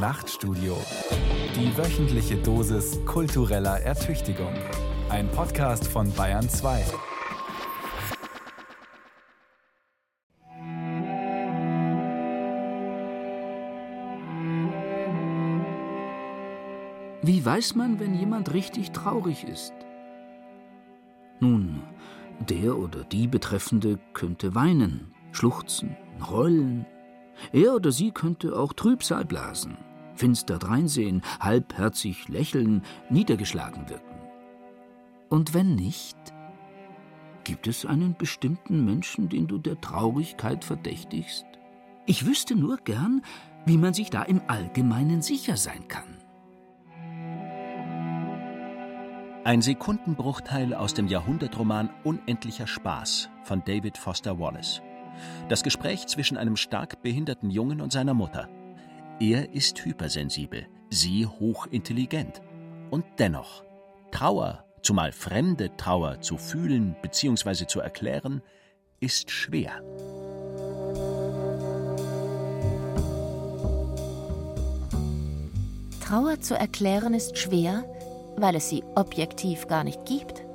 Nachtstudio. 0.00 0.78
Die 1.54 1.76
wöchentliche 1.76 2.36
Dosis 2.36 2.98
kultureller 3.04 3.80
Ertüchtigung. 3.80 4.54
Ein 5.10 5.30
Podcast 5.30 5.86
von 5.86 6.10
Bayern 6.14 6.48
2. 6.48 6.86
Wie 17.20 17.44
weiß 17.44 17.74
man, 17.74 18.00
wenn 18.00 18.14
jemand 18.14 18.54
richtig 18.54 18.92
traurig 18.92 19.44
ist? 19.44 19.74
Nun, 21.40 21.82
der 22.48 22.78
oder 22.78 23.04
die 23.04 23.26
Betreffende 23.26 23.98
könnte 24.14 24.54
weinen, 24.54 25.12
schluchzen, 25.32 25.94
heulen. 26.30 26.86
Er 27.52 27.74
oder 27.74 27.92
sie 27.92 28.12
könnte 28.12 28.56
auch 28.58 28.72
Trübsal 28.72 29.24
blasen, 29.24 29.76
finster 30.20 30.58
dreinsehen, 30.58 31.22
halbherzig 31.40 32.28
lächeln, 32.28 32.82
niedergeschlagen 33.08 33.88
wirken. 33.88 34.20
Und 35.30 35.54
wenn 35.54 35.74
nicht, 35.74 36.18
gibt 37.44 37.66
es 37.66 37.86
einen 37.86 38.14
bestimmten 38.16 38.84
Menschen, 38.84 39.30
den 39.30 39.46
du 39.46 39.56
der 39.56 39.80
Traurigkeit 39.80 40.62
verdächtigst? 40.62 41.46
Ich 42.04 42.26
wüsste 42.26 42.54
nur 42.54 42.76
gern, 42.78 43.22
wie 43.64 43.78
man 43.78 43.94
sich 43.94 44.10
da 44.10 44.22
im 44.22 44.42
Allgemeinen 44.46 45.22
sicher 45.22 45.56
sein 45.56 45.88
kann. 45.88 46.18
Ein 49.42 49.62
Sekundenbruchteil 49.62 50.74
aus 50.74 50.92
dem 50.92 51.08
Jahrhundertroman 51.08 51.88
Unendlicher 52.04 52.66
Spaß 52.66 53.30
von 53.42 53.62
David 53.64 53.96
Foster 53.96 54.38
Wallace. 54.38 54.82
Das 55.48 55.62
Gespräch 55.62 56.06
zwischen 56.08 56.36
einem 56.36 56.56
stark 56.56 57.00
behinderten 57.00 57.48
Jungen 57.48 57.80
und 57.80 57.90
seiner 57.90 58.12
Mutter. 58.12 58.50
Er 59.22 59.54
ist 59.54 59.84
hypersensibel, 59.84 60.66
sie 60.88 61.26
hochintelligent. 61.26 62.40
Und 62.90 63.04
dennoch, 63.18 63.62
Trauer, 64.12 64.64
zumal 64.80 65.12
fremde 65.12 65.76
Trauer 65.76 66.22
zu 66.22 66.38
fühlen 66.38 66.96
bzw. 67.02 67.66
zu 67.66 67.80
erklären, 67.80 68.40
ist 68.98 69.30
schwer. 69.30 69.82
Trauer 76.00 76.40
zu 76.40 76.54
erklären 76.54 77.12
ist 77.12 77.36
schwer, 77.36 77.84
weil 78.38 78.56
es 78.56 78.70
sie 78.70 78.82
objektiv 78.94 79.66
gar 79.66 79.84
nicht 79.84 80.02
gibt. 80.06 80.46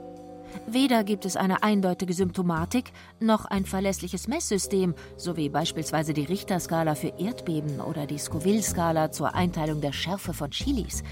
Weder 0.68 1.04
gibt 1.04 1.26
es 1.26 1.36
eine 1.36 1.64
eindeutige 1.64 2.14
Symptomatik 2.14 2.92
noch 3.20 3.46
ein 3.46 3.66
verlässliches 3.66 4.28
Messsystem, 4.28 4.96
so 5.18 5.38
wie 5.38 5.50
beispielsweise 5.50 6.14
die 6.14 6.26
Richterskala 6.26 6.96
für 6.96 7.14
Erdbeben 7.20 7.80
oder 7.80 8.06
die 8.06 8.18
Scoville-Skala 8.18 9.12
zur 9.12 9.36
Einteilung 9.36 9.82
der 9.82 9.94
Schärfe 9.94 10.34
von 10.34 10.52
Chilis. 10.52 11.04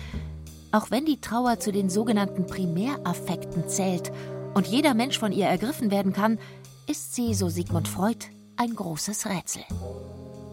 Auch 0.71 0.89
wenn 0.89 1.05
die 1.05 1.21
Trauer 1.21 1.59
zu 1.59 1.71
den 1.71 1.89
sogenannten 1.89 2.47
Primäraffekten 2.47 3.69
zählt 3.69 4.11
und 4.53 4.67
jeder 4.67 4.93
Mensch 4.93 5.19
von 5.19 5.31
ihr 5.31 5.45
ergriffen 5.45 5.91
werden 5.91 6.13
kann, 6.13 6.39
ist 6.89 7.15
sie, 7.15 7.33
so 7.33 7.47
Sigmund 7.49 7.87
Freud, 7.87 8.25
ein 8.57 8.75
großes 8.75 9.27
Rätsel. 9.27 9.63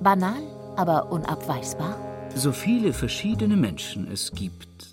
Banal, 0.00 0.42
aber 0.76 1.10
unabweisbar. 1.10 1.96
So 2.34 2.52
viele 2.52 2.92
verschiedene 2.92 3.56
Menschen 3.56 4.10
es 4.10 4.30
gibt, 4.32 4.89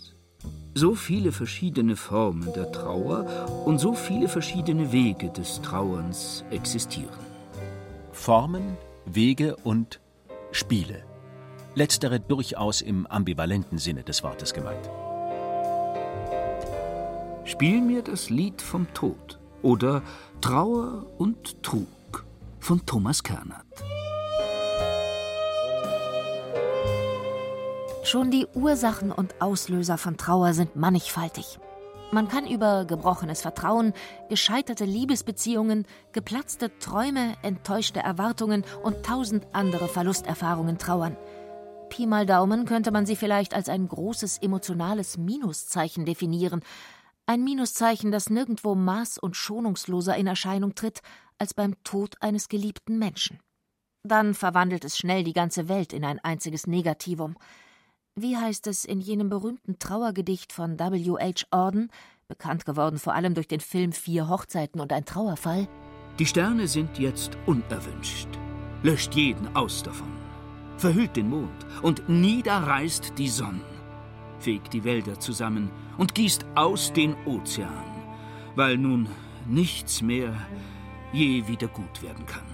so 0.78 0.94
viele 0.94 1.32
verschiedene 1.32 1.96
Formen 1.96 2.54
der 2.54 2.72
Trauer 2.72 3.26
und 3.66 3.80
so 3.80 3.94
viele 3.94 4.28
verschiedene 4.28 4.92
Wege 4.92 5.30
des 5.30 5.60
Trauerns 5.62 6.44
existieren. 6.52 7.26
Formen, 8.12 8.78
Wege 9.06 9.56
und 9.56 10.00
Spiele. 10.52 11.04
Letztere 11.74 12.20
durchaus 12.20 12.82
im 12.82 13.08
ambivalenten 13.08 13.80
Sinne 13.80 14.04
des 14.04 14.24
Wortes 14.24 14.54
gemeint. 14.54 14.90
Spiel 17.44 17.82
mir 17.82 18.04
das 18.04 18.30
Lied 18.30 18.62
vom 18.62 18.92
Tod 18.94 19.40
oder 19.64 20.04
Trauer 20.42 21.08
und 21.18 21.64
Trug 21.64 22.26
von 22.60 22.86
Thomas 22.86 23.24
Kernert. 23.24 23.67
Schon 28.08 28.32
die 28.32 28.48
Ursachen 28.54 29.12
und 29.12 29.42
Auslöser 29.42 29.98
von 29.98 30.16
Trauer 30.16 30.54
sind 30.54 30.78
mannigfaltig. 30.78 31.60
Man 32.14 32.30
kann 32.30 32.48
über 32.48 32.86
gebrochenes 32.86 33.42
Vertrauen, 33.42 33.92
gescheiterte 34.30 34.86
Liebesbeziehungen, 34.86 35.86
geplatzte 36.14 36.72
Träume, 36.80 37.34
enttäuschte 37.42 38.00
Erwartungen 38.00 38.64
und 38.82 39.06
tausend 39.06 39.46
andere 39.52 39.90
Verlusterfahrungen 39.90 40.78
trauern. 40.78 41.18
Pi 41.90 42.06
mal 42.06 42.26
Daumen 42.26 42.64
könnte 42.64 42.92
man 42.92 43.06
sie 43.06 43.18
vielleicht 43.18 43.54
als 43.54 43.68
ein 43.68 43.90
großes 43.90 44.38
emotionales 44.38 45.18
Minuszeichen 45.18 46.06
definieren. 46.06 46.62
Ein 47.26 47.44
Minuszeichen, 47.44 48.14
das 48.14 48.30
nirgendwo 48.30 48.72
maß- 48.72 49.20
und 49.20 49.36
schonungsloser 49.36 50.16
in 50.16 50.28
Erscheinung 50.28 50.76
tritt 50.76 51.02
als 51.40 51.54
beim 51.54 51.76
Tod 51.84 52.16
eines 52.22 52.48
geliebten 52.48 53.00
Menschen. 53.00 53.42
Dann 54.04 54.34
verwandelt 54.34 54.86
es 54.86 54.98
schnell 54.98 55.26
die 55.26 55.34
ganze 55.34 55.68
Welt 55.68 55.92
in 55.92 56.06
ein 56.06 56.20
einziges 56.20 56.68
Negativum. 56.68 57.36
Wie 58.20 58.36
heißt 58.36 58.66
es 58.66 58.84
in 58.84 59.00
jenem 59.00 59.30
berühmten 59.30 59.78
Trauergedicht 59.78 60.52
von 60.52 60.80
W. 60.80 61.20
H. 61.20 61.46
Auden, 61.52 61.92
bekannt 62.28 62.66
geworden 62.66 62.98
vor 62.98 63.14
allem 63.14 63.36
durch 63.36 63.48
den 63.48 63.60
Film 63.60 63.92
Vier 63.92 64.28
Hochzeiten 64.28 64.82
und 64.82 64.92
ein 64.92 65.06
Trauerfall? 65.06 65.68
Die 66.18 66.26
Sterne 66.26 66.68
sind 66.68 66.98
jetzt 66.98 67.38
unerwünscht. 67.46 68.28
Löscht 68.82 69.14
jeden 69.14 69.56
aus 69.56 69.84
davon. 69.84 70.12
Verhüllt 70.78 71.16
den 71.16 71.30
Mond 71.30 71.68
und 71.84 72.10
niederreißt 72.10 73.14
die 73.20 73.30
Sonne. 73.30 73.62
Fegt 74.40 74.74
die 74.74 74.84
Wälder 74.84 75.20
zusammen 75.20 75.70
und 76.00 76.16
gießt 76.16 76.44
aus 76.56 76.92
den 76.94 77.16
Ozean, 77.28 77.86
weil 78.56 78.80
nun 78.80 79.08
nichts 79.46 80.02
mehr 80.02 80.34
je 81.14 81.48
wieder 81.48 81.68
gut 81.68 82.02
werden 82.02 82.26
kann. 82.26 82.47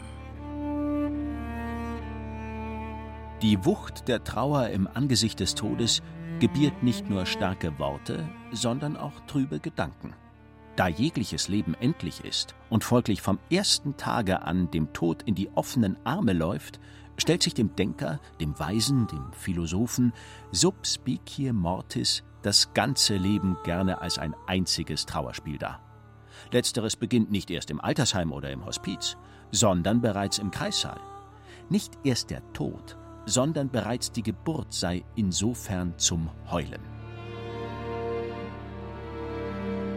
Die 3.44 3.66
Wucht 3.66 4.08
der 4.08 4.24
Trauer 4.24 4.70
im 4.70 4.88
Angesicht 4.88 5.42
des 5.42 5.54
Todes 5.54 6.02
gebiert 6.40 6.82
nicht 6.82 7.10
nur 7.10 7.26
starke 7.26 7.78
Worte, 7.78 8.26
sondern 8.54 8.96
auch 8.96 9.20
trübe 9.28 9.60
Gedanken. 9.60 10.14
Da 10.78 10.88
jegliches 10.88 11.50
Leben 11.50 11.74
endlich 11.74 12.24
ist 12.24 12.56
und 12.70 12.86
folglich 12.86 13.22
vom 13.22 13.40
ersten 13.52 13.98
Tage 13.98 14.44
an 14.44 14.72
dem 14.72 14.94
Tod 14.94 15.24
in 15.24 15.36
die 15.36 15.50
offenen 15.56 15.98
Arme 16.06 16.32
läuft, 16.32 16.80
stellt 17.18 17.44
sich 17.44 17.54
dem 17.54 17.76
Denker, 17.76 18.22
dem 18.40 18.58
Weisen, 18.58 19.08
dem 19.08 19.34
Philosophen 19.34 20.14
sub 20.54 20.88
specie 20.88 21.52
mortis 21.52 22.24
das 22.44 22.74
ganze 22.74 23.18
Leben 23.18 23.58
gerne 23.66 24.00
als 24.00 24.20
ein 24.20 24.36
einziges 24.48 25.06
Trauerspiel 25.06 25.58
dar. 25.58 25.82
Letzteres 26.54 26.96
beginnt 26.96 27.30
nicht 27.30 27.52
erst 27.52 27.72
im 27.72 27.82
Altersheim 27.82 28.32
oder 28.32 28.52
im 28.52 28.66
Hospiz, 28.66 29.18
sondern 29.52 30.00
bereits 30.00 30.38
im 30.38 30.50
Kreissaal. 30.50 31.02
Nicht 31.68 31.98
erst 32.06 32.30
der 32.30 32.42
Tod, 32.54 32.98
sondern 33.26 33.70
bereits 33.70 34.12
die 34.12 34.24
Geburt 34.24 34.74
sei 34.74 35.04
insofern 35.16 35.98
zum 35.98 36.30
Heulen. 36.52 36.82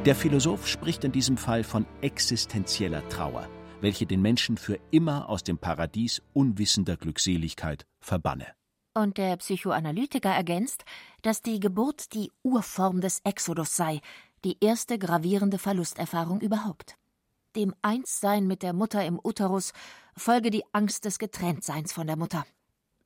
Der 0.05 0.15
Philosoph 0.15 0.69
spricht 0.69 1.03
in 1.03 1.11
diesem 1.11 1.37
Fall 1.37 1.65
von 1.65 1.85
existenzieller 2.01 3.09
Trauer, 3.09 3.49
welche 3.81 4.07
den 4.07 4.23
Menschen 4.23 4.57
für 4.57 4.79
immer 4.93 5.29
aus 5.29 5.43
dem 5.43 5.59
Paradies 5.59 6.23
unwissender 6.33 6.97
Glückseligkeit 6.97 7.87
verbanne. 7.99 8.47
Und 8.95 9.19
der 9.19 9.37
Psychoanalytiker 9.37 10.31
ergänzt, 10.31 10.85
dass 11.23 11.43
die 11.43 11.61
Geburt 11.61 12.15
die 12.15 12.31
Urform 12.45 13.01
des 13.01 13.21
Exodus 13.25 13.75
sei, 13.75 14.01
die 14.45 14.57
erste 14.61 14.97
gravierende 14.99 15.59
Verlusterfahrung 15.59 16.41
überhaupt. 16.41 16.97
Dem 17.57 17.75
Einssein 17.83 18.47
mit 18.47 18.63
der 18.63 18.75
Mutter 18.75 19.05
im 19.05 19.19
Uterus 19.23 19.73
folge 20.17 20.51
die 20.51 20.63
Angst 20.73 21.05
des 21.05 21.19
Getrenntseins 21.19 21.93
von 21.93 22.07
der 22.07 22.17
Mutter. 22.17 22.47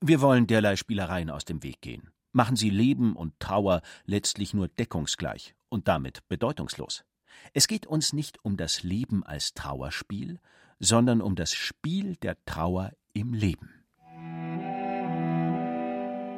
Wir 0.03 0.23
wollen 0.23 0.47
derlei 0.47 0.77
Spielereien 0.77 1.29
aus 1.29 1.45
dem 1.45 1.63
Weg 1.63 1.83
gehen. 1.83 2.09
Machen 2.33 2.57
sie 2.57 2.71
Leben 2.71 3.15
und 3.15 3.39
Trauer 3.39 3.83
letztlich 4.07 4.55
nur 4.55 4.67
deckungsgleich 4.67 5.55
und 5.69 5.89
damit 5.89 6.27
bedeutungslos. 6.27 7.05
Es 7.53 7.69
geht 7.69 7.87
uns 7.87 8.15
nicht 8.15 8.43
um 8.43 8.57
das 8.57 8.83
Leben 8.83 9.25
als 9.25 9.53
Trauerspiel, 9.53 10.41
sondern 10.79 11.21
um 11.21 11.35
das 11.35 11.53
Spiel 11.53 12.17
der 12.17 12.43
Trauer 12.47 12.93
im 13.13 13.35
Leben. 13.35 13.69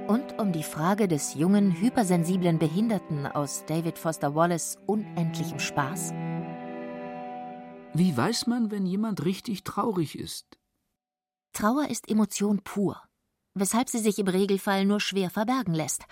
Und 0.09 0.41
um 0.41 0.53
die 0.53 0.65
Frage 0.65 1.07
des 1.07 1.35
jungen, 1.35 1.71
hypersensiblen 1.81 2.59
Behinderten 2.59 3.27
aus 3.29 3.65
David 3.67 3.97
Foster 3.97 4.35
Wallace 4.35 4.77
unendlichem 4.87 5.61
Spaß? 5.61 6.13
Wie 7.95 8.17
weiß 8.17 8.49
man, 8.49 8.73
wenn 8.73 8.87
jemand 8.87 9.25
richtig 9.25 9.63
traurig 9.63 10.19
ist? 10.19 10.59
Trauer 11.53 11.89
ist 11.89 12.11
Emotion 12.11 12.61
pur 12.65 13.01
weshalb 13.55 13.89
sie 13.89 13.99
sich 13.99 14.19
im 14.19 14.29
Regelfall 14.29 14.85
nur 14.85 15.01
schwer 15.01 15.31
verbergen 15.31 15.75
lässt. 15.75 16.05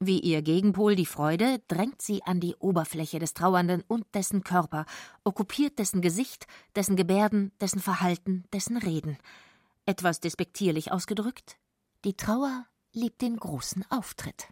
Wie 0.00 0.20
ihr 0.20 0.42
Gegenpol 0.42 0.94
die 0.94 1.06
Freude 1.06 1.60
drängt 1.66 2.00
sie 2.02 2.22
an 2.22 2.38
die 2.38 2.54
Oberfläche 2.56 3.18
des 3.18 3.34
Trauernden 3.34 3.82
und 3.88 4.06
dessen 4.14 4.44
Körper, 4.44 4.86
okkupiert 5.24 5.78
dessen 5.78 6.02
Gesicht, 6.02 6.46
dessen 6.76 6.94
Gebärden, 6.94 7.50
dessen 7.60 7.80
Verhalten, 7.80 8.44
dessen 8.52 8.76
Reden. 8.76 9.18
Etwas 9.86 10.20
despektierlich 10.20 10.92
ausgedrückt, 10.92 11.56
die 12.04 12.14
Trauer 12.14 12.64
liebt 12.92 13.22
den 13.22 13.36
großen 13.36 13.84
Auftritt. 13.90 14.48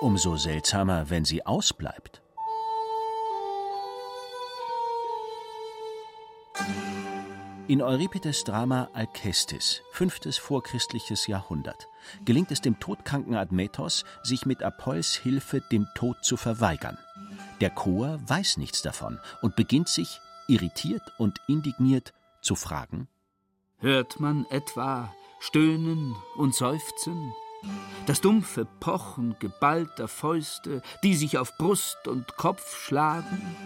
Umso 0.00 0.36
seltsamer, 0.36 1.10
wenn 1.10 1.24
sie 1.24 1.46
ausbleibt. 1.46 2.22
In 7.72 7.80
Euripides 7.80 8.44
Drama 8.44 8.90
Alkestis, 8.92 9.80
fünftes 9.92 10.36
vorchristliches 10.36 11.26
Jahrhundert, 11.26 11.88
gelingt 12.26 12.50
es 12.50 12.60
dem 12.60 12.78
todkranken 12.78 13.34
Admetos, 13.34 14.04
sich 14.22 14.44
mit 14.44 14.62
Apolls 14.62 15.14
Hilfe 15.14 15.62
dem 15.72 15.86
Tod 15.94 16.22
zu 16.22 16.36
verweigern. 16.36 16.98
Der 17.62 17.70
Chor 17.70 18.20
weiß 18.26 18.58
nichts 18.58 18.82
davon 18.82 19.18
und 19.40 19.56
beginnt 19.56 19.88
sich, 19.88 20.20
irritiert 20.48 21.00
und 21.16 21.40
indigniert, 21.48 22.12
zu 22.42 22.56
fragen: 22.56 23.08
Hört 23.78 24.20
man 24.20 24.44
etwa 24.50 25.10
Stöhnen 25.40 26.14
und 26.36 26.54
Seufzen? 26.54 27.32
Das 28.04 28.20
dumpfe 28.20 28.66
Pochen 28.80 29.36
geballter 29.38 30.08
Fäuste, 30.08 30.82
die 31.02 31.14
sich 31.14 31.38
auf 31.38 31.56
Brust 31.56 32.06
und 32.06 32.36
Kopf 32.36 32.84
schlagen? 32.84 33.56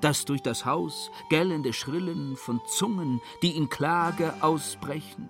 Das 0.00 0.24
durch 0.24 0.42
das 0.42 0.64
Haus 0.64 1.10
gellende 1.28 1.72
Schrillen 1.72 2.36
von 2.36 2.60
Zungen, 2.66 3.20
die 3.42 3.56
in 3.56 3.68
Klage 3.68 4.34
ausbrechen? 4.40 5.28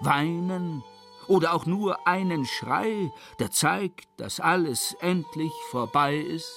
Weinen 0.00 0.82
oder 1.28 1.54
auch 1.54 1.64
nur 1.64 2.08
einen 2.08 2.44
Schrei, 2.44 3.10
der 3.38 3.50
zeigt, 3.50 4.08
dass 4.16 4.40
alles 4.40 4.96
endlich 5.00 5.52
vorbei 5.70 6.16
ist? 6.16 6.50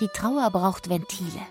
Die 0.00 0.08
Trauer 0.08 0.50
braucht 0.50 0.88
Ventile. 0.88 1.46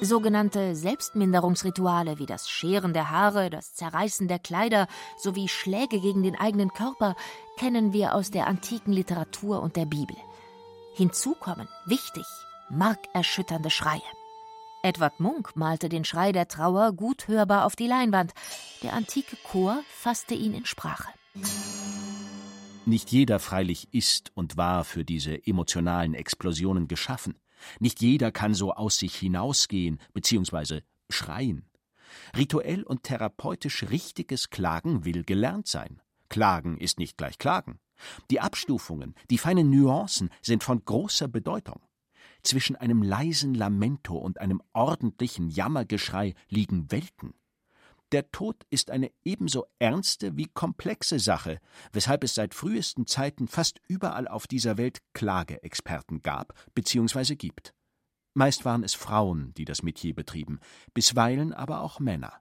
Sogenannte 0.00 0.74
Selbstminderungsrituale 0.74 2.18
wie 2.18 2.26
das 2.26 2.48
Scheren 2.48 2.92
der 2.92 3.10
Haare, 3.10 3.50
das 3.50 3.74
Zerreißen 3.74 4.26
der 4.28 4.38
Kleider 4.38 4.88
sowie 5.16 5.48
Schläge 5.48 6.00
gegen 6.00 6.22
den 6.22 6.38
eigenen 6.38 6.72
Körper 6.72 7.14
kennen 7.56 7.92
wir 7.92 8.14
aus 8.14 8.30
der 8.30 8.46
antiken 8.46 8.92
Literatur 8.92 9.60
und 9.60 9.76
der 9.76 9.86
Bibel. 9.86 10.16
Hinzu 10.98 11.36
kommen, 11.36 11.68
wichtig, 11.86 12.24
markerschütternde 12.70 13.70
Schreie. 13.70 14.02
Edward 14.82 15.20
Munk 15.20 15.54
malte 15.54 15.88
den 15.88 16.04
Schrei 16.04 16.32
der 16.32 16.48
Trauer 16.48 16.92
gut 16.92 17.28
hörbar 17.28 17.66
auf 17.66 17.76
die 17.76 17.86
Leinwand. 17.86 18.32
Der 18.82 18.94
antike 18.94 19.36
Chor 19.44 19.80
fasste 19.88 20.34
ihn 20.34 20.54
in 20.54 20.66
Sprache. 20.66 21.08
Nicht 22.84 23.12
jeder 23.12 23.38
freilich 23.38 23.94
ist 23.94 24.32
und 24.34 24.56
war 24.56 24.82
für 24.82 25.04
diese 25.04 25.46
emotionalen 25.46 26.14
Explosionen 26.14 26.88
geschaffen. 26.88 27.38
Nicht 27.78 28.00
jeder 28.00 28.32
kann 28.32 28.52
so 28.52 28.72
aus 28.72 28.96
sich 28.96 29.14
hinausgehen 29.14 30.00
bzw. 30.14 30.80
schreien. 31.10 31.70
Rituell 32.36 32.82
und 32.82 33.04
therapeutisch 33.04 33.84
richtiges 33.84 34.50
Klagen 34.50 35.04
will 35.04 35.22
gelernt 35.22 35.68
sein. 35.68 36.02
Klagen 36.28 36.76
ist 36.76 36.98
nicht 36.98 37.16
gleich 37.16 37.38
Klagen. 37.38 37.78
Die 38.30 38.40
Abstufungen, 38.40 39.14
die 39.30 39.38
feinen 39.38 39.70
Nuancen 39.70 40.30
sind 40.42 40.64
von 40.64 40.84
großer 40.84 41.28
Bedeutung. 41.28 41.80
Zwischen 42.42 42.76
einem 42.76 43.02
leisen 43.02 43.54
Lamento 43.54 44.16
und 44.16 44.40
einem 44.40 44.62
ordentlichen 44.72 45.48
Jammergeschrei 45.50 46.34
liegen 46.48 46.90
Welten. 46.90 47.34
Der 48.12 48.30
Tod 48.30 48.64
ist 48.70 48.90
eine 48.90 49.10
ebenso 49.22 49.66
ernste 49.78 50.36
wie 50.36 50.46
komplexe 50.46 51.18
Sache, 51.18 51.60
weshalb 51.92 52.24
es 52.24 52.34
seit 52.34 52.54
frühesten 52.54 53.06
Zeiten 53.06 53.48
fast 53.48 53.80
überall 53.86 54.26
auf 54.26 54.46
dieser 54.46 54.78
Welt 54.78 55.00
Klageexperten 55.12 56.22
gab 56.22 56.54
bzw. 56.74 57.36
gibt. 57.36 57.74
Meist 58.32 58.64
waren 58.64 58.82
es 58.82 58.94
Frauen, 58.94 59.52
die 59.54 59.64
das 59.66 59.82
Metier 59.82 60.14
betrieben, 60.14 60.60
bisweilen 60.94 61.52
aber 61.52 61.82
auch 61.82 62.00
Männer. 62.00 62.40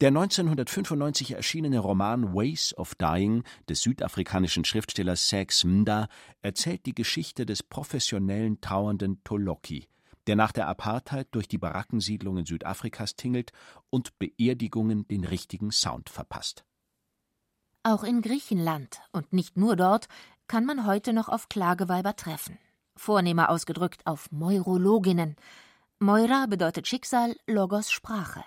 Der 0.00 0.10
1995 0.10 1.32
erschienene 1.32 1.80
Roman 1.80 2.32
Ways 2.32 2.72
of 2.78 2.94
Dying 2.94 3.42
des 3.68 3.80
südafrikanischen 3.80 4.64
Schriftstellers 4.64 5.28
Sax 5.28 5.64
Mda 5.64 6.06
erzählt 6.40 6.86
die 6.86 6.94
Geschichte 6.94 7.44
des 7.44 7.64
professionellen 7.64 8.60
trauernden 8.60 9.24
Toloki, 9.24 9.88
der 10.28 10.36
nach 10.36 10.52
der 10.52 10.68
Apartheid 10.68 11.26
durch 11.32 11.48
die 11.48 11.58
Barackensiedlungen 11.58 12.46
Südafrikas 12.46 13.16
tingelt 13.16 13.50
und 13.90 14.16
Beerdigungen 14.20 15.08
den 15.08 15.24
richtigen 15.24 15.72
Sound 15.72 16.10
verpasst. 16.10 16.64
Auch 17.82 18.04
in 18.04 18.22
Griechenland 18.22 19.00
und 19.10 19.32
nicht 19.32 19.56
nur 19.56 19.74
dort 19.74 20.06
kann 20.46 20.64
man 20.64 20.86
heute 20.86 21.12
noch 21.12 21.28
auf 21.28 21.48
Klageweiber 21.48 22.14
treffen. 22.14 22.56
Vornehmer 22.94 23.50
ausgedrückt 23.50 24.06
auf 24.06 24.30
Meurologinnen. 24.30 25.34
Moira 25.98 26.46
bedeutet 26.46 26.86
Schicksal, 26.86 27.34
Logos 27.48 27.90
Sprache. 27.90 28.44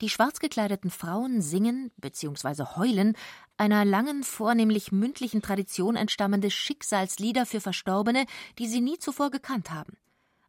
Die 0.00 0.08
schwarz 0.08 0.40
gekleideten 0.40 0.90
Frauen 0.90 1.42
singen 1.42 1.92
bzw. 1.96 2.64
heulen 2.76 3.16
einer 3.56 3.84
langen, 3.84 4.24
vornehmlich 4.24 4.90
mündlichen 4.90 5.42
Tradition 5.42 5.94
entstammende 5.94 6.50
Schicksalslieder 6.50 7.46
für 7.46 7.60
Verstorbene, 7.60 8.26
die 8.58 8.66
sie 8.66 8.80
nie 8.80 8.98
zuvor 8.98 9.30
gekannt 9.30 9.70
haben. 9.70 9.96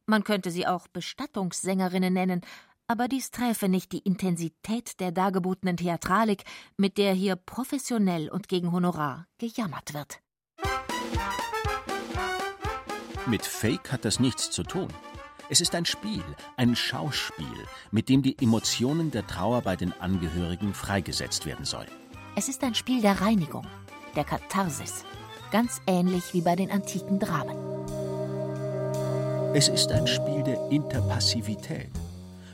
Man 0.06 0.24
könnte 0.24 0.52
sie 0.52 0.66
auch 0.66 0.88
Bestattungssängerinnen 0.88 2.14
nennen, 2.14 2.42
aber 2.88 3.08
dies 3.08 3.32
träfe 3.32 3.70
nicht 3.70 3.92
die 3.92 4.00
Intensität 4.00 5.00
der 5.00 5.12
dargebotenen 5.12 5.78
Theatralik, 5.78 6.44
mit 6.76 6.98
der 6.98 7.14
hier 7.14 7.36
professionell 7.36 8.30
und 8.30 8.48
gegen 8.48 8.72
Honorar 8.72 9.28
gejammert 9.38 9.94
wird. 9.94 10.20
Mit 13.26 13.46
Fake 13.46 13.92
hat 13.92 14.04
das 14.04 14.20
nichts 14.20 14.52
zu 14.52 14.64
tun. 14.64 14.90
Es 15.50 15.60
ist 15.60 15.76
ein 15.76 15.86
Spiel, 15.86 16.24
ein 16.56 16.76
Schauspiel, 16.76 17.46
mit 17.92 18.08
dem 18.08 18.22
die 18.22 18.38
Emotionen 18.42 19.12
der 19.12 19.28
Trauer 19.28 19.62
bei 19.62 19.76
den 19.76 19.94
Angehörigen 20.00 20.74
freigesetzt 20.74 21.46
werden 21.46 21.66
soll. 21.66 21.86
Es 22.36 22.48
ist 22.48 22.64
ein 22.64 22.74
Spiel 22.74 23.02
der 23.02 23.20
Reinigung, 23.20 23.68
der 24.16 24.24
Katharsis, 24.24 25.04
ganz 25.52 25.82
ähnlich 25.86 26.34
wie 26.34 26.42
bei 26.42 26.56
den 26.56 26.72
antiken 26.72 27.20
Dramen. 27.20 27.58
Es 29.54 29.68
ist 29.68 29.92
ein 29.92 30.08
Spiel 30.08 30.44
der 30.44 30.72
Interpassivität. 30.72 31.92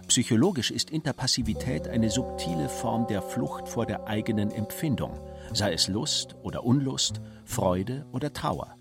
Psychologisch 0.08 0.72
ist 0.72 0.90
Interpassivität 0.90 1.88
eine 1.88 2.10
subtile 2.10 2.68
Form 2.68 3.06
der 3.06 3.22
Flucht 3.22 3.70
vor 3.70 3.86
der 3.86 4.08
eigenen 4.08 4.50
Empfindung, 4.50 5.20
sei 5.54 5.74
es 5.74 5.88
Lust 5.88 6.36
oder 6.42 6.64
Unlust, 6.64 7.22
Freude 7.46 8.08
oder 8.12 8.34
Trauer. 8.34 8.79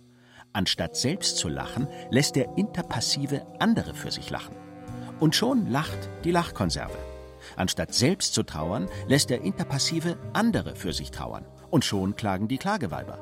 Anstatt 0.52 0.96
selbst 0.96 1.36
zu 1.36 1.48
lachen, 1.48 1.88
lässt 2.10 2.36
der 2.36 2.56
Interpassive 2.56 3.46
andere 3.58 3.94
für 3.94 4.10
sich 4.10 4.30
lachen. 4.30 4.56
Und 5.20 5.34
schon 5.34 5.66
lacht 5.66 6.10
die 6.24 6.30
Lachkonserve. 6.30 6.98
Anstatt 7.56 7.94
selbst 7.94 8.34
zu 8.34 8.42
trauern, 8.42 8.88
lässt 9.06 9.30
der 9.30 9.42
Interpassive 9.42 10.16
andere 10.32 10.74
für 10.74 10.92
sich 10.92 11.10
trauern. 11.10 11.46
Und 11.70 11.84
schon 11.84 12.16
klagen 12.16 12.48
die 12.48 12.58
Klageweiber. 12.58 13.18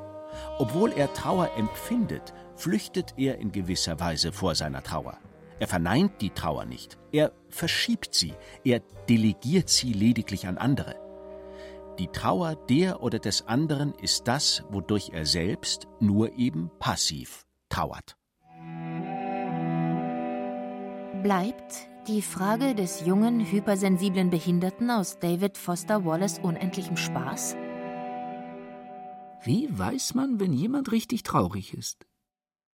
Obwohl 0.59 0.91
er 0.91 1.13
Trauer 1.13 1.51
empfindet, 1.57 2.33
flüchtet 2.55 3.13
er 3.17 3.37
in 3.39 3.51
gewisser 3.51 3.99
Weise 3.99 4.31
vor 4.31 4.55
seiner 4.55 4.83
Trauer. 4.83 5.17
Er 5.59 5.67
verneint 5.67 6.21
die 6.21 6.29
Trauer 6.29 6.65
nicht, 6.65 6.97
er 7.11 7.31
verschiebt 7.49 8.13
sie, 8.13 8.33
er 8.63 8.81
delegiert 9.09 9.69
sie 9.69 9.91
lediglich 9.91 10.47
an 10.47 10.57
andere. 10.57 11.06
Die 11.99 12.07
Trauer 12.07 12.55
der 12.55 13.01
oder 13.01 13.17
des 13.17 13.47
anderen 13.47 13.93
ist 13.95 14.27
das, 14.27 14.63
wodurch 14.69 15.09
er 15.13 15.25
selbst 15.25 15.87
nur 15.99 16.37
eben 16.37 16.69
passiv 16.77 17.47
trauert. 17.69 18.15
Bleibt 21.23 21.89
die 22.07 22.21
Frage 22.21 22.75
des 22.75 23.03
jungen, 23.05 23.43
hypersensiblen 23.43 24.29
Behinderten 24.29 24.91
aus 24.91 25.17
David 25.17 25.57
Foster 25.57 26.05
Wallace 26.05 26.37
unendlichem 26.39 26.97
Spaß? 26.97 27.55
Wie 29.43 29.67
weiß 29.71 30.13
man, 30.13 30.39
wenn 30.39 30.53
jemand 30.53 30.91
richtig 30.91 31.23
traurig 31.23 31.73
ist? 31.73 32.05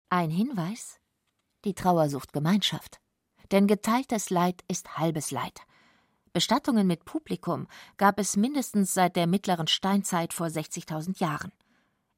Ein 0.10 0.30
Hinweis? 0.30 1.00
Die 1.64 1.74
Trauer 1.74 2.10
sucht 2.10 2.34
Gemeinschaft. 2.34 3.00
Denn 3.52 3.68
geteiltes 3.68 4.30
Leid 4.30 4.64
ist 4.68 4.98
halbes 4.98 5.32
Leid. 5.32 5.62
Bestattungen 6.34 6.88
mit 6.88 7.06
Publikum 7.06 7.68
gab 7.98 8.20
es 8.20 8.36
mindestens 8.36 8.94
seit 8.94 9.16
der 9.16 9.28
mittleren 9.28 9.68
Steinzeit 9.68 10.34
vor 10.34 10.48
60.000 10.48 11.20
Jahren. 11.20 11.52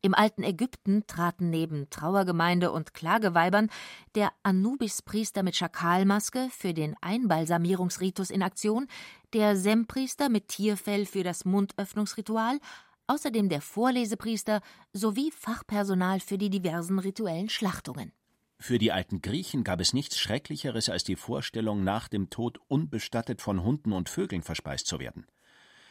Im 0.01 0.13
alten 0.13 0.43
Ägypten 0.43 1.05
traten 1.05 1.50
neben 1.50 1.89
Trauergemeinde 1.89 2.72
und 2.72 2.93
Klageweibern 2.93 3.69
der 4.13 4.31
Anubis-Priester 4.43 5.43
mit 5.43 5.57
Schakalmaske 5.57 6.48
für 6.50 6.74
den 6.74 6.95
Einbalsamierungsritus 7.01 8.29
in 8.29 8.41
Aktion, 8.41 8.88
der 9.34 9.57
Sempriester 9.57 10.29
mit 10.29 10.48
Tierfell 10.48 11.05
für 11.05 11.24
das 11.24 11.43
Mundöffnungsritual 11.43 12.60
außerdem 13.07 13.50
der 13.50 13.62
Vorlesepriester 13.62 14.62
sowie 14.93 15.31
Fachpersonal 15.31 16.19
für 16.19 16.38
die 16.38 16.50
diversen 16.50 17.00
rituellen 17.00 17.50
Schlachtungen. 17.50 18.13
Für 18.57 18.79
die 18.79 18.91
alten 18.91 19.21
Griechen 19.21 19.63
gab 19.63 19.81
es 19.81 19.93
nichts 19.93 20.17
Schrecklicheres 20.17 20.89
als 20.89 21.03
die 21.03 21.15
Vorstellung, 21.15 21.83
nach 21.83 22.07
dem 22.07 22.29
Tod 22.29 22.59
unbestattet 22.67 23.41
von 23.41 23.63
Hunden 23.63 23.91
und 23.91 24.09
Vögeln 24.09 24.43
verspeist 24.43 24.88
zu 24.88 25.00
werden. 25.00 25.27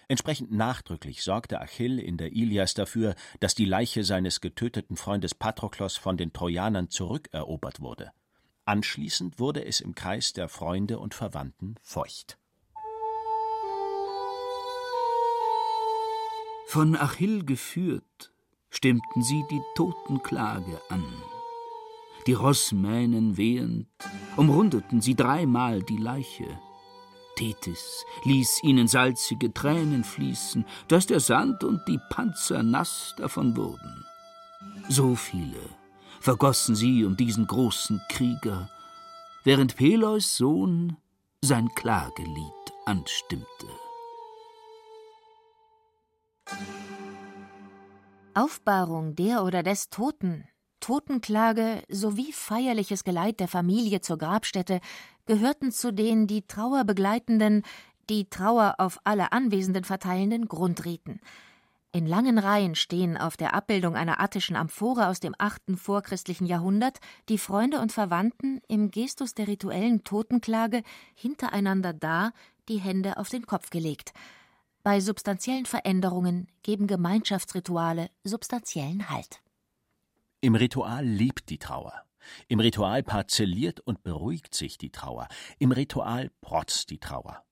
Entsprechend 0.08 0.52
nachdrücklich 0.52 1.22
sorgte 1.22 1.60
Achill 1.60 1.98
in 1.98 2.16
der 2.16 2.32
Ilias 2.32 2.74
dafür, 2.74 3.14
dass 3.40 3.54
die 3.54 3.64
Leiche 3.64 4.04
seines 4.04 4.40
getöteten 4.40 4.96
Freundes 4.96 5.34
Patroklos 5.34 5.96
von 5.96 6.16
den 6.16 6.32
Trojanern 6.32 6.90
zurückerobert 6.90 7.80
wurde. 7.80 8.12
Anschließend 8.66 9.38
wurde 9.38 9.64
es 9.64 9.80
im 9.80 9.94
Kreis 9.94 10.32
der 10.32 10.48
Freunde 10.48 10.98
und 10.98 11.14
Verwandten 11.14 11.76
feucht. 11.82 12.38
Von 16.66 16.96
Achill 16.96 17.44
geführt, 17.44 18.32
stimmten 18.70 19.22
sie 19.22 19.44
die 19.50 19.60
Totenklage 19.76 20.80
an. 20.88 21.04
Die 22.26 22.32
Rossmähnen 22.32 23.36
wehend, 23.36 23.88
umrundeten 24.36 25.00
sie 25.00 25.14
dreimal 25.14 25.82
die 25.82 25.98
Leiche. 25.98 26.58
Tethys 27.36 28.04
ließ 28.24 28.62
ihnen 28.62 28.88
salzige 28.88 29.52
Tränen 29.52 30.04
fließen, 30.04 30.64
dass 30.88 31.06
der 31.06 31.20
Sand 31.20 31.64
und 31.64 31.80
die 31.86 31.98
Panzer 32.10 32.62
nass 32.62 33.14
davon 33.18 33.56
wurden. 33.56 34.04
So 34.88 35.14
viele 35.16 35.60
vergossen 36.20 36.74
sie 36.74 37.04
um 37.04 37.16
diesen 37.16 37.46
großen 37.46 38.00
Krieger, 38.08 38.70
während 39.42 39.76
Peleus 39.76 40.36
Sohn 40.36 40.96
sein 41.42 41.68
Klagelied 41.74 42.72
anstimmte. 42.86 43.46
Aufbahrung 48.34 49.14
der 49.14 49.44
oder 49.44 49.62
des 49.62 49.90
Toten, 49.90 50.48
Totenklage 50.84 51.82
sowie 51.88 52.30
feierliches 52.30 53.04
Geleit 53.04 53.40
der 53.40 53.48
Familie 53.48 54.02
zur 54.02 54.18
Grabstätte 54.18 54.80
gehörten 55.24 55.72
zu 55.72 55.94
den 55.94 56.26
die 56.26 56.42
Trauer 56.46 56.84
begleitenden, 56.84 57.62
die 58.10 58.28
Trauer 58.28 58.74
auf 58.76 58.98
alle 59.02 59.32
Anwesenden 59.32 59.84
verteilenden 59.84 60.46
Grundriten. 60.46 61.20
In 61.92 62.06
langen 62.06 62.36
Reihen 62.36 62.74
stehen 62.74 63.16
auf 63.16 63.38
der 63.38 63.54
Abbildung 63.54 63.96
einer 63.96 64.20
attischen 64.20 64.56
Amphore 64.56 65.08
aus 65.08 65.20
dem 65.20 65.34
achten 65.38 65.78
vorchristlichen 65.78 66.46
Jahrhundert 66.46 66.98
die 67.30 67.38
Freunde 67.38 67.80
und 67.80 67.90
Verwandten 67.90 68.60
im 68.68 68.90
Gestus 68.90 69.32
der 69.32 69.48
rituellen 69.48 70.04
Totenklage 70.04 70.82
hintereinander 71.14 71.94
da, 71.94 72.32
die 72.68 72.76
Hände 72.76 73.16
auf 73.16 73.30
den 73.30 73.46
Kopf 73.46 73.70
gelegt. 73.70 74.12
Bei 74.82 75.00
substanziellen 75.00 75.64
Veränderungen 75.64 76.46
geben 76.62 76.86
Gemeinschaftsrituale 76.86 78.10
substanziellen 78.22 79.08
Halt. 79.08 79.40
Im 80.44 80.56
Ritual 80.56 81.06
lebt 81.06 81.48
die 81.48 81.56
Trauer. 81.56 81.94
Im 82.48 82.60
Ritual 82.60 83.02
parzelliert 83.02 83.80
und 83.80 84.02
beruhigt 84.02 84.54
sich 84.54 84.76
die 84.76 84.90
Trauer. 84.90 85.26
Im 85.58 85.72
Ritual 85.72 86.30
protzt 86.42 86.90
die 86.90 86.98
Trauer. 86.98 87.42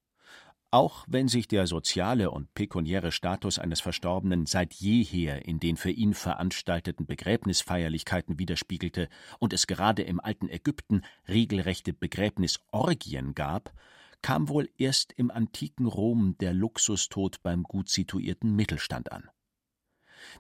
Auch 0.71 1.07
wenn 1.09 1.27
sich 1.27 1.49
der 1.49 1.67
soziale 1.67 2.31
und 2.31 2.53
pekuniäre 2.53 3.11
Status 3.11 3.59
eines 3.59 3.81
Verstorbenen 3.81 4.45
seit 4.45 4.75
jeher 4.75 5.47
in 5.47 5.59
den 5.59 5.79
für 5.79 5.91
ihn 5.91 6.13
veranstalteten 6.13 7.07
Begräbnisfeierlichkeiten 7.07 8.39
widerspiegelte 8.39 9.09
und 9.39 9.55
es 9.55 9.67
gerade 9.67 10.03
im 10.03 10.21
alten 10.21 10.51
Ägypten 10.51 11.01
regelrechte 11.27 11.95
Begräbnisorgien 11.95 13.35
gab, 13.35 13.73
kam 14.21 14.51
wohl 14.51 14.69
erst 14.77 15.15
im 15.15 15.31
antiken 15.31 15.87
Rom 15.87 16.37
der 16.41 16.53
Luxustod 16.53 17.43
beim 17.43 17.63
gut 17.63 17.89
situierten 17.89 18.55
Mittelstand 18.55 19.13
an. 19.13 19.31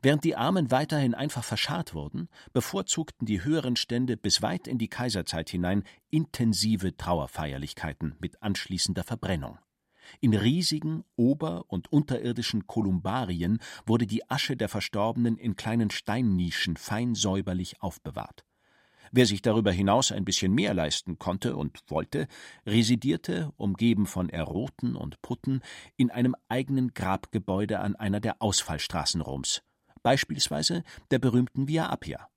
Während 0.00 0.24
die 0.24 0.36
Armen 0.36 0.70
weiterhin 0.70 1.14
einfach 1.14 1.44
verscharrt 1.44 1.94
wurden, 1.94 2.28
bevorzugten 2.52 3.26
die 3.26 3.44
höheren 3.44 3.76
Stände 3.76 4.16
bis 4.16 4.42
weit 4.42 4.66
in 4.66 4.78
die 4.78 4.88
Kaiserzeit 4.88 5.50
hinein 5.50 5.84
intensive 6.10 6.96
Trauerfeierlichkeiten 6.96 8.14
mit 8.20 8.42
anschließender 8.42 9.04
Verbrennung. 9.04 9.58
In 10.20 10.34
riesigen 10.34 11.04
ober- 11.16 11.64
und 11.68 11.92
unterirdischen 11.92 12.66
Kolumbarien 12.66 13.58
wurde 13.86 14.06
die 14.06 14.28
Asche 14.30 14.56
der 14.56 14.68
Verstorbenen 14.68 15.36
in 15.38 15.56
kleinen 15.56 15.90
Steinnischen 15.90 16.76
fein 16.76 17.14
säuberlich 17.14 17.80
aufbewahrt. 17.80 18.44
Wer 19.14 19.26
sich 19.26 19.42
darüber 19.42 19.70
hinaus 19.72 20.10
ein 20.10 20.24
bisschen 20.24 20.54
mehr 20.54 20.72
leisten 20.72 21.18
konnte 21.18 21.54
und 21.54 21.80
wollte, 21.88 22.28
residierte, 22.64 23.52
umgeben 23.56 24.06
von 24.06 24.30
Eroten 24.30 24.96
und 24.96 25.20
Putten, 25.20 25.60
in 25.96 26.10
einem 26.10 26.34
eigenen 26.48 26.94
Grabgebäude 26.94 27.80
an 27.80 27.94
einer 27.94 28.20
der 28.20 28.40
Ausfallstraßen 28.40 29.20
Roms, 29.20 29.62
beispielsweise 30.02 30.84
der 31.10 31.18
berühmten 31.18 31.68
Via 31.68 31.90
Appia. 31.90 32.28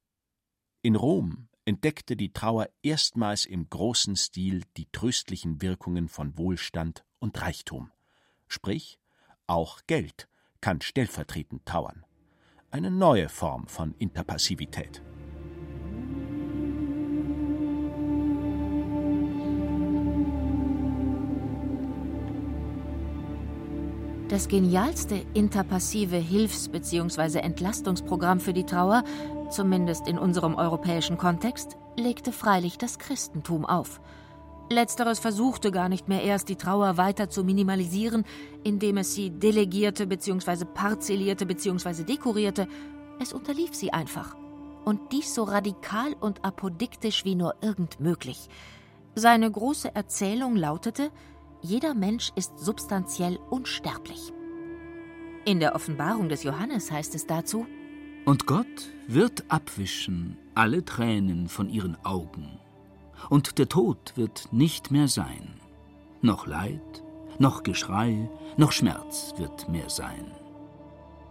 In 0.82 0.96
Rom 0.96 1.48
entdeckte 1.66 2.16
die 2.16 2.32
Trauer 2.32 2.70
erstmals 2.84 3.46
im 3.46 3.70
großen 3.70 4.16
Stil 4.16 4.64
die 4.78 4.88
tröstlichen 4.92 5.62
Wirkungen 5.62 6.08
von 6.08 6.38
Wohlstand 6.38 7.04
und 7.20 7.42
Reichtum. 7.42 7.92
Sprich, 8.48 9.00
auch 9.48 9.82
Geld 9.88 10.28
kann 10.62 10.82
stellvertretend 10.82 11.66
trauern. 11.66 12.06
Eine 12.70 12.92
neue 12.92 13.30
Form 13.30 13.68
von 13.68 13.96
Interpassivität. 13.98 15.02
Das 24.28 24.48
genialste 24.48 25.24
interpassive 25.36 26.16
Hilfs- 26.18 26.68
bzw. 26.68 27.38
Entlastungsprogramm 27.40 28.40
für 28.40 28.54
die 28.54 28.64
Trauer, 28.66 29.04
zumindest 29.52 30.08
in 30.08 30.18
unserem 30.18 30.56
europäischen 30.56 31.20
Kontext, 31.20 31.78
legte 31.96 32.32
freilich 32.32 32.80
das 32.80 32.98
Christentum 32.98 33.66
auf. 33.66 34.02
Letzteres 34.72 35.20
versuchte 35.20 35.70
gar 35.70 35.90
nicht 35.90 36.08
mehr 36.08 36.24
erst, 36.24 36.50
die 36.50 36.56
Trauer 36.56 36.98
weiter 36.98 37.30
zu 37.30 37.44
minimalisieren, 37.44 38.26
indem 38.64 38.98
es 38.98 39.14
sie 39.14 39.30
delegierte 39.30 40.08
bzw. 40.08 40.66
parzellierte 40.66 41.46
bzw. 41.46 42.04
dekorierte. 42.04 42.68
Es 43.22 43.32
unterlief 43.32 43.76
sie 43.76 43.94
einfach. 43.94 44.36
Und 44.86 45.12
dies 45.12 45.36
so 45.36 45.44
radikal 45.44 46.16
und 46.20 46.44
apodiktisch 46.44 47.26
wie 47.26 47.36
nur 47.36 47.54
irgend 47.62 48.00
möglich. 48.00 48.50
Seine 49.14 49.50
große 49.50 49.94
Erzählung 49.94 50.56
lautete, 50.56 51.12
jeder 51.66 51.96
Mensch 51.96 52.32
ist 52.36 52.60
substanziell 52.60 53.40
unsterblich. 53.50 54.32
In 55.46 55.60
der 55.60 55.76
Offenbarung 55.76 56.30
des 56.30 56.44
Johannes 56.44 56.92
heißt 56.92 57.16
es 57.16 57.26
dazu: 57.26 57.66
Und 58.26 58.46
Gott 58.46 58.92
wird 59.08 59.44
abwischen 59.50 60.38
alle 60.54 60.86
Tränen 60.86 61.50
von 61.50 61.70
ihren 61.70 61.98
Augen, 62.06 62.60
und 63.30 63.58
der 63.58 63.68
Tod 63.68 64.14
wird 64.16 64.48
nicht 64.52 64.92
mehr 64.92 65.08
sein. 65.08 65.60
Noch 66.22 66.48
Leid, 66.48 67.04
noch 67.40 67.64
Geschrei, 67.64 68.30
noch 68.58 68.72
Schmerz 68.72 69.34
wird 69.38 69.68
mehr 69.68 69.90
sein. 69.90 70.32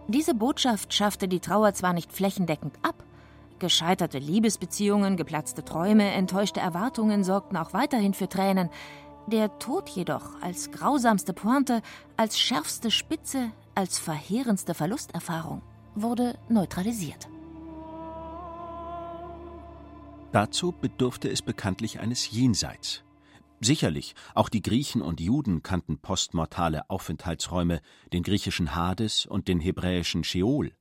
Diese 0.07 0.35
Botschaft 0.35 0.93
schaffte 0.93 1.27
die 1.27 1.39
Trauer 1.39 1.73
zwar 1.73 1.93
nicht 1.93 2.11
flächendeckend 2.11 2.75
ab, 2.83 3.03
gescheiterte 3.59 4.19
Liebesbeziehungen, 4.19 5.17
geplatzte 5.17 5.63
Träume, 5.63 6.11
enttäuschte 6.11 6.59
Erwartungen 6.59 7.23
sorgten 7.23 7.57
auch 7.57 7.73
weiterhin 7.73 8.13
für 8.13 8.29
Tränen, 8.29 8.69
der 9.27 9.57
Tod 9.59 9.89
jedoch 9.89 10.41
als 10.41 10.71
grausamste 10.71 11.33
Pointe, 11.33 11.81
als 12.17 12.39
schärfste 12.39 12.91
Spitze, 12.91 13.51
als 13.73 13.99
verheerendste 13.99 14.73
Verlusterfahrung 14.73 15.61
wurde 15.95 16.37
neutralisiert. 16.49 17.27
Dazu 20.31 20.73
bedurfte 20.73 21.29
es 21.29 21.41
bekanntlich 21.41 21.99
eines 21.99 22.29
Jenseits. 22.29 23.03
Sicherlich, 23.61 24.15
auch 24.33 24.49
die 24.49 24.61
Griechen 24.61 25.01
und 25.01 25.21
Juden 25.21 25.63
kannten 25.63 25.97
postmortale 25.97 26.89
Aufenthaltsräume, 26.89 27.79
den 28.11 28.21
griechischen 28.21 28.75
Hades 28.75 29.25
und 29.25 29.47
den 29.47 29.61
hebräischen 29.61 30.25
Sheol. 30.25 30.73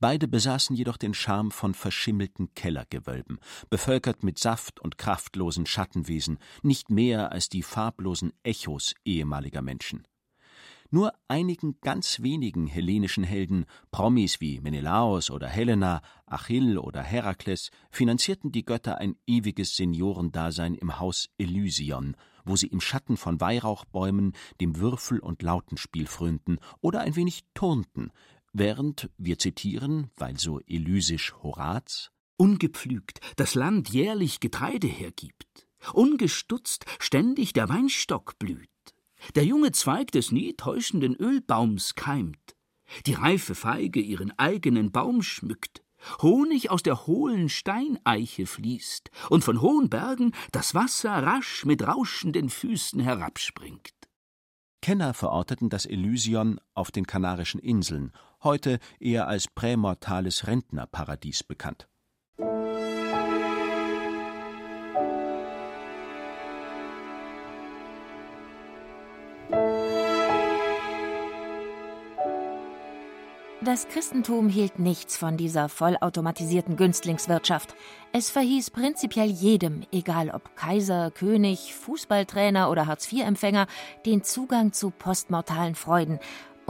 Beide 0.00 0.28
besaßen 0.28 0.76
jedoch 0.76 0.96
den 0.96 1.14
Charme 1.14 1.50
von 1.50 1.74
verschimmelten 1.74 2.54
Kellergewölben, 2.54 3.38
bevölkert 3.70 4.22
mit 4.22 4.38
saft- 4.38 4.80
und 4.80 4.98
kraftlosen 4.98 5.66
Schattenwesen, 5.66 6.38
nicht 6.62 6.90
mehr 6.90 7.32
als 7.32 7.48
die 7.48 7.62
farblosen 7.62 8.32
Echos 8.42 8.94
ehemaliger 9.04 9.62
Menschen. 9.62 10.06
Nur 10.94 11.14
einigen 11.26 11.80
ganz 11.80 12.20
wenigen 12.20 12.66
hellenischen 12.66 13.24
Helden, 13.24 13.64
Promis 13.90 14.42
wie 14.42 14.60
Menelaos 14.60 15.30
oder 15.30 15.48
Helena, 15.48 16.02
Achill 16.26 16.76
oder 16.76 17.02
Herakles, 17.02 17.70
finanzierten 17.90 18.52
die 18.52 18.62
Götter 18.62 18.98
ein 18.98 19.16
ewiges 19.26 19.74
Seniorendasein 19.74 20.74
im 20.74 20.98
Haus 20.98 21.30
Elysion, 21.38 22.14
wo 22.44 22.56
sie 22.56 22.66
im 22.66 22.82
Schatten 22.82 23.16
von 23.16 23.40
Weihrauchbäumen 23.40 24.34
dem 24.60 24.76
Würfel- 24.76 25.20
und 25.20 25.40
Lautenspiel 25.40 26.06
frönten 26.06 26.58
oder 26.82 27.00
ein 27.00 27.16
wenig 27.16 27.44
turnten, 27.54 28.10
während, 28.52 29.10
wir 29.18 29.38
zitieren, 29.38 30.10
weil 30.16 30.38
so 30.38 30.60
elysisch 30.60 31.34
Horaz, 31.42 32.10
ungepflügt 32.36 33.20
das 33.36 33.54
Land 33.54 33.90
jährlich 33.90 34.40
Getreide 34.40 34.88
hergibt, 34.88 35.66
ungestutzt 35.92 36.84
ständig 36.98 37.52
der 37.52 37.68
Weinstock 37.68 38.38
blüht, 38.38 38.68
der 39.34 39.44
junge 39.44 39.72
Zweig 39.72 40.12
des 40.12 40.32
nie 40.32 40.54
täuschenden 40.54 41.14
Ölbaums 41.14 41.94
keimt, 41.94 42.56
die 43.06 43.14
reife 43.14 43.54
Feige 43.54 44.00
ihren 44.00 44.36
eigenen 44.38 44.92
Baum 44.92 45.22
schmückt, 45.22 45.82
Honig 46.20 46.70
aus 46.70 46.82
der 46.82 47.06
hohlen 47.06 47.48
Steineiche 47.48 48.46
fließt 48.46 49.10
und 49.30 49.44
von 49.44 49.60
hohen 49.60 49.88
Bergen 49.88 50.32
das 50.50 50.74
Wasser 50.74 51.10
rasch 51.12 51.64
mit 51.64 51.86
rauschenden 51.86 52.48
Füßen 52.48 53.00
herabspringt. 53.00 53.94
Kenner 54.80 55.14
verorteten 55.14 55.70
das 55.70 55.86
Elysion 55.86 56.60
auf 56.74 56.90
den 56.90 57.06
Kanarischen 57.06 57.60
Inseln, 57.60 58.12
heute 58.44 58.78
eher 59.00 59.28
als 59.28 59.48
prämortales 59.48 60.46
Rentnerparadies 60.46 61.44
bekannt. 61.44 61.88
Das 73.64 73.86
Christentum 73.86 74.48
hielt 74.48 74.80
nichts 74.80 75.16
von 75.16 75.36
dieser 75.36 75.68
vollautomatisierten 75.68 76.76
Günstlingswirtschaft. 76.76 77.76
Es 78.12 78.28
verhieß 78.28 78.70
prinzipiell 78.70 79.30
jedem, 79.30 79.82
egal 79.92 80.30
ob 80.30 80.56
Kaiser, 80.56 81.12
König, 81.12 81.72
Fußballtrainer 81.72 82.70
oder 82.70 82.88
Hartz-IV-Empfänger, 82.88 83.68
den 84.04 84.24
Zugang 84.24 84.72
zu 84.72 84.90
postmortalen 84.90 85.76
Freuden 85.76 86.18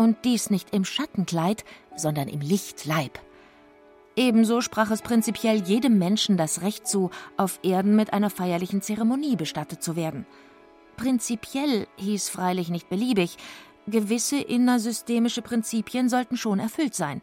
und 0.02 0.24
dies 0.24 0.50
nicht 0.50 0.74
im 0.74 0.84
Schattenkleid, 0.84 1.64
sondern 1.94 2.26
im 2.26 2.40
Lichtleib. 2.40 3.20
Ebenso 4.16 4.60
sprach 4.60 4.90
es 4.90 5.00
prinzipiell 5.00 5.62
jedem 5.62 5.96
Menschen 5.96 6.36
das 6.36 6.62
Recht 6.62 6.88
zu, 6.88 7.10
auf 7.36 7.60
Erden 7.62 7.94
mit 7.94 8.12
einer 8.12 8.28
feierlichen 8.28 8.82
Zeremonie 8.82 9.36
bestattet 9.36 9.80
zu 9.80 9.94
werden. 9.94 10.26
Prinzipiell 10.96 11.86
hieß 11.98 12.30
freilich 12.30 12.68
nicht 12.68 12.88
beliebig, 12.88 13.36
Gewisse 13.86 14.40
innersystemische 14.40 15.40
Prinzipien 15.40 16.08
sollten 16.08 16.36
schon 16.36 16.58
erfüllt 16.58 16.96
sein. 16.96 17.22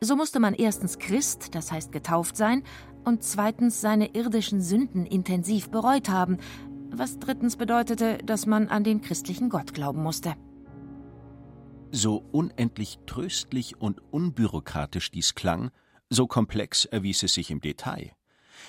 So 0.00 0.16
musste 0.16 0.40
man 0.40 0.54
erstens 0.54 0.98
Christ, 0.98 1.54
das 1.54 1.70
heißt 1.70 1.92
getauft 1.92 2.36
sein, 2.36 2.64
und 3.04 3.22
zweitens 3.22 3.80
seine 3.80 4.16
irdischen 4.16 4.60
Sünden 4.60 5.06
intensiv 5.06 5.70
bereut 5.70 6.08
haben, 6.08 6.38
was 6.90 7.20
drittens 7.20 7.54
bedeutete, 7.54 8.18
dass 8.24 8.46
man 8.46 8.66
an 8.66 8.82
den 8.82 9.00
christlichen 9.00 9.48
Gott 9.48 9.74
glauben 9.74 10.02
musste. 10.02 10.34
So 11.92 12.24
unendlich 12.32 12.98
tröstlich 13.06 13.80
und 13.80 14.00
unbürokratisch 14.10 15.10
dies 15.10 15.34
klang, 15.34 15.70
so 16.10 16.26
komplex 16.26 16.84
erwies 16.84 17.22
es 17.22 17.34
sich 17.34 17.50
im 17.50 17.60
Detail. 17.60 18.12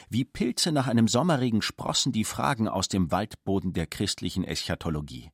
Wie 0.09 0.25
Pilze 0.25 0.71
nach 0.71 0.87
einem 0.87 1.07
Sommerregen 1.07 1.61
sprossen 1.61 2.11
die 2.11 2.23
Fragen 2.23 2.67
aus 2.67 2.87
dem 2.87 3.11
Waldboden 3.11 3.73
der 3.73 3.87
christlichen 3.87 4.43
Eschatologie. 4.43 5.31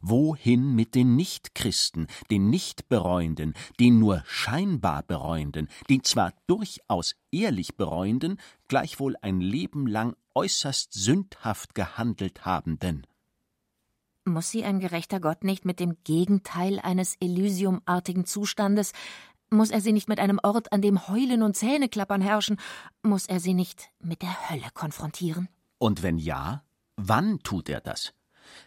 Wohin 0.00 0.74
mit 0.74 0.94
den 0.94 1.14
Nichtchristen, 1.14 2.08
den 2.30 2.50
Nichtbereuenden, 2.50 3.54
den 3.78 3.98
nur 3.98 4.22
scheinbar 4.26 5.02
Bereuenden, 5.02 5.68
den 5.88 6.02
zwar 6.02 6.32
durchaus 6.46 7.14
ehrlich 7.30 7.76
Bereuenden, 7.76 8.40
gleichwohl 8.68 9.16
ein 9.22 9.40
Leben 9.40 9.86
lang 9.86 10.16
äußerst 10.34 10.92
sündhaft 10.92 11.74
gehandelt 11.74 12.44
Habenden? 12.44 13.06
Muss 14.26 14.50
sie 14.50 14.64
ein 14.64 14.80
gerechter 14.80 15.20
Gott 15.20 15.44
nicht 15.44 15.64
mit 15.64 15.80
dem 15.80 15.96
Gegenteil 16.04 16.78
eines 16.80 17.16
Elysiumartigen 17.20 18.26
Zustandes, 18.26 18.92
muss 19.48 19.70
er 19.70 19.80
sie 19.80 19.92
nicht 19.92 20.08
mit 20.08 20.18
einem 20.18 20.40
Ort, 20.42 20.72
an 20.72 20.82
dem 20.82 21.08
Heulen 21.08 21.42
und 21.42 21.56
Zähneklappern 21.56 22.20
herrschen, 22.20 22.58
muss 23.02 23.26
er 23.26 23.40
sie 23.40 23.54
nicht 23.54 23.90
mit 24.00 24.20
der 24.20 24.50
Hölle 24.50 24.68
konfrontieren? 24.74 25.48
Und 25.78 26.02
wenn 26.02 26.18
ja, 26.18 26.64
wann 26.96 27.38
tut 27.40 27.68
er 27.68 27.80
das? 27.80 28.12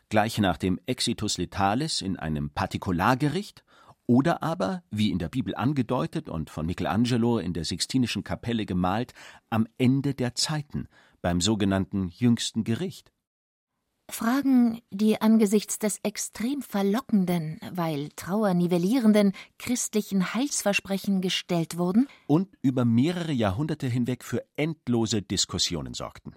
gleich 0.10 0.38
nach 0.38 0.58
dem 0.58 0.80
Exitus 0.86 1.38
Letalis 1.38 2.02
in 2.02 2.18
einem 2.18 2.50
Partikulargericht 2.50 3.64
oder 4.08 4.42
aber, 4.42 4.84
wie 4.90 5.12
in 5.12 5.20
der 5.20 5.30
Bibel 5.30 5.56
angedeutet 5.56 6.30
und 6.30 6.50
von 6.50 6.66
Michelangelo 6.66 7.38
in 7.38 7.54
der 7.54 7.66
Sixtinischen 7.66 8.24
Kapelle 8.24 8.66
gemalt, 8.66 9.14
am 9.50 9.68
Ende 9.78 10.16
der 10.16 10.36
Zeiten, 10.36 10.88
beim 11.22 11.42
sogenannten 11.42 12.08
jüngsten 12.10 12.64
Gericht. 12.64 13.12
Fragen, 14.12 14.82
die 14.92 15.22
angesichts 15.22 15.80
des 15.80 16.00
extrem 16.04 16.62
verlockenden, 16.62 17.60
weil 17.72 18.10
trauernivellierenden 18.16 19.34
christlichen 19.58 20.34
Heilsversprechen 20.34 21.22
gestellt 21.22 21.78
wurden 21.78 22.08
und 22.28 22.50
über 22.62 22.86
mehrere 22.86 23.32
Jahrhunderte 23.32 23.88
hinweg 23.88 24.24
für 24.24 24.44
endlose 24.56 25.22
Diskussionen 25.22 25.94
sorgten. 25.94 26.36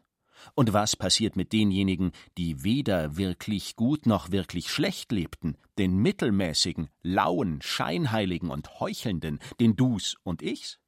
Und 0.55 0.73
was 0.73 0.97
passiert 0.97 1.37
mit 1.37 1.53
denjenigen, 1.53 2.13
die 2.37 2.65
weder 2.65 3.17
wirklich 3.17 3.77
gut 3.77 4.07
noch 4.07 4.31
wirklich 4.31 4.71
schlecht 4.71 5.13
lebten, 5.13 5.57
den 5.79 5.97
mittelmäßigen, 5.97 6.89
lauen, 7.03 7.63
scheinheiligen 7.63 8.51
und 8.51 8.81
heuchelnden, 8.81 9.39
den 9.61 9.77
Du's 9.77 10.17
und 10.25 10.43
Ichs? 10.43 10.79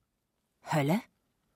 Hölle 0.73 1.01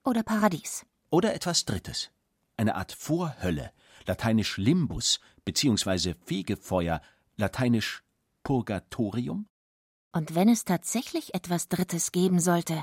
oder 0.04 0.22
Paradies? 0.22 0.86
Oder 1.10 1.34
etwas 1.34 1.64
Drittes. 1.64 2.10
Eine 2.56 2.74
Art 2.74 2.92
Vorhölle, 2.92 3.72
lateinisch 4.08 4.56
Limbus, 4.56 5.20
beziehungsweise 5.44 6.16
Fegefeuer, 6.24 7.00
lateinisch 7.36 8.02
Purgatorium? 8.42 9.46
Und 10.12 10.34
wenn 10.34 10.48
es 10.48 10.64
tatsächlich 10.64 11.34
etwas 11.34 11.68
Drittes 11.68 12.10
geben 12.10 12.40
sollte, 12.40 12.82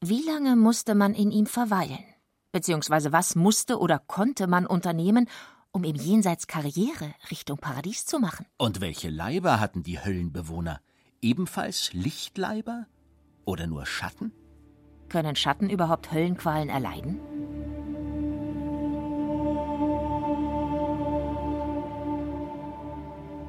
wie 0.00 0.22
lange 0.22 0.56
musste 0.56 0.94
man 0.94 1.14
in 1.14 1.30
ihm 1.30 1.46
verweilen? 1.46 2.04
Beziehungsweise 2.52 3.12
was 3.12 3.36
musste 3.36 3.78
oder 3.78 3.98
konnte 3.98 4.46
man 4.46 4.66
unternehmen, 4.66 5.28
um 5.70 5.84
im 5.84 5.94
Jenseits 5.94 6.46
Karriere 6.46 7.14
Richtung 7.30 7.58
Paradies 7.58 8.04
zu 8.04 8.18
machen? 8.18 8.46
Und 8.58 8.80
welche 8.80 9.08
Leiber 9.08 9.60
hatten 9.60 9.82
die 9.82 10.00
Höllenbewohner? 10.04 10.80
Ebenfalls 11.22 11.92
Lichtleiber? 11.92 12.86
Oder 13.44 13.66
nur 13.66 13.86
Schatten? 13.86 14.32
Können 15.08 15.36
Schatten 15.36 15.70
überhaupt 15.70 16.10
Höllenqualen 16.12 16.68
erleiden? 16.68 17.20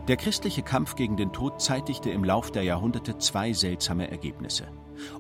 Der 0.07 0.15
christliche 0.15 0.63
Kampf 0.63 0.95
gegen 0.95 1.17
den 1.17 1.33
Tod 1.33 1.61
zeitigte 1.61 2.09
im 2.09 2.23
Lauf 2.23 2.49
der 2.49 2.63
Jahrhunderte 2.63 3.17
zwei 3.17 3.51
seltsame 3.51 4.09
Ergebnisse. 4.09 4.67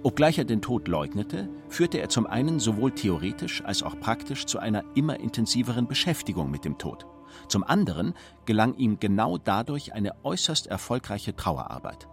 Obgleich 0.01 0.37
er 0.37 0.45
den 0.45 0.61
Tod 0.61 0.87
leugnete, 0.87 1.49
führte 1.67 1.99
er 1.99 2.07
zum 2.07 2.25
einen 2.25 2.61
sowohl 2.61 2.93
theoretisch 2.93 3.61
als 3.65 3.83
auch 3.83 3.99
praktisch 3.99 4.45
zu 4.45 4.59
einer 4.59 4.85
immer 4.95 5.19
intensiveren 5.19 5.87
Beschäftigung 5.89 6.49
mit 6.49 6.63
dem 6.63 6.77
Tod. 6.77 7.05
Zum 7.49 7.65
anderen 7.65 8.13
gelang 8.45 8.75
ihm 8.75 8.97
genau 8.97 9.37
dadurch 9.37 9.93
eine 9.93 10.13
äußerst 10.23 10.67
erfolgreiche 10.67 11.35
Trauerarbeit. 11.35 12.07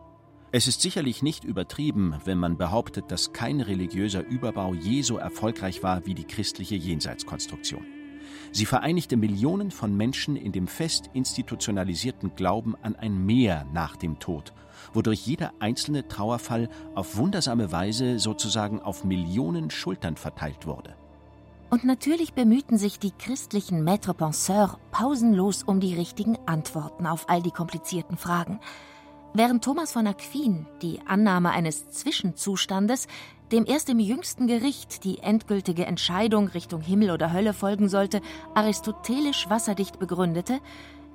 Es 0.50 0.66
ist 0.66 0.80
sicherlich 0.80 1.22
nicht 1.22 1.44
übertrieben, 1.44 2.16
wenn 2.24 2.38
man 2.38 2.56
behauptet, 2.56 3.10
dass 3.12 3.32
kein 3.32 3.60
religiöser 3.60 4.24
Überbau 4.24 4.74
je 4.74 5.02
so 5.02 5.16
erfolgreich 5.16 5.84
war 5.84 6.06
wie 6.06 6.14
die 6.14 6.26
christliche 6.26 6.74
Jenseitskonstruktion. 6.74 7.84
Sie 8.52 8.66
vereinigte 8.66 9.16
Millionen 9.16 9.70
von 9.70 9.96
Menschen 9.96 10.36
in 10.36 10.52
dem 10.52 10.66
fest 10.66 11.10
institutionalisierten 11.12 12.34
Glauben 12.36 12.74
an 12.82 12.96
ein 12.96 13.24
Mehr 13.24 13.66
nach 13.72 13.96
dem 13.96 14.18
Tod 14.18 14.52
wodurch 14.92 15.26
jeder 15.26 15.52
einzelne 15.60 16.08
Trauerfall 16.08 16.68
auf 16.94 17.16
wundersame 17.16 17.72
Weise 17.72 18.18
sozusagen 18.18 18.80
auf 18.80 19.04
Millionen 19.04 19.70
Schultern 19.70 20.16
verteilt 20.16 20.66
wurde. 20.66 20.94
Und 21.70 21.84
natürlich 21.84 22.34
bemühten 22.34 22.78
sich 22.78 22.98
die 22.98 23.10
christlichen 23.10 23.82
Maître 23.82 24.14
Penseurs 24.14 24.76
pausenlos 24.92 25.62
um 25.64 25.80
die 25.80 25.94
richtigen 25.94 26.38
Antworten 26.46 27.06
auf 27.06 27.28
all 27.28 27.42
die 27.42 27.50
komplizierten 27.50 28.16
Fragen. 28.16 28.60
Während 29.32 29.64
Thomas 29.64 29.90
von 29.90 30.06
Aquin 30.06 30.66
die 30.82 31.00
Annahme 31.06 31.50
eines 31.50 31.90
Zwischenzustandes, 31.90 33.08
dem 33.54 33.66
erst 33.66 33.88
im 33.88 34.00
jüngsten 34.00 34.48
Gericht 34.48 35.04
die 35.04 35.20
endgültige 35.20 35.86
Entscheidung 35.86 36.48
Richtung 36.48 36.80
Himmel 36.80 37.12
oder 37.12 37.32
Hölle 37.32 37.54
folgen 37.54 37.88
sollte, 37.88 38.20
aristotelisch 38.52 39.48
wasserdicht 39.48 40.00
begründete, 40.00 40.58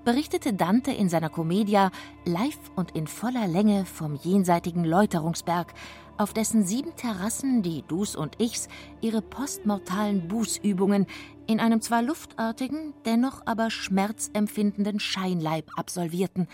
berichtete 0.05 0.53
Dante 0.53 0.91
in 0.91 1.09
seiner 1.09 1.27
Commedia 1.27 1.91
live 2.23 2.57
und 2.77 2.91
in 2.91 3.07
voller 3.07 3.45
Länge 3.45 3.83
vom 3.83 4.15
jenseitigen 4.15 4.85
Läuterungsberg, 4.85 5.73
auf 6.17 6.31
dessen 6.31 6.63
sieben 6.63 6.95
Terrassen 6.95 7.61
die 7.61 7.83
Dus 7.89 8.15
und 8.15 8.39
Ichs 8.39 8.69
ihre 9.01 9.21
postmortalen 9.21 10.29
Bußübungen 10.29 11.07
in 11.45 11.59
einem 11.59 11.81
zwar 11.81 12.01
luftartigen, 12.01 12.93
dennoch 13.05 13.41
aber 13.47 13.69
schmerzempfindenden 13.69 15.01
Scheinleib 15.01 15.71
absolvierten. 15.75 16.47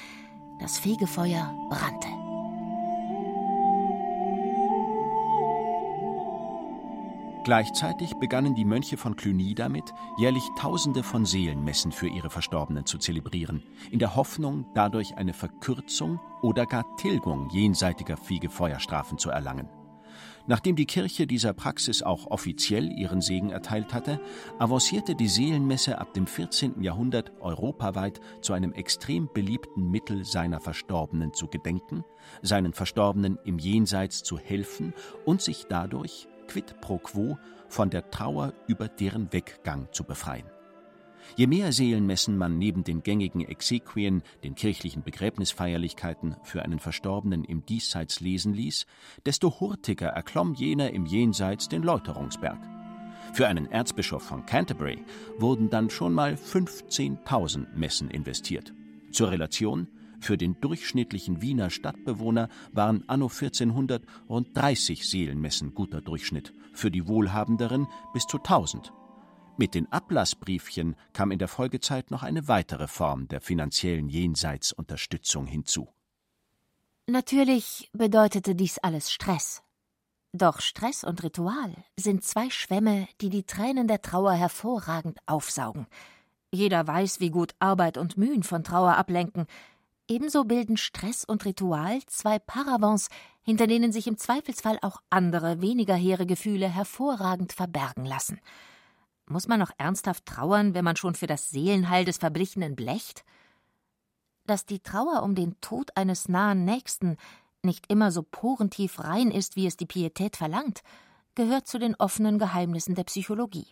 Das 0.60 0.80
Fegefeuer 0.80 1.54
brannte. 1.70 2.25
Gleichzeitig 7.46 8.16
begannen 8.16 8.56
die 8.56 8.66
Mönche 8.66 8.98
von 8.98 9.16
Cluny 9.16 9.54
damit, 9.54 9.94
jährlich 10.18 10.44
Tausende 10.58 11.04
von 11.04 11.26
Seelenmessen 11.26 11.92
für 11.92 12.08
ihre 12.08 12.32
Verstorbenen 12.32 12.88
zu 12.88 12.98
zelebrieren, 12.98 13.62
in 13.92 14.00
der 14.00 14.16
Hoffnung, 14.16 14.66
dadurch 14.74 15.16
eine 15.16 15.32
Verkürzung 15.32 16.20
oder 16.42 16.66
gar 16.66 16.84
Tilgung 16.96 17.48
jenseitiger 17.52 18.18
Fegefeuerstrafen 18.18 19.20
zu 19.20 19.30
erlangen. 19.30 19.70
Nachdem 20.48 20.76
die 20.76 20.88
Kirche 20.88 21.28
dieser 21.28 21.54
Praxis 21.54 22.02
auch 22.02 22.32
offiziell 22.32 22.92
ihren 22.92 23.22
Segen 23.22 23.52
erteilt 23.52 23.94
hatte, 23.94 24.20
avancierte 24.58 25.14
die 25.14 25.28
Seelenmesse 25.28 26.00
ab 26.00 26.16
dem 26.16 26.26
14. 26.26 26.82
Jahrhundert 26.82 27.32
europaweit 27.42 28.22
zu 28.42 28.54
einem 28.54 28.74
extrem 28.74 29.30
beliebten 29.32 29.92
Mittel, 29.92 30.26
seiner 30.26 30.62
Verstorbenen 30.62 31.32
zu 31.34 31.48
gedenken, 31.48 32.04
seinen 32.42 32.74
Verstorbenen 32.74 33.38
im 33.46 33.60
Jenseits 33.60 34.24
zu 34.24 34.40
helfen 34.40 34.96
und 35.26 35.44
sich 35.44 35.66
dadurch 35.70 36.28
quid 36.48 36.80
pro 36.82 36.98
quo 36.98 37.38
von 37.68 37.90
der 37.90 38.10
Trauer 38.10 38.54
über 38.68 38.88
deren 38.88 39.32
Weggang 39.34 39.88
zu 39.92 40.04
befreien. 40.04 40.46
Je 41.36 41.48
mehr 41.48 41.72
Seelenmessen 41.72 42.38
man 42.38 42.58
neben 42.58 42.84
den 42.84 43.04
gängigen 43.04 43.42
Exequien, 43.42 44.22
den 44.44 44.56
kirchlichen 44.56 45.04
Begräbnisfeierlichkeiten 45.04 46.36
für 46.44 46.62
einen 46.62 46.80
Verstorbenen 46.80 47.44
im 47.44 47.66
Diesseits 47.66 48.20
lesen 48.20 48.54
ließ, 48.54 48.86
desto 49.26 49.60
hurtiger 49.60 50.10
erklomm 50.10 50.54
jener 50.54 50.92
im 50.92 51.06
Jenseits 51.06 51.68
den 51.68 51.84
Läuterungsberg. 51.84 52.60
Für 53.34 53.48
einen 53.48 53.70
Erzbischof 53.70 54.24
von 54.24 54.46
Canterbury 54.46 55.04
wurden 55.38 55.70
dann 55.70 55.90
schon 55.90 56.14
mal 56.14 56.36
15.000 56.36 57.76
Messen 57.76 58.10
investiert. 58.10 58.74
Zur 59.12 59.32
Relation, 59.32 59.88
Für 60.20 60.38
den 60.38 60.60
durchschnittlichen 60.62 61.42
Wiener 61.42 61.70
Stadtbewohner 61.70 62.50
waren 62.72 63.08
anno 63.08 63.28
1400 63.28 64.04
rund 64.30 64.56
30 64.56 65.08
Seelenmessen 65.08 65.74
guter 65.74 66.02
Durchschnitt, 66.02 66.54
für 66.74 66.92
die 66.92 67.08
Wohlhabenderen 67.08 67.88
bis 68.14 68.26
zu 68.26 68.38
1000. 68.38 68.92
Mit 69.58 69.74
den 69.74 69.92
Ablassbriefchen 69.92 70.96
kam 71.14 71.32
in 71.32 71.40
der 71.40 71.48
Folgezeit 71.48 72.12
noch 72.12 72.24
eine 72.24 72.48
weitere 72.48 72.88
Form 72.88 73.28
der 73.30 73.40
finanziellen 73.40 74.10
Jenseitsunterstützung 74.10 75.48
hinzu. 75.48 75.88
Natürlich 77.08 77.90
bedeutete 77.94 78.56
dies 78.56 78.80
alles 78.80 79.12
Stress. 79.12 79.62
Doch 80.34 80.60
Stress 80.60 81.06
und 81.06 81.24
Ritual 81.24 81.74
sind 81.96 82.26
zwei 82.26 82.50
Schwämme, 82.50 83.08
die 83.22 83.30
die 83.30 83.44
Tränen 83.44 83.88
der 83.88 84.02
Trauer 84.02 84.34
hervorragend 84.34 85.20
aufsaugen. 85.26 85.88
Jeder 86.52 86.86
weiß, 86.86 87.22
wie 87.22 87.30
gut 87.30 87.56
Arbeit 87.60 87.98
und 87.98 88.18
Mühen 88.18 88.44
von 88.44 88.64
Trauer 88.64 88.98
ablenken. 88.98 89.46
Ebenso 90.08 90.44
bilden 90.44 90.78
Stress 90.78 91.26
und 91.26 91.46
Ritual 91.46 92.00
zwei 92.06 92.38
Paravents, 92.38 93.10
hinter 93.42 93.66
denen 93.66 93.92
sich 93.92 94.06
im 94.06 94.18
Zweifelsfall 94.18 94.78
auch 94.82 95.02
andere, 95.10 95.62
weniger 95.62 95.96
hehre 95.96 96.28
Gefühle 96.28 96.68
hervorragend 96.68 97.54
verbergen 97.54 98.06
lassen. 98.06 98.40
Muss 99.28 99.48
man 99.48 99.60
noch 99.60 99.72
ernsthaft 99.80 100.28
trauern, 100.28 100.76
wenn 100.76 100.86
man 100.86 100.96
schon 100.96 101.16
für 101.16 101.26
das 101.26 101.50
Seelenheil 101.50 102.06
des 102.06 102.18
Verblichenen 102.18 102.76
blecht? 102.76 103.26
Dass 104.46 104.68
die 104.68 104.80
Trauer 104.80 105.24
um 105.24 105.34
den 105.34 105.60
Tod 105.62 105.98
eines 105.98 106.30
nahen 106.30 106.66
Nächsten 106.66 107.18
nicht 107.64 107.92
immer 107.92 108.12
so 108.12 108.22
porentief 108.22 109.00
rein 109.00 109.32
ist, 109.32 109.56
wie 109.56 109.66
es 109.66 109.76
die 109.76 109.88
Pietät 109.88 110.38
verlangt, 110.38 110.82
gehört 111.34 111.68
zu 111.68 111.80
den 111.80 111.96
offenen 111.96 112.38
Geheimnissen 112.38 112.94
der 112.94 113.06
Psychologie. 113.06 113.68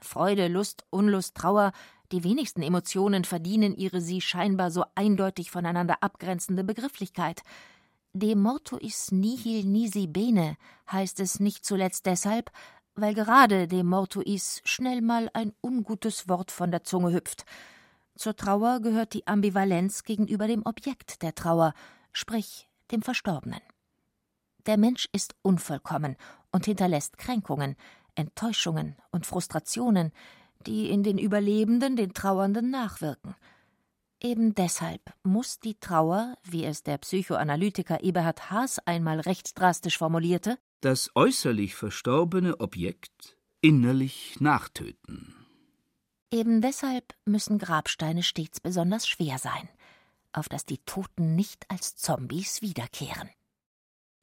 Freude, 0.00 0.48
Lust, 0.48 0.84
Unlust, 0.90 1.34
Trauer, 1.34 1.72
die 2.12 2.24
wenigsten 2.24 2.62
Emotionen 2.62 3.24
verdienen 3.24 3.76
ihre 3.76 4.00
sie 4.00 4.20
scheinbar 4.20 4.70
so 4.70 4.84
eindeutig 4.94 5.50
voneinander 5.50 6.02
abgrenzende 6.02 6.64
Begrifflichkeit. 6.64 7.42
De 8.14 8.34
mortuis 8.34 9.12
nihil 9.12 9.64
nisi 9.64 10.06
bene 10.06 10.56
heißt 10.90 11.20
es 11.20 11.40
nicht 11.40 11.64
zuletzt 11.64 12.06
deshalb, 12.06 12.50
weil 12.94 13.14
gerade 13.14 13.68
dem 13.68 13.86
Mortuis 13.86 14.60
schnell 14.64 15.02
mal 15.02 15.30
ein 15.34 15.52
ungutes 15.62 16.28
Wort 16.28 16.50
von 16.50 16.70
der 16.70 16.82
Zunge 16.84 17.12
hüpft. 17.12 17.44
Zur 18.16 18.34
Trauer 18.34 18.80
gehört 18.80 19.12
die 19.12 19.26
Ambivalenz 19.26 20.02
gegenüber 20.02 20.48
dem 20.48 20.64
Objekt 20.64 21.22
der 21.22 21.34
Trauer, 21.34 21.74
sprich 22.12 22.68
dem 22.90 23.02
Verstorbenen. 23.02 23.60
Der 24.66 24.78
Mensch 24.78 25.08
ist 25.12 25.36
unvollkommen 25.42 26.16
und 26.50 26.64
hinterlässt 26.64 27.18
Kränkungen, 27.18 27.76
Enttäuschungen 28.18 28.96
und 29.10 29.26
Frustrationen, 29.26 30.12
die 30.66 30.90
in 30.90 31.02
den 31.02 31.18
Überlebenden 31.18 31.96
den 31.96 32.12
Trauernden 32.12 32.70
nachwirken. 32.70 33.34
Eben 34.20 34.54
deshalb 34.54 35.00
muss 35.22 35.60
die 35.60 35.78
Trauer, 35.78 36.36
wie 36.42 36.64
es 36.64 36.82
der 36.82 36.98
Psychoanalytiker 36.98 38.02
Eberhard 38.02 38.50
Haas 38.50 38.80
einmal 38.80 39.20
recht 39.20 39.58
drastisch 39.58 39.98
formulierte, 39.98 40.58
das 40.80 41.10
äußerlich 41.14 41.76
verstorbene 41.76 42.58
Objekt 42.60 43.36
innerlich 43.60 44.40
nachtöten. 44.40 45.34
Eben 46.30 46.60
deshalb 46.60 47.14
müssen 47.24 47.58
Grabsteine 47.58 48.22
stets 48.22 48.60
besonders 48.60 49.06
schwer 49.08 49.38
sein, 49.38 49.68
auf 50.32 50.48
dass 50.48 50.66
die 50.66 50.78
Toten 50.78 51.34
nicht 51.36 51.64
als 51.70 51.96
Zombies 51.96 52.60
wiederkehren. 52.60 53.30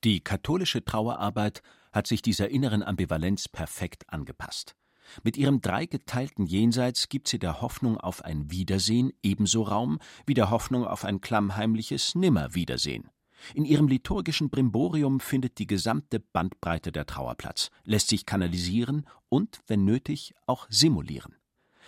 Die 0.04 0.22
katholische 0.22 0.86
Trauerarbeit 0.86 1.64
hat 1.96 2.06
sich 2.06 2.22
dieser 2.22 2.50
inneren 2.50 2.84
Ambivalenz 2.84 3.48
perfekt 3.48 4.04
angepasst. 4.10 4.76
Mit 5.24 5.38
ihrem 5.38 5.62
dreigeteilten 5.62 6.46
Jenseits 6.46 7.10
gibt 7.10 7.28
sie 7.28 7.40
der 7.40 7.62
Hoffnung 7.62 7.98
auf 7.98 8.26
ein 8.26 8.52
Wiedersehen 8.52 9.14
ebenso 9.24 9.64
Raum 9.64 10.00
wie 10.26 10.34
der 10.34 10.50
Hoffnung 10.50 10.86
auf 10.86 11.06
ein 11.06 11.22
klammheimliches 11.22 12.16
Nimmerwiedersehen. 12.16 13.10
In 13.54 13.66
ihrem 13.66 13.88
liturgischen 13.88 14.50
Brimborium 14.50 15.20
findet 15.20 15.60
die 15.60 15.68
gesamte 15.68 16.20
Bandbreite 16.20 16.92
der 16.92 17.06
Trauer 17.06 17.36
Platz, 17.36 17.70
lässt 17.84 18.10
sich 18.10 18.26
kanalisieren 18.26 19.06
und, 19.30 19.60
wenn 19.68 19.86
nötig, 19.86 20.34
auch 20.48 20.68
simulieren. 20.70 21.36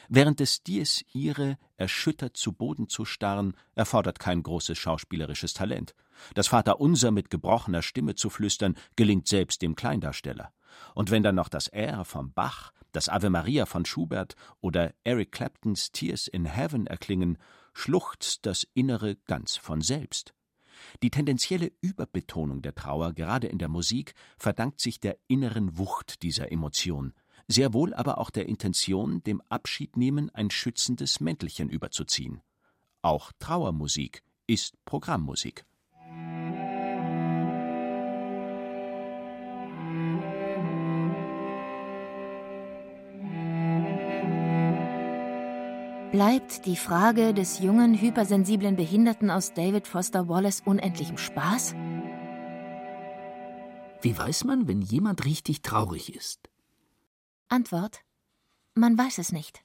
Während 0.10 0.40
des 0.40 0.64
Dies 0.64 1.04
Irae 1.14 1.58
erschüttert 1.76 2.38
zu 2.38 2.54
Boden 2.54 2.88
zu 2.88 3.04
starren, 3.04 3.56
erfordert 3.76 4.20
kein 4.20 4.42
großes 4.42 4.78
schauspielerisches 4.78 5.54
Talent. 5.54 5.96
Das 6.34 6.48
Vaterunser 6.48 7.12
mit 7.12 7.30
gebrochener 7.30 7.82
Stimme 7.82 8.16
zu 8.16 8.30
flüstern, 8.30 8.76
gelingt 8.96 9.28
selbst 9.28 9.62
dem 9.62 9.76
Kleindarsteller. 9.76 10.54
Und 10.96 11.12
wenn 11.12 11.24
dann 11.24 11.36
noch 11.36 11.50
das 11.50 11.68
R 11.68 12.06
vom 12.06 12.32
Bach, 12.34 12.72
das 12.92 13.10
Ave 13.10 13.30
Maria 13.30 13.66
von 13.66 13.86
Schubert 13.86 14.36
oder 14.62 14.94
Eric 15.04 15.32
Claptons 15.32 15.92
Tears 15.92 16.28
in 16.28 16.46
Heaven 16.46 16.88
erklingen, 16.88 17.38
schluchzt 17.74 18.46
das 18.46 18.68
Innere 18.74 19.16
ganz 19.26 19.58
von 19.58 19.82
selbst. 19.82 20.34
Die 21.04 21.10
tendenzielle 21.10 21.72
Überbetonung 21.82 22.62
der 22.62 22.76
Trauer, 22.76 23.14
gerade 23.14 23.48
in 23.48 23.58
der 23.58 23.68
Musik, 23.68 24.14
verdankt 24.38 24.80
sich 24.80 25.00
der 25.00 25.18
inneren 25.28 25.78
Wucht 25.78 26.22
dieser 26.24 26.52
Emotion, 26.52 27.14
sehr 27.48 27.74
wohl 27.74 27.94
aber 27.94 28.18
auch 28.18 28.30
der 28.30 28.48
Intention, 28.48 29.24
dem 29.24 29.42
Abschiednehmen 29.50 30.30
ein 30.34 30.52
schützendes 30.52 31.20
Mäntelchen 31.20 31.70
überzuziehen. 31.70 32.42
Auch 33.02 33.32
Trauermusik 33.40 34.24
ist 34.48 34.76
Programmmusik. 34.86 35.66
Bleibt 46.12 46.66
die 46.66 46.78
Frage 46.78 47.34
des 47.34 47.60
jungen, 47.60 47.94
hypersensiblen 47.94 48.76
Behinderten 48.76 49.30
aus 49.30 49.54
David 49.54 49.88
Foster 49.88 50.28
Wallace 50.28 50.62
unendlichem 50.66 51.18
Spaß? 51.18 51.76
Wie 54.02 54.18
weiß 54.18 54.46
man, 54.46 54.68
wenn 54.68 54.82
jemand 54.82 55.26
richtig 55.26 55.62
traurig 55.62 56.16
ist? 56.16 56.47
Antwort: 57.50 58.02
Man 58.76 58.98
weiß 58.98 59.20
es 59.20 59.32
nicht. 59.32 59.64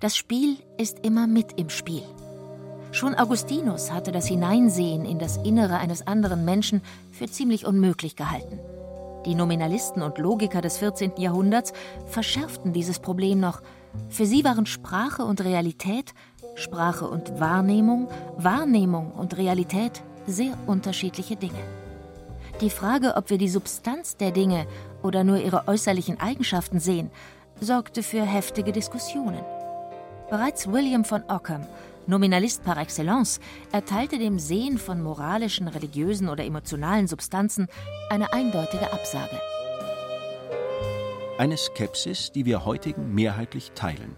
Das 0.00 0.16
Spiel 0.16 0.56
ist 0.78 0.98
immer 1.00 1.26
mit 1.26 1.58
im 1.58 1.68
Spiel. 1.68 2.02
Schon 2.92 3.14
Augustinus 3.14 3.90
hatte 3.92 4.12
das 4.12 4.26
Hineinsehen 4.26 5.04
in 5.04 5.18
das 5.18 5.36
Innere 5.38 5.78
eines 5.78 6.06
anderen 6.06 6.44
Menschen 6.46 6.80
für 7.12 7.26
ziemlich 7.26 7.66
unmöglich 7.66 8.16
gehalten. 8.16 8.60
Die 9.26 9.34
Nominalisten 9.34 10.02
und 10.02 10.18
Logiker 10.18 10.60
des 10.60 10.78
14. 10.78 11.16
Jahrhunderts 11.18 11.72
verschärften 12.06 12.72
dieses 12.72 12.98
Problem 12.98 13.40
noch. 13.40 13.62
Für 14.08 14.26
sie 14.26 14.44
waren 14.44 14.66
Sprache 14.66 15.24
und 15.24 15.42
Realität, 15.42 16.14
Sprache 16.54 17.08
und 17.08 17.40
Wahrnehmung, 17.40 18.08
Wahrnehmung 18.36 19.12
und 19.12 19.36
Realität 19.36 20.02
sehr 20.26 20.56
unterschiedliche 20.66 21.36
Dinge. 21.36 21.62
Die 22.60 22.70
Frage, 22.70 23.14
ob 23.16 23.30
wir 23.30 23.38
die 23.38 23.48
Substanz 23.48 24.16
der 24.16 24.30
Dinge 24.30 24.66
oder 25.02 25.24
nur 25.24 25.38
ihre 25.38 25.66
äußerlichen 25.66 26.20
Eigenschaften 26.20 26.78
sehen, 26.80 27.10
sorgte 27.60 28.02
für 28.02 28.22
heftige 28.22 28.72
Diskussionen. 28.72 29.44
Bereits 30.30 30.70
William 30.70 31.04
von 31.04 31.22
Ockham 31.28 31.66
Nominalist 32.06 32.64
par 32.64 32.76
excellence, 32.76 33.40
erteilte 33.72 34.18
dem 34.18 34.38
Sehen 34.38 34.78
von 34.78 35.02
moralischen, 35.02 35.68
religiösen 35.68 36.28
oder 36.28 36.44
emotionalen 36.44 37.06
Substanzen 37.06 37.68
eine 38.10 38.32
eindeutige 38.32 38.92
Absage. 38.92 39.40
Eine 41.38 41.56
Skepsis, 41.56 42.30
die 42.30 42.44
wir 42.44 42.64
heutigen 42.64 43.14
mehrheitlich 43.14 43.72
teilen. 43.74 44.16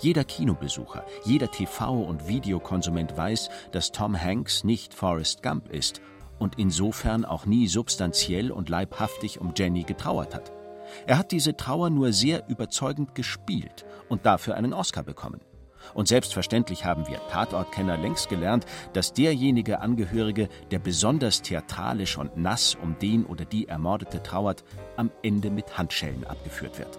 Jeder 0.00 0.24
Kinobesucher, 0.24 1.04
jeder 1.24 1.46
TV- 1.46 2.04
und 2.04 2.28
Videokonsument 2.28 3.16
weiß, 3.16 3.50
dass 3.72 3.92
Tom 3.92 4.20
Hanks 4.20 4.64
nicht 4.64 4.94
Forrest 4.94 5.42
Gump 5.42 5.68
ist 5.68 6.00
und 6.38 6.58
insofern 6.58 7.24
auch 7.24 7.46
nie 7.46 7.68
substanziell 7.68 8.50
und 8.50 8.68
leibhaftig 8.68 9.40
um 9.40 9.52
Jenny 9.56 9.82
getrauert 9.82 10.34
hat. 10.34 10.52
Er 11.06 11.18
hat 11.18 11.32
diese 11.32 11.56
Trauer 11.56 11.90
nur 11.90 12.12
sehr 12.12 12.48
überzeugend 12.48 13.14
gespielt 13.14 13.84
und 14.08 14.24
dafür 14.24 14.54
einen 14.54 14.72
Oscar 14.72 15.02
bekommen. 15.02 15.40
Und 15.94 16.08
selbstverständlich 16.08 16.84
haben 16.84 17.06
wir 17.06 17.20
Tatortkenner 17.28 17.96
längst 17.96 18.28
gelernt, 18.28 18.66
dass 18.92 19.12
derjenige 19.12 19.80
Angehörige, 19.80 20.48
der 20.70 20.78
besonders 20.78 21.42
theatralisch 21.42 22.18
und 22.18 22.36
nass 22.36 22.74
um 22.74 22.98
den 22.98 23.24
oder 23.24 23.44
die 23.44 23.68
Ermordete 23.68 24.22
trauert, 24.22 24.64
am 24.96 25.10
Ende 25.22 25.50
mit 25.50 25.78
Handschellen 25.78 26.24
abgeführt 26.24 26.78
wird. 26.78 26.98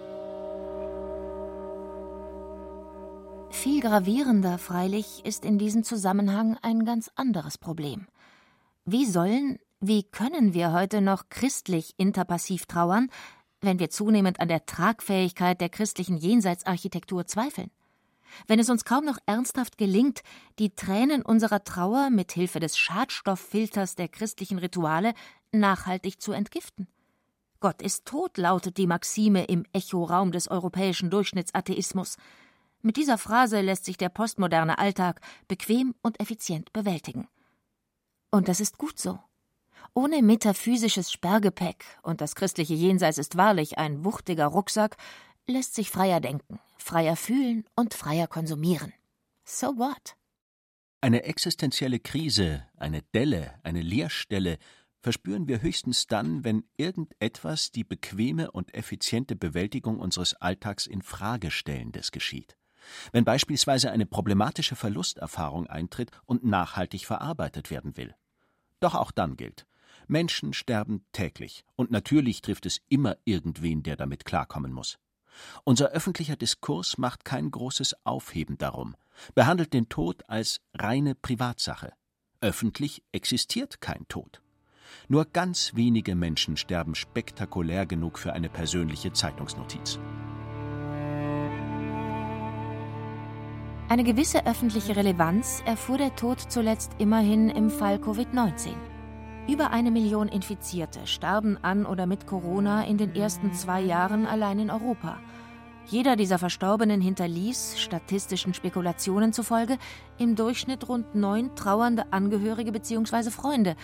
Viel 3.50 3.80
gravierender 3.80 4.58
freilich 4.58 5.24
ist 5.24 5.44
in 5.44 5.58
diesem 5.58 5.84
Zusammenhang 5.84 6.56
ein 6.62 6.84
ganz 6.84 7.10
anderes 7.14 7.58
Problem. 7.58 8.06
Wie 8.84 9.04
sollen, 9.04 9.58
wie 9.80 10.02
können 10.02 10.54
wir 10.54 10.72
heute 10.72 11.00
noch 11.00 11.28
christlich 11.28 11.94
interpassiv 11.96 12.66
trauern, 12.66 13.10
wenn 13.60 13.78
wir 13.78 13.90
zunehmend 13.90 14.40
an 14.40 14.48
der 14.48 14.66
Tragfähigkeit 14.66 15.60
der 15.60 15.68
christlichen 15.68 16.16
Jenseitsarchitektur 16.16 17.26
zweifeln? 17.26 17.70
wenn 18.46 18.58
es 18.58 18.70
uns 18.70 18.84
kaum 18.84 19.04
noch 19.04 19.18
ernsthaft 19.26 19.78
gelingt, 19.78 20.22
die 20.58 20.74
Tränen 20.74 21.22
unserer 21.22 21.64
Trauer 21.64 22.10
mit 22.10 22.32
Hilfe 22.32 22.60
des 22.60 22.78
Schadstofffilters 22.78 23.94
der 23.94 24.08
christlichen 24.08 24.58
Rituale 24.58 25.14
nachhaltig 25.52 26.20
zu 26.20 26.32
entgiften? 26.32 26.86
Gott 27.60 27.82
ist 27.82 28.06
tot, 28.06 28.38
lautet 28.38 28.78
die 28.78 28.86
Maxime 28.86 29.44
im 29.44 29.64
Echoraum 29.72 30.32
des 30.32 30.48
europäischen 30.48 31.10
Durchschnittsatheismus. 31.10 32.16
Mit 32.82 32.96
dieser 32.96 33.18
Phrase 33.18 33.60
lässt 33.60 33.84
sich 33.84 33.96
der 33.96 34.08
postmoderne 34.08 34.78
Alltag 34.78 35.20
bequem 35.48 35.94
und 36.02 36.18
effizient 36.20 36.72
bewältigen. 36.72 37.28
Und 38.30 38.48
das 38.48 38.60
ist 38.60 38.78
gut 38.78 38.98
so. 38.98 39.18
Ohne 39.94 40.22
metaphysisches 40.22 41.10
Sperrgepäck, 41.10 41.84
und 42.02 42.20
das 42.20 42.34
christliche 42.34 42.74
Jenseits 42.74 43.18
ist 43.18 43.36
wahrlich 43.36 43.78
ein 43.78 44.04
wuchtiger 44.04 44.46
Rucksack, 44.46 44.96
lässt 45.46 45.74
sich 45.74 45.90
freier 45.90 46.20
denken, 46.20 46.60
freier 46.78 47.16
fühlen 47.16 47.64
und 47.74 47.94
freier 47.94 48.28
konsumieren. 48.28 48.92
So 49.44 49.76
what? 49.78 50.16
Eine 51.00 51.24
existenzielle 51.24 51.98
Krise, 51.98 52.66
eine 52.76 53.02
Delle, 53.14 53.58
eine 53.62 53.82
Leerstelle 53.82 54.58
verspüren 55.02 55.48
wir 55.48 55.62
höchstens 55.62 56.06
dann, 56.06 56.44
wenn 56.44 56.64
irgendetwas 56.76 57.72
die 57.72 57.84
bequeme 57.84 58.50
und 58.50 58.74
effiziente 58.74 59.34
Bewältigung 59.34 59.98
unseres 59.98 60.34
Alltags 60.34 60.86
in 60.86 61.02
Frage 61.02 61.50
stellendes 61.50 62.12
geschieht. 62.12 62.56
Wenn 63.12 63.24
beispielsweise 63.24 63.90
eine 63.90 64.06
problematische 64.06 64.76
Verlusterfahrung 64.76 65.66
eintritt 65.66 66.10
und 66.26 66.44
nachhaltig 66.44 67.06
verarbeitet 67.06 67.70
werden 67.70 67.96
will. 67.96 68.14
Doch 68.80 68.94
auch 68.94 69.10
dann 69.10 69.36
gilt, 69.36 69.66
Menschen 70.06 70.52
sterben 70.52 71.04
täglich, 71.12 71.64
und 71.76 71.90
natürlich 71.90 72.42
trifft 72.42 72.66
es 72.66 72.80
immer 72.88 73.16
irgendwen, 73.24 73.82
der 73.82 73.96
damit 73.96 74.24
klarkommen 74.24 74.72
muss. 74.72 74.98
Unser 75.64 75.90
öffentlicher 75.90 76.36
Diskurs 76.36 76.98
macht 76.98 77.24
kein 77.24 77.50
großes 77.50 77.94
Aufheben 78.04 78.58
darum, 78.58 78.96
behandelt 79.34 79.72
den 79.72 79.88
Tod 79.88 80.28
als 80.28 80.60
reine 80.74 81.14
Privatsache. 81.14 81.92
Öffentlich 82.40 83.02
existiert 83.12 83.80
kein 83.80 84.08
Tod. 84.08 84.42
Nur 85.08 85.26
ganz 85.26 85.74
wenige 85.74 86.14
Menschen 86.14 86.56
sterben 86.56 86.94
spektakulär 86.94 87.86
genug 87.86 88.18
für 88.18 88.32
eine 88.32 88.48
persönliche 88.48 89.12
Zeitungsnotiz. 89.12 89.98
Eine 93.90 94.04
gewisse 94.04 94.46
öffentliche 94.46 94.94
Relevanz 94.94 95.64
erfuhr 95.66 95.98
der 95.98 96.14
Tod 96.14 96.38
zuletzt 96.38 96.92
immerhin 96.98 97.48
im 97.48 97.70
Fall 97.70 97.96
Covid-19. 97.96 98.68
Über 99.48 99.72
eine 99.72 99.90
Million 99.90 100.28
Infizierte 100.28 101.08
starben 101.08 101.58
an 101.62 101.84
oder 101.86 102.06
mit 102.06 102.24
Corona 102.24 102.84
in 102.84 102.98
den 102.98 103.16
ersten 103.16 103.52
zwei 103.52 103.80
Jahren 103.80 104.26
allein 104.26 104.60
in 104.60 104.70
Europa. 104.70 105.18
Jeder 105.86 106.14
dieser 106.14 106.38
Verstorbenen 106.38 107.00
hinterließ, 107.00 107.80
statistischen 107.80 108.54
Spekulationen 108.54 109.32
zufolge, 109.32 109.76
im 110.18 110.36
Durchschnitt 110.36 110.88
rund 110.88 111.16
neun 111.16 111.56
trauernde 111.56 112.12
Angehörige 112.12 112.70
bzw. 112.70 113.30
Freunde, 113.30 113.74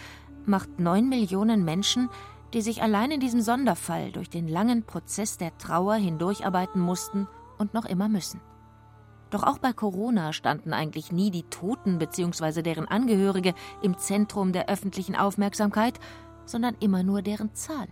macht 0.45 0.79
neun 0.79 1.09
Millionen 1.09 1.64
Menschen, 1.64 2.11
die 2.55 2.62
sich 2.62 2.81
allein 2.81 3.11
in 3.11 3.19
diesem 3.19 3.40
Sonderfall 3.40 4.12
durch 4.12 4.31
den 4.31 4.47
langen 4.47 4.85
Prozess 4.85 5.37
der 5.37 5.59
Trauer 5.59 5.97
hindurcharbeiten 5.97 6.81
mussten 6.81 7.27
und 7.59 7.75
noch 7.75 7.87
immer 7.87 8.09
müssen. 8.09 8.40
Doch 9.37 9.42
auch 9.42 9.59
bei 9.59 9.75
Corona 9.75 10.33
standen 10.33 10.72
eigentlich 10.72 11.12
nie 11.12 11.31
die 11.31 11.42
Toten 11.42 11.99
bzw. 11.99 12.62
deren 12.62 12.88
Angehörige 12.88 13.53
im 13.83 13.99
Zentrum 13.99 14.55
der 14.55 14.70
öffentlichen 14.70 15.14
Aufmerksamkeit, 15.14 16.01
sondern 16.46 16.75
immer 16.81 17.03
nur 17.03 17.20
deren 17.20 17.55
Zahl. 17.55 17.87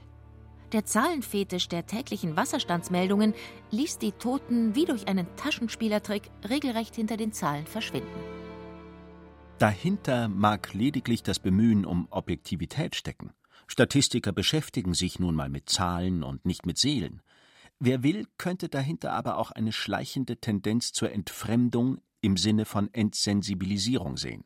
Der 0.73 0.87
Zahlenfetisch 0.87 1.69
der 1.69 1.85
täglichen 1.85 2.35
Wasserstandsmeldungen 2.35 3.35
ließ 3.73 3.99
die 3.99 4.13
Toten 4.13 4.75
wie 4.75 4.87
durch 4.87 5.07
einen 5.07 5.27
Taschenspielertrick 5.37 6.31
regelrecht 6.49 6.97
hinter 6.97 7.19
den 7.19 7.35
Zahlen 7.35 7.67
verschwinden. 7.67 8.09
Dahinter 9.59 10.29
mag 10.29 10.73
lediglich 10.73 11.23
das 11.23 11.41
Bemühen 11.41 11.85
um 11.85 12.09
Objektivität 12.09 12.97
stecken. 12.97 13.35
Statistiker 13.67 14.33
beschäftigen 14.33 14.95
sich 14.95 15.19
nun 15.19 15.35
mal 15.35 15.51
mit 15.51 15.69
Zahlen 15.69 16.23
und 16.23 16.47
nicht 16.47 16.65
mit 16.65 16.79
Seelen. 16.79 17.21
Wer 17.87 18.03
will, 18.03 18.27
könnte 18.39 18.71
dahinter 18.71 19.13
aber 19.13 19.37
auch 19.37 19.51
eine 19.51 19.71
schleichende 19.71 20.39
Tendenz 20.39 20.95
zur 20.95 21.13
Entfremdung 21.13 22.01
im 22.23 22.39
Sinne 22.39 22.65
von 22.65 22.89
Entsensibilisierung 22.95 24.17
sehen. 24.17 24.45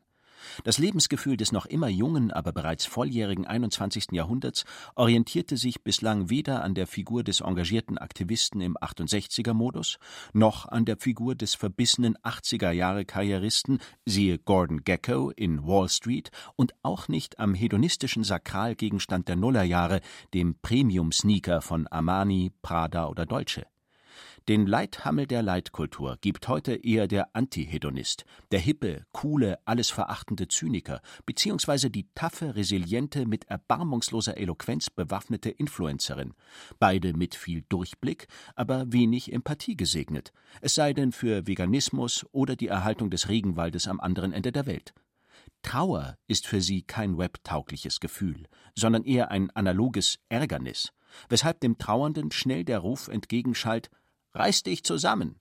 Das 0.63 0.77
Lebensgefühl 0.77 1.37
des 1.37 1.51
noch 1.51 1.65
immer 1.65 1.89
jungen, 1.89 2.31
aber 2.31 2.51
bereits 2.51 2.85
volljährigen 2.85 3.45
21. 3.45 4.07
Jahrhunderts 4.11 4.65
orientierte 4.95 5.57
sich 5.57 5.83
bislang 5.83 6.29
weder 6.29 6.63
an 6.63 6.75
der 6.75 6.87
Figur 6.87 7.23
des 7.23 7.41
engagierten 7.41 7.97
Aktivisten 7.97 8.61
im 8.61 8.77
68er-Modus, 8.77 9.97
noch 10.33 10.67
an 10.67 10.85
der 10.85 10.97
Figur 10.97 11.35
des 11.35 11.55
verbissenen 11.55 12.17
80er-Jahre-Karrieristen, 12.17 13.79
siehe 14.05 14.37
Gordon 14.37 14.83
Gecko 14.83 15.31
in 15.31 15.65
Wall 15.65 15.89
Street, 15.89 16.31
und 16.55 16.73
auch 16.83 17.07
nicht 17.07 17.39
am 17.39 17.53
hedonistischen 17.53 18.23
Sakralgegenstand 18.23 19.27
der 19.27 19.35
Nullerjahre, 19.35 20.01
dem 20.33 20.55
Premium-Sneaker 20.61 21.61
von 21.61 21.87
Armani, 21.87 22.51
Prada 22.61 23.07
oder 23.07 23.25
Dolce. 23.25 23.65
Den 24.49 24.65
Leithammel 24.65 25.27
der 25.27 25.43
Leitkultur 25.43 26.17
gibt 26.21 26.47
heute 26.47 26.73
eher 26.73 27.07
der 27.07 27.35
Antihedonist, 27.35 28.25
der 28.49 28.59
hippe, 28.59 29.05
coole, 29.11 29.59
alles 29.65 29.91
verachtende 29.91 30.47
Zyniker, 30.47 31.01
beziehungsweise 31.27 31.91
die 31.91 32.07
taffe, 32.15 32.55
resiliente, 32.55 33.27
mit 33.27 33.45
erbarmungsloser 33.45 34.37
Eloquenz 34.37 34.89
bewaffnete 34.89 35.51
Influencerin, 35.51 36.33
beide 36.79 37.13
mit 37.13 37.35
viel 37.35 37.63
Durchblick, 37.69 38.27
aber 38.55 38.91
wenig 38.91 39.31
Empathie 39.31 39.77
gesegnet, 39.77 40.33
es 40.61 40.73
sei 40.73 40.93
denn 40.93 41.11
für 41.11 41.45
Veganismus 41.45 42.25
oder 42.31 42.55
die 42.55 42.69
Erhaltung 42.69 43.11
des 43.11 43.29
Regenwaldes 43.29 43.87
am 43.87 43.99
anderen 43.99 44.33
Ende 44.33 44.51
der 44.51 44.65
Welt. 44.65 44.95
Trauer 45.61 46.17
ist 46.25 46.47
für 46.47 46.61
sie 46.61 46.81
kein 46.81 47.19
webtaugliches 47.19 47.99
Gefühl, 47.99 48.47
sondern 48.73 49.03
eher 49.03 49.29
ein 49.29 49.51
analoges 49.51 50.17
Ärgernis, 50.27 50.91
weshalb 51.27 51.59
dem 51.59 51.77
Trauernden 51.77 52.31
schnell 52.31 52.63
der 52.63 52.79
Ruf 52.79 53.09
entgegenschallt 53.09 53.91
Reiß 54.33 54.63
dich 54.63 54.83
zusammen. 54.83 55.39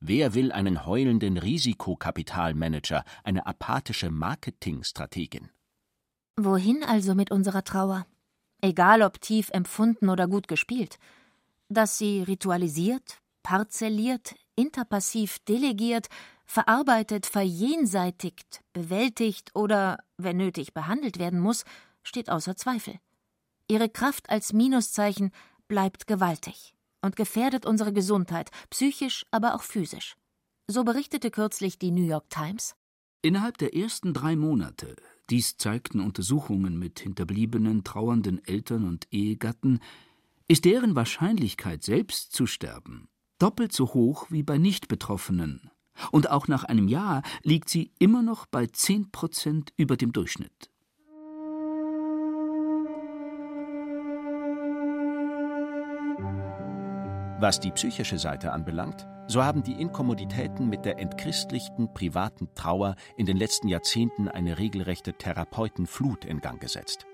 Wer 0.00 0.34
will 0.34 0.52
einen 0.52 0.84
heulenden 0.84 1.38
Risikokapitalmanager, 1.38 3.04
eine 3.24 3.46
apathische 3.46 4.10
Marketingstrategin? 4.10 5.48
Wohin 6.36 6.84
also 6.84 7.14
mit 7.14 7.30
unserer 7.30 7.64
Trauer? 7.64 8.06
Egal 8.60 9.02
ob 9.02 9.20
tief 9.20 9.50
empfunden 9.50 10.08
oder 10.08 10.28
gut 10.28 10.48
gespielt. 10.48 10.98
Dass 11.68 11.98
sie 11.98 12.22
ritualisiert, 12.22 13.20
parzelliert, 13.42 14.34
interpassiv 14.54 15.38
delegiert, 15.40 16.08
verarbeitet, 16.44 17.26
verjenseitigt, 17.26 18.62
bewältigt 18.72 19.50
oder, 19.54 19.98
wenn 20.18 20.36
nötig, 20.36 20.74
behandelt 20.74 21.18
werden 21.18 21.40
muss, 21.40 21.64
steht 22.02 22.28
außer 22.28 22.56
Zweifel. 22.56 22.98
Ihre 23.68 23.88
Kraft 23.88 24.30
als 24.30 24.52
Minuszeichen 24.52 25.32
bleibt 25.68 26.06
gewaltig 26.06 26.75
und 27.02 27.16
gefährdet 27.16 27.66
unsere 27.66 27.92
Gesundheit, 27.92 28.50
psychisch, 28.70 29.24
aber 29.30 29.54
auch 29.54 29.62
physisch. 29.62 30.16
So 30.68 30.84
berichtete 30.84 31.30
kürzlich 31.30 31.78
die 31.78 31.90
New 31.90 32.06
York 32.06 32.28
Times. 32.30 32.74
Innerhalb 33.22 33.58
der 33.58 33.74
ersten 33.74 34.14
drei 34.14 34.36
Monate, 34.36 34.96
dies 35.30 35.56
zeigten 35.56 36.00
Untersuchungen 36.00 36.78
mit 36.78 37.00
hinterbliebenen, 37.00 37.84
trauernden 37.84 38.44
Eltern 38.44 38.86
und 38.86 39.06
Ehegatten, 39.10 39.80
ist 40.48 40.64
deren 40.64 40.94
Wahrscheinlichkeit, 40.94 41.82
selbst 41.82 42.32
zu 42.32 42.46
sterben, 42.46 43.08
doppelt 43.38 43.72
so 43.72 43.94
hoch 43.94 44.26
wie 44.30 44.42
bei 44.42 44.58
Nicht-Betroffenen. 44.58 45.70
Und 46.12 46.30
auch 46.30 46.46
nach 46.46 46.64
einem 46.64 46.88
Jahr 46.88 47.22
liegt 47.42 47.68
sie 47.68 47.90
immer 47.98 48.22
noch 48.22 48.46
bei 48.46 48.66
10 48.66 49.10
Prozent 49.10 49.72
über 49.76 49.96
dem 49.96 50.12
Durchschnitt. 50.12 50.70
Was 57.38 57.60
die 57.60 57.70
psychische 57.70 58.18
Seite 58.18 58.52
anbelangt, 58.52 59.06
so 59.26 59.44
haben 59.44 59.62
die 59.62 59.78
Inkommoditäten 59.78 60.70
mit 60.70 60.86
der 60.86 60.98
entchristlichten 60.98 61.92
privaten 61.92 62.48
Trauer 62.54 62.96
in 63.18 63.26
den 63.26 63.36
letzten 63.36 63.68
Jahrzehnten 63.68 64.28
eine 64.28 64.58
regelrechte 64.58 65.12
Therapeutenflut 65.12 66.24
in 66.24 66.40
Gang 66.40 66.58
gesetzt. 66.60 67.06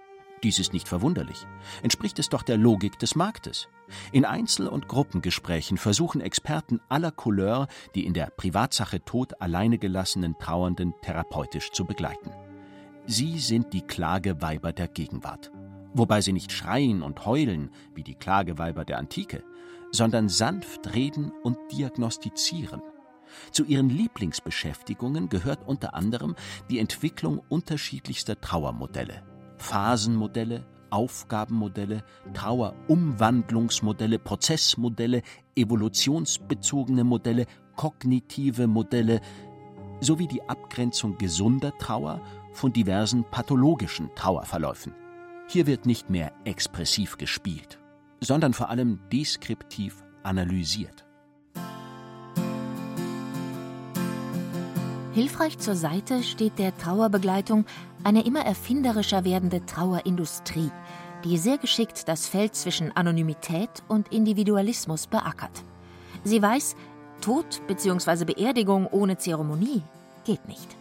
Dies 0.44 0.60
ist 0.60 0.72
nicht 0.72 0.86
verwunderlich. 0.86 1.44
Entspricht 1.82 2.20
es 2.20 2.28
doch 2.28 2.42
der 2.42 2.56
Logik 2.56 3.00
des 3.00 3.16
Marktes. 3.16 3.68
In 4.12 4.24
Einzel- 4.24 4.68
und 4.68 4.86
Gruppengesprächen 4.86 5.76
versuchen 5.76 6.20
Experten 6.20 6.80
aller 6.88 7.10
Couleur, 7.10 7.66
die 7.96 8.06
in 8.06 8.14
der 8.14 8.26
Privatsache 8.26 9.04
tot 9.04 9.40
alleine 9.40 9.78
gelassenen 9.78 10.38
Trauernden 10.38 10.94
therapeutisch 11.02 11.72
zu 11.72 11.84
begleiten. 11.84 12.30
Sie 13.06 13.40
sind 13.40 13.72
die 13.72 13.82
Klageweiber 13.82 14.72
der 14.72 14.86
Gegenwart. 14.86 15.50
Wobei 15.94 16.20
sie 16.20 16.32
nicht 16.32 16.52
schreien 16.52 17.02
und 17.02 17.26
heulen 17.26 17.70
wie 17.94 18.02
die 18.02 18.14
Klageweiber 18.14 18.84
der 18.84 18.98
Antike, 18.98 19.42
sondern 19.92 20.28
sanft 20.28 20.94
reden 20.94 21.30
und 21.42 21.58
diagnostizieren. 21.70 22.82
Zu 23.50 23.64
ihren 23.64 23.88
Lieblingsbeschäftigungen 23.88 25.28
gehört 25.28 25.66
unter 25.66 25.94
anderem 25.94 26.34
die 26.70 26.78
Entwicklung 26.78 27.40
unterschiedlichster 27.48 28.40
Trauermodelle, 28.40 29.22
Phasenmodelle, 29.56 30.66
Aufgabenmodelle, 30.90 32.04
Trauerumwandlungsmodelle, 32.34 34.18
Prozessmodelle, 34.18 35.22
evolutionsbezogene 35.56 37.04
Modelle, 37.04 37.46
kognitive 37.76 38.66
Modelle 38.66 39.20
sowie 40.00 40.26
die 40.26 40.42
Abgrenzung 40.42 41.16
gesunder 41.16 41.76
Trauer 41.78 42.20
von 42.52 42.72
diversen 42.72 43.24
pathologischen 43.24 44.10
Trauerverläufen. 44.14 44.94
Hier 45.48 45.66
wird 45.66 45.86
nicht 45.86 46.10
mehr 46.10 46.32
expressiv 46.44 47.16
gespielt. 47.16 47.81
Sondern 48.22 48.54
vor 48.54 48.70
allem 48.70 49.00
deskriptiv 49.12 50.02
analysiert. 50.22 51.04
Hilfreich 55.12 55.58
zur 55.58 55.74
Seite 55.74 56.22
steht 56.22 56.58
der 56.58 56.76
Trauerbegleitung 56.78 57.66
eine 58.02 58.24
immer 58.24 58.46
erfinderischer 58.46 59.24
werdende 59.24 59.64
Trauerindustrie, 59.66 60.70
die 61.24 61.36
sehr 61.36 61.58
geschickt 61.58 62.08
das 62.08 62.28
Feld 62.28 62.54
zwischen 62.54 62.96
Anonymität 62.96 63.82
und 63.88 64.10
Individualismus 64.10 65.06
beackert. 65.06 65.62
Sie 66.24 66.40
weiß, 66.40 66.76
Tod 67.20 67.60
bzw. 67.66 68.24
Beerdigung 68.24 68.86
ohne 68.86 69.18
Zeremonie 69.18 69.82
geht 70.24 70.48
nicht. 70.48 70.76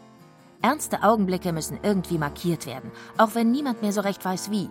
Ernste 0.61 1.03
Augenblicke 1.03 1.51
müssen 1.51 1.79
irgendwie 1.83 2.17
markiert 2.17 2.65
werden, 2.65 2.91
auch 3.17 3.35
wenn 3.35 3.51
niemand 3.51 3.81
mehr 3.81 3.91
so 3.91 4.01
recht 4.01 4.23
weiß 4.23 4.51
wie. 4.51 4.69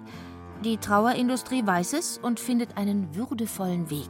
Die 0.64 0.76
Trauerindustrie 0.76 1.66
weiß 1.66 1.94
es 1.94 2.18
und 2.18 2.38
findet 2.38 2.76
einen 2.76 3.14
würdevollen 3.14 3.88
Weg. 3.88 4.08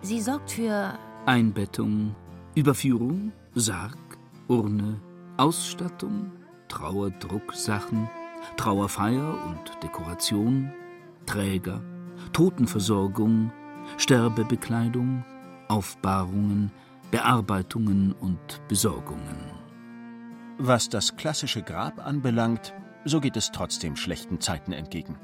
Sie 0.00 0.20
sorgt 0.20 0.52
für 0.52 0.98
Einbettung, 1.26 2.16
Überführung, 2.54 3.32
Sarg, 3.54 3.98
Urne, 4.48 5.00
Ausstattung, 5.36 6.32
Trauerdrucksachen, 6.68 8.08
Trauerfeier 8.56 9.38
und 9.46 9.82
Dekoration, 9.82 10.72
Träger, 11.26 11.82
Totenversorgung, 12.32 13.52
Sterbebekleidung, 13.98 15.24
Aufbahrungen, 15.68 16.72
Bearbeitungen 17.10 18.12
und 18.12 18.66
Besorgungen. 18.66 19.52
Was 20.56 20.88
das 20.88 21.16
klassische 21.16 21.62
Grab 21.62 22.04
anbelangt, 22.04 22.72
so 23.04 23.20
geht 23.20 23.36
es 23.36 23.52
trotzdem 23.52 23.96
schlechten 23.96 24.40
Zeiten 24.40 24.72
entgegen. 24.72 25.18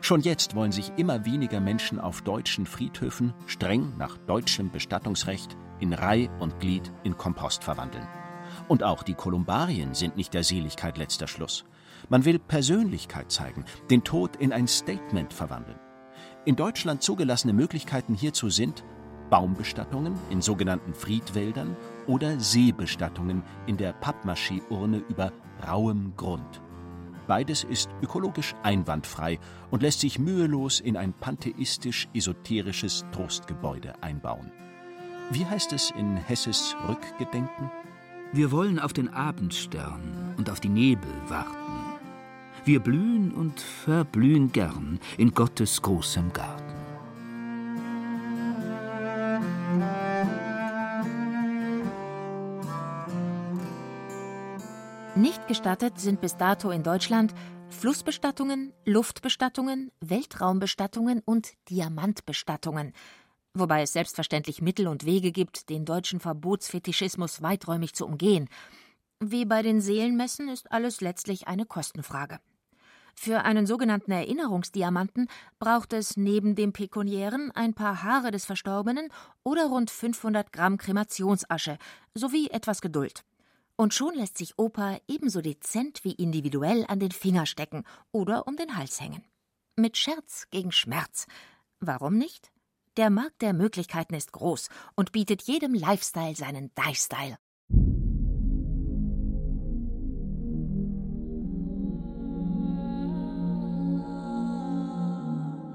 Schon 0.00 0.20
jetzt 0.20 0.54
wollen 0.54 0.72
sich 0.72 0.92
immer 0.96 1.24
weniger 1.24 1.60
Menschen 1.60 2.00
auf 2.00 2.22
deutschen 2.22 2.66
Friedhöfen 2.66 3.34
streng 3.46 3.94
nach 3.98 4.16
deutschem 4.16 4.70
Bestattungsrecht 4.70 5.56
in 5.80 5.92
Reih 5.92 6.30
und 6.40 6.60
Glied 6.60 6.92
in 7.04 7.16
Kompost 7.16 7.64
verwandeln. 7.64 8.06
Und 8.68 8.82
auch 8.82 9.02
die 9.02 9.14
Kolumbarien 9.14 9.94
sind 9.94 10.16
nicht 10.16 10.34
der 10.34 10.44
Seligkeit 10.44 10.98
letzter 10.98 11.26
Schluss. 11.26 11.64
Man 12.08 12.24
will 12.24 12.38
Persönlichkeit 12.38 13.30
zeigen, 13.30 13.64
den 13.90 14.04
Tod 14.04 14.36
in 14.36 14.52
ein 14.52 14.68
Statement 14.68 15.32
verwandeln. 15.32 15.78
In 16.44 16.56
Deutschland 16.56 17.02
zugelassene 17.02 17.52
Möglichkeiten 17.52 18.14
hierzu 18.14 18.50
sind 18.50 18.84
Baumbestattungen 19.30 20.14
in 20.30 20.40
sogenannten 20.40 20.94
Friedwäldern 20.94 21.76
oder 22.06 22.38
Seebestattungen 22.38 23.42
in 23.66 23.76
der 23.76 23.92
Pappmaché-Urne 23.92 25.02
über 25.08 25.32
rauem 25.66 26.12
Grund. 26.16 26.60
Beides 27.26 27.64
ist 27.64 27.90
ökologisch 28.02 28.54
einwandfrei 28.62 29.38
und 29.70 29.82
lässt 29.82 30.00
sich 30.00 30.18
mühelos 30.18 30.80
in 30.80 30.96
ein 30.96 31.12
pantheistisch-esoterisches 31.12 33.04
Trostgebäude 33.12 34.00
einbauen. 34.02 34.52
Wie 35.30 35.44
heißt 35.44 35.72
es 35.72 35.90
in 35.90 36.16
Hesses 36.16 36.76
Rückgedenken? 36.88 37.70
Wir 38.32 38.52
wollen 38.52 38.78
auf 38.78 38.92
den 38.92 39.08
Abendstern 39.08 40.34
und 40.36 40.50
auf 40.50 40.60
die 40.60 40.68
Nebel 40.68 41.10
warten. 41.28 41.50
Wir 42.64 42.80
blühen 42.80 43.32
und 43.32 43.60
verblühen 43.60 44.52
gern 44.52 44.98
in 45.18 45.32
Gottes 45.32 45.82
großem 45.82 46.32
Garten. 46.32 46.65
Nicht 55.56 55.62
gestattet 55.62 55.98
sind 55.98 56.20
bis 56.20 56.36
dato 56.36 56.70
in 56.70 56.82
Deutschland 56.82 57.32
Flussbestattungen, 57.70 58.74
Luftbestattungen, 58.84 59.90
Weltraumbestattungen 60.00 61.22
und 61.24 61.54
Diamantbestattungen, 61.70 62.92
wobei 63.54 63.80
es 63.80 63.94
selbstverständlich 63.94 64.60
Mittel 64.60 64.86
und 64.86 65.06
Wege 65.06 65.32
gibt, 65.32 65.70
den 65.70 65.86
deutschen 65.86 66.20
Verbotsfetischismus 66.20 67.40
weiträumig 67.40 67.94
zu 67.94 68.04
umgehen. 68.04 68.50
Wie 69.18 69.46
bei 69.46 69.62
den 69.62 69.80
Seelenmessen 69.80 70.50
ist 70.50 70.70
alles 70.70 71.00
letztlich 71.00 71.48
eine 71.48 71.64
Kostenfrage. 71.64 72.38
Für 73.14 73.46
einen 73.46 73.66
sogenannten 73.66 74.12
Erinnerungsdiamanten 74.12 75.26
braucht 75.58 75.94
es 75.94 76.18
neben 76.18 76.54
dem 76.54 76.74
pekuniären 76.74 77.50
ein 77.52 77.72
paar 77.72 78.02
Haare 78.02 78.30
des 78.30 78.44
Verstorbenen 78.44 79.08
oder 79.42 79.68
rund 79.68 79.90
500 79.90 80.52
Gramm 80.52 80.76
Kremationsasche 80.76 81.78
sowie 82.12 82.50
etwas 82.50 82.82
Geduld. 82.82 83.24
Und 83.76 83.92
schon 83.92 84.14
lässt 84.14 84.38
sich 84.38 84.58
Opa 84.58 84.98
ebenso 85.06 85.42
dezent 85.42 86.02
wie 86.02 86.12
individuell 86.12 86.86
an 86.88 86.98
den 86.98 87.12
Finger 87.12 87.44
stecken 87.44 87.84
oder 88.10 88.46
um 88.48 88.56
den 88.56 88.76
Hals 88.76 89.00
hängen. 89.00 89.22
Mit 89.76 89.98
Scherz 89.98 90.46
gegen 90.50 90.72
Schmerz. 90.72 91.26
Warum 91.80 92.16
nicht? 92.16 92.50
Der 92.96 93.10
Markt 93.10 93.42
der 93.42 93.52
Möglichkeiten 93.52 94.14
ist 94.14 94.32
groß 94.32 94.70
und 94.94 95.12
bietet 95.12 95.42
jedem 95.42 95.74
Lifestyle 95.74 96.34
seinen 96.34 96.70
Die-Style. 96.74 97.36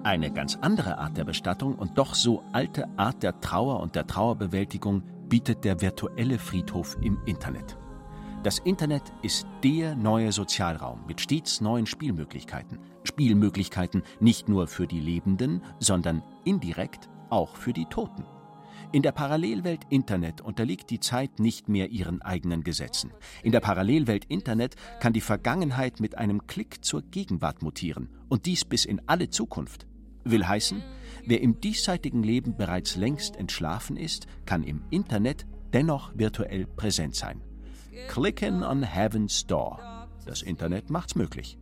Eine 0.03 0.33
ganz 0.33 0.55
andere 0.55 0.97
Art 0.97 1.15
der 1.15 1.25
Bestattung 1.25 1.75
und 1.75 1.99
doch 1.99 2.15
so 2.15 2.43
alte 2.51 2.87
Art 2.97 3.21
der 3.21 3.39
Trauer 3.39 3.79
und 3.81 3.93
der 3.93 4.07
Trauerbewältigung 4.07 5.03
bietet 5.29 5.63
der 5.63 5.79
virtuelle 5.79 6.39
Friedhof 6.39 6.97
im 7.03 7.19
Internet. 7.27 7.77
Das 8.43 8.57
Internet 8.57 9.03
ist 9.21 9.45
der 9.63 9.93
neue 9.93 10.31
Sozialraum 10.31 11.05
mit 11.05 11.21
stets 11.21 11.61
neuen 11.61 11.85
Spielmöglichkeiten. 11.85 12.79
Spielmöglichkeiten 13.03 14.01
nicht 14.19 14.49
nur 14.49 14.65
für 14.65 14.87
die 14.87 14.99
Lebenden, 14.99 15.61
sondern 15.77 16.23
indirekt 16.43 17.07
auch 17.29 17.55
für 17.55 17.71
die 17.71 17.85
Toten. 17.85 18.25
In 18.91 19.03
der 19.03 19.11
Parallelwelt 19.11 19.81
Internet 19.91 20.41
unterliegt 20.41 20.89
die 20.89 20.99
Zeit 20.99 21.39
nicht 21.39 21.69
mehr 21.69 21.91
ihren 21.91 22.23
eigenen 22.23 22.63
Gesetzen. 22.63 23.11
In 23.43 23.51
der 23.51 23.59
Parallelwelt 23.59 24.25
Internet 24.25 24.75
kann 24.99 25.13
die 25.13 25.21
Vergangenheit 25.21 25.99
mit 25.99 26.17
einem 26.17 26.47
Klick 26.47 26.83
zur 26.83 27.03
Gegenwart 27.03 27.61
mutieren 27.61 28.09
und 28.27 28.47
dies 28.47 28.65
bis 28.65 28.85
in 28.85 29.03
alle 29.05 29.29
Zukunft. 29.29 29.85
Will 30.23 30.47
heißen, 30.47 30.81
wer 31.27 31.41
im 31.41 31.61
diesseitigen 31.61 32.23
Leben 32.23 32.57
bereits 32.57 32.95
längst 32.95 33.35
entschlafen 33.35 33.97
ist, 33.97 34.25
kann 34.47 34.63
im 34.63 34.81
Internet 34.89 35.45
dennoch 35.73 36.11
virtuell 36.15 36.65
präsent 36.65 37.15
sein. 37.15 37.41
Clicken 38.07 38.63
on 38.63 38.83
Heaven's 38.83 39.45
Door. 39.45 40.07
Das 40.25 40.41
Internet 40.41 40.89
macht's 40.89 41.15
möglich. 41.15 41.57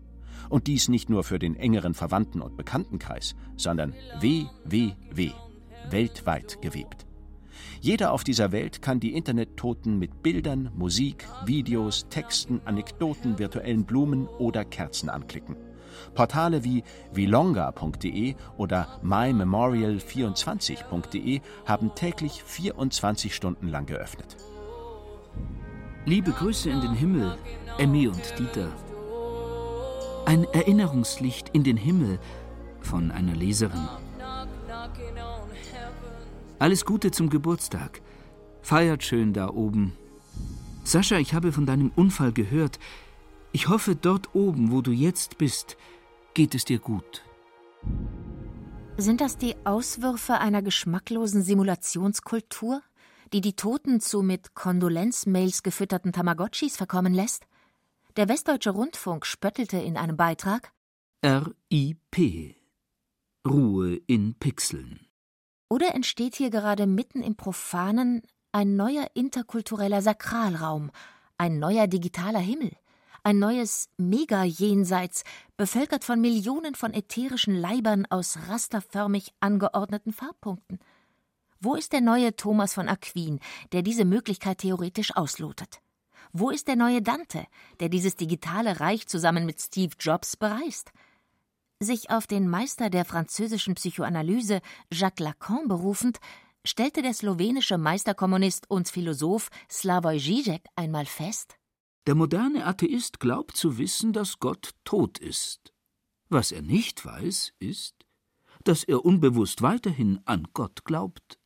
Und 0.50 0.68
dies 0.68 0.88
nicht 0.88 1.10
nur 1.10 1.24
für 1.24 1.40
den 1.40 1.56
engeren 1.56 1.94
Verwandten- 1.94 2.42
und 2.42 2.58
Bekanntenkreis, 2.58 3.36
sondern 3.56 3.94
WWW, 4.20 5.32
weltweit 5.90 6.62
gewebt. 6.62 7.06
Jeder 7.82 8.12
auf 8.12 8.24
dieser 8.24 8.52
Welt 8.52 8.82
kann 8.82 9.00
die 9.00 9.14
Internettoten 9.14 10.00
mit 10.00 10.24
Bildern, 10.24 10.72
Musik, 10.76 11.28
Videos, 11.46 12.08
Texten, 12.10 12.62
Anekdoten, 12.66 13.40
virtuellen 13.40 13.86
Blumen 13.86 14.28
oder 14.28 14.66
Kerzen 14.66 15.10
anklicken. 15.10 15.56
Portale 16.14 16.64
wie 16.64 16.84
vilonga.de 17.14 18.36
oder 18.58 19.00
mymemorial24.de 19.04 21.42
haben 21.66 21.94
täglich 21.96 22.44
24 22.44 23.36
Stunden 23.36 23.68
lang 23.68 23.86
geöffnet. 23.86 24.38
Liebe 26.06 26.32
Grüße 26.32 26.70
in 26.70 26.82
den 26.82 26.94
Himmel, 26.94 27.38
Emmy 27.78 28.08
und 28.08 28.22
Dieter. 28.40 28.72
Ein 30.26 30.46
Erinnerungslicht 30.46 31.50
in 31.50 31.64
den 31.64 31.78
Himmel 31.78 32.20
von 32.82 33.12
einer 33.12 33.36
Leserin. 33.36 33.88
Alles 36.58 36.86
Gute 36.86 37.12
zum 37.12 37.30
Geburtstag. 37.30 38.02
Feiert 38.62 39.04
schön 39.04 39.34
da 39.34 39.50
oben. 39.50 39.94
Sascha, 40.84 41.18
ich 41.18 41.34
habe 41.34 41.52
von 41.52 41.66
deinem 41.66 41.92
Unfall 41.96 42.32
gehört. 42.32 42.80
Ich 43.52 43.68
hoffe, 43.68 43.96
dort 43.96 44.34
oben, 44.34 44.72
wo 44.72 44.82
du 44.82 44.92
jetzt 44.92 45.38
bist, 45.38 45.78
geht 46.34 46.56
es 46.56 46.66
dir 46.66 46.80
gut. 46.80 47.24
Sind 48.98 49.22
das 49.22 49.38
die 49.38 49.56
Auswürfe 49.66 50.40
einer 50.40 50.62
geschmacklosen 50.62 51.42
Simulationskultur? 51.42 52.82
Die 53.34 53.42
die 53.42 53.56
Toten 53.56 54.02
zu 54.02 54.22
mit 54.22 54.56
Kondolenzmails 54.56 55.64
gefütterten 55.64 56.12
Tamagotchis 56.14 56.78
verkommen 56.78 57.14
lässt? 57.14 57.46
Der 58.16 58.28
Westdeutsche 58.28 58.72
Rundfunk 58.72 59.26
spöttelte 59.26 59.78
in 59.78 59.98
einem 59.98 60.18
Beitrag 60.18 60.72
RIP 61.24 62.56
Ruhe 63.48 64.02
in 64.08 64.36
Pixeln. 64.36 65.08
Oder 65.70 65.94
entsteht 65.94 66.36
hier 66.36 66.50
gerade 66.50 66.88
mitten 66.88 67.22
im 67.22 67.36
Profanen 67.36 68.24
ein 68.52 68.76
neuer 68.76 69.08
interkultureller 69.14 70.02
Sakralraum, 70.02 70.92
ein 71.38 71.60
neuer 71.60 71.88
digitaler 71.88 72.40
Himmel, 72.40 72.72
ein 73.24 73.38
neues 73.38 73.90
Mega-Jenseits, 73.98 75.24
bevölkert 75.58 76.04
von 76.04 76.20
Millionen 76.20 76.74
von 76.76 76.94
ätherischen 76.94 77.56
Leibern 77.56 78.06
aus 78.10 78.38
rasterförmig 78.48 79.34
angeordneten 79.40 80.14
Farbpunkten? 80.14 80.80
Wo 81.62 81.76
ist 81.76 81.92
der 81.92 82.00
neue 82.00 82.34
Thomas 82.38 82.74
von 82.74 82.88
Aquin, 82.88 83.42
der 83.74 83.82
diese 83.82 84.06
Möglichkeit 84.06 84.60
theoretisch 84.60 85.14
auslotet? 85.18 85.82
Wo 86.32 86.52
ist 86.52 86.70
der 86.70 86.78
neue 86.78 87.02
Dante, 87.02 87.46
der 87.82 87.90
dieses 87.90 88.16
digitale 88.16 88.80
Reich 88.80 89.08
zusammen 89.08 89.46
mit 89.46 89.60
Steve 89.60 89.94
Jobs 90.00 90.38
bereist? 90.38 90.92
Sich 91.82 92.12
auf 92.12 92.28
den 92.28 92.48
Meister 92.48 92.90
der 92.90 93.04
französischen 93.04 93.76
Psychoanalyse 93.76 94.62
Jacques 94.90 95.20
Lacan 95.20 95.68
berufend, 95.68 96.20
stellte 96.66 97.02
der 97.02 97.14
slowenische 97.14 97.78
Meisterkommunist 97.78 98.70
und 98.70 98.88
Philosoph 98.88 99.50
Slavoj 99.70 100.18
Žižek 100.18 100.62
einmal 100.78 101.06
fest: 101.06 101.58
Der 102.08 102.16
moderne 102.16 102.66
Atheist 102.66 103.20
glaubt 103.20 103.58
zu 103.58 103.78
wissen, 103.78 104.14
dass 104.14 104.40
Gott 104.40 104.76
tot 104.86 105.18
ist. 105.18 105.74
Was 106.30 106.52
er 106.54 106.62
nicht 106.62 107.06
weiß, 107.06 107.54
ist, 107.60 107.96
dass 108.64 108.84
er 108.84 109.04
unbewusst 109.04 109.62
weiterhin 109.62 110.22
an 110.26 110.48
Gott 110.54 110.86
glaubt. 110.86 111.39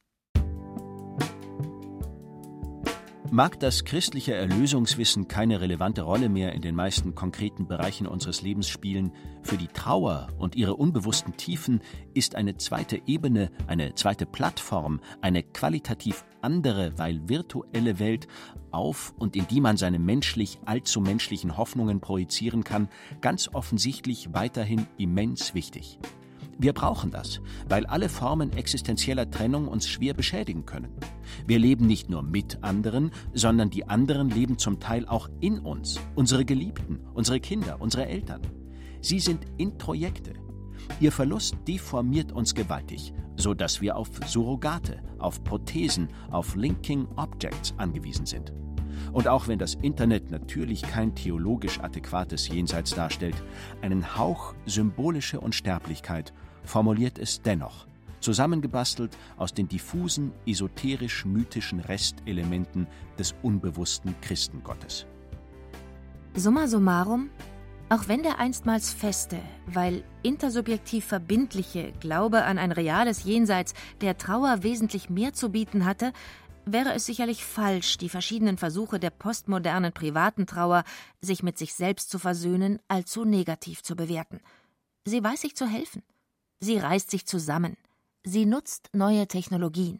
Mag 3.34 3.60
das 3.60 3.84
christliche 3.84 4.36
Erlösungswissen 4.36 5.28
keine 5.28 5.60
relevante 5.60 6.04
Rolle 6.04 6.30
mehr 6.30 6.54
in 6.54 6.62
den 6.62 6.76
meisten 6.76 7.16
konkreten 7.16 7.66
Bereichen 7.66 8.06
unseres 8.06 8.44
Lebens 8.44 8.70
spielen, 8.70 9.12
für 9.42 9.58
die 9.58 9.70
Trauer 9.70 10.28
und 10.38 10.56
ihre 10.56 10.76
unbewussten 10.76 11.36
Tiefen 11.36 11.82
ist 12.14 12.36
eine 12.36 12.58
zweite 12.58 13.02
Ebene, 13.08 13.50
eine 13.66 13.96
zweite 13.96 14.28
Plattform, 14.28 15.00
eine 15.22 15.42
qualitativ 15.42 16.26
andere, 16.42 16.96
weil 17.00 17.28
virtuelle 17.28 17.98
Welt, 17.98 18.28
auf 18.70 19.16
und 19.18 19.36
in 19.36 19.48
die 19.48 19.62
man 19.62 19.78
seine 19.78 19.98
menschlich 19.98 20.60
allzu 20.66 21.02
menschlichen 21.02 21.58
Hoffnungen 21.58 22.02
projizieren 22.02 22.64
kann, 22.64 22.88
ganz 23.22 23.50
offensichtlich 23.52 24.30
weiterhin 24.32 24.86
immens 25.00 25.56
wichtig. 25.56 25.98
Wir 26.58 26.74
brauchen 26.74 27.12
das, 27.12 27.42
weil 27.68 27.86
alle 27.86 28.10
Formen 28.10 28.54
existenzieller 28.54 29.30
Trennung 29.30 29.68
uns 29.68 29.88
schwer 29.88 30.14
beschädigen 30.14 30.66
können. 30.66 30.94
Wir 31.48 31.60
leben 31.60 31.88
nicht 31.88 32.10
nur 32.10 32.24
mit 32.24 32.64
anderen, 32.64 33.12
sondern 33.34 33.70
die 33.70 33.88
anderen 33.88 34.30
leben 34.30 34.58
zum 34.58 34.80
Teil 34.80 35.08
auch 35.08 35.30
in 35.40 35.60
uns, 35.60 36.00
unsere 36.16 36.46
Geliebten, 36.46 37.00
unsere 37.14 37.40
Kinder, 37.40 37.82
unsere 37.82 38.06
Eltern. 38.06 38.42
Sie 39.02 39.20
sind 39.20 39.46
Introjekte. 39.58 40.34
Ihr 41.00 41.12
Verlust 41.12 41.56
deformiert 41.68 42.32
uns 42.32 42.54
gewaltig, 42.54 43.14
so 43.36 43.54
dass 43.54 43.82
wir 43.82 43.96
auf 43.96 44.10
Surrogate, 44.26 45.02
auf 45.18 45.44
Prothesen, 45.44 46.08
auf 46.30 46.56
Linking 46.56 47.08
Objects 47.16 47.74
angewiesen 47.78 48.26
sind. 48.26 48.54
Und 49.12 49.28
auch 49.28 49.48
wenn 49.48 49.60
das 49.60 49.76
Internet 49.76 50.32
natürlich 50.32 50.82
kein 50.82 51.16
theologisch 51.16 51.80
adäquates 51.80 52.48
Jenseits 52.48 52.96
darstellt, 52.96 53.36
einen 53.82 54.18
Hauch 54.18 54.54
symbolische 54.66 55.40
Unsterblichkeit 55.40 56.34
formuliert 56.64 57.20
es 57.20 57.42
dennoch, 57.42 57.88
zusammengebastelt 58.20 59.18
aus 59.38 59.54
den 59.54 59.68
diffusen, 59.68 60.32
esoterisch-mythischen 60.46 61.80
Restelementen 61.80 62.88
des 63.18 63.36
unbewussten 63.42 64.16
Christengottes. 64.22 65.06
Summa 66.36 66.68
summarum, 66.68 67.30
auch 67.90 68.08
wenn 68.08 68.24
der 68.24 68.40
einstmals 68.40 68.92
feste, 68.92 69.38
weil 69.68 70.04
intersubjektiv 70.24 71.06
verbindliche 71.06 71.92
Glaube 72.00 72.44
an 72.44 72.58
ein 72.58 72.72
reales 72.72 73.24
Jenseits 73.24 73.76
der 74.02 74.18
Trauer 74.18 74.64
wesentlich 74.64 75.12
mehr 75.12 75.34
zu 75.34 75.50
bieten 75.50 75.86
hatte, 75.86 76.12
wäre 76.66 76.94
es 76.94 77.06
sicherlich 77.06 77.44
falsch, 77.44 77.98
die 77.98 78.10
verschiedenen 78.10 78.58
Versuche 78.58 79.00
der 79.00 79.10
postmodernen 79.10 79.94
privaten 79.94 80.46
Trauer, 80.46 80.84
sich 81.22 81.44
mit 81.44 81.58
sich 81.58 81.74
selbst 81.74 82.10
zu 82.10 82.20
versöhnen, 82.20 82.80
allzu 82.88 83.26
negativ 83.26 83.84
zu 83.84 83.96
bewerten. 83.96 84.40
Sie 85.06 85.24
weiß 85.24 85.42
sich 85.42 85.56
zu 85.56 85.68
helfen. 85.68 86.04
Sie 86.60 86.78
reißt 86.78 87.12
sich 87.12 87.26
zusammen. 87.26 87.78
Sie 88.24 88.46
nutzt 88.46 88.90
neue 88.94 89.28
Technologien. 89.28 90.00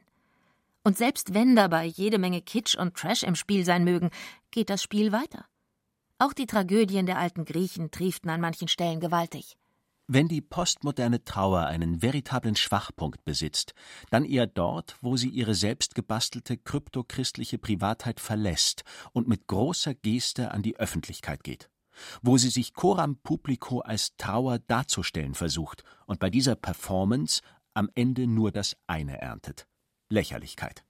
Und 0.84 0.98
selbst 0.98 1.34
wenn 1.34 1.56
dabei 1.56 1.86
jede 1.86 2.18
Menge 2.18 2.42
Kitsch 2.42 2.76
und 2.76 2.96
Trash 2.96 3.24
im 3.24 3.36
Spiel 3.36 3.66
sein 3.66 3.84
mögen, 3.84 4.12
geht 4.52 4.70
das 4.70 4.84
Spiel 4.84 5.12
weiter. 5.12 5.46
Auch 6.20 6.34
die 6.34 6.46
Tragödien 6.46 7.06
der 7.06 7.18
alten 7.18 7.46
Griechen 7.46 7.92
trieften 7.92 8.30
an 8.30 8.40
manchen 8.42 8.68
Stellen 8.68 9.00
gewaltig. 9.00 9.58
Wenn 10.08 10.28
die 10.28 10.42
postmoderne 10.42 11.24
Trauer 11.24 11.66
einen 11.66 12.02
veritablen 12.02 12.56
Schwachpunkt 12.56 13.24
besitzt, 13.24 13.74
dann 14.10 14.26
eher 14.26 14.48
dort, 14.48 14.98
wo 15.02 15.16
sie 15.16 15.30
ihre 15.30 15.56
selbstgebastelte 15.56 16.58
kryptochristliche 16.58 17.58
Privatheit 17.58 18.20
verlässt 18.20 18.84
und 19.14 19.28
mit 19.28 19.48
großer 19.48 19.94
Geste 19.94 20.52
an 20.52 20.62
die 20.62 20.78
Öffentlichkeit 20.78 21.44
geht 21.44 21.70
wo 22.22 22.38
sie 22.38 22.50
sich 22.50 22.74
coram 22.74 23.18
publico 23.18 23.80
als 23.80 24.16
Trauer 24.18 24.60
darzustellen 24.60 25.34
versucht 25.34 25.84
und 26.06 26.20
bei 26.20 26.30
dieser 26.30 26.56
Performance 26.56 27.42
am 27.74 27.90
Ende 27.96 28.28
nur 28.28 28.52
das 28.52 28.76
eine 28.88 29.22
erntet 29.22 29.68
Lächerlichkeit. 30.10 30.84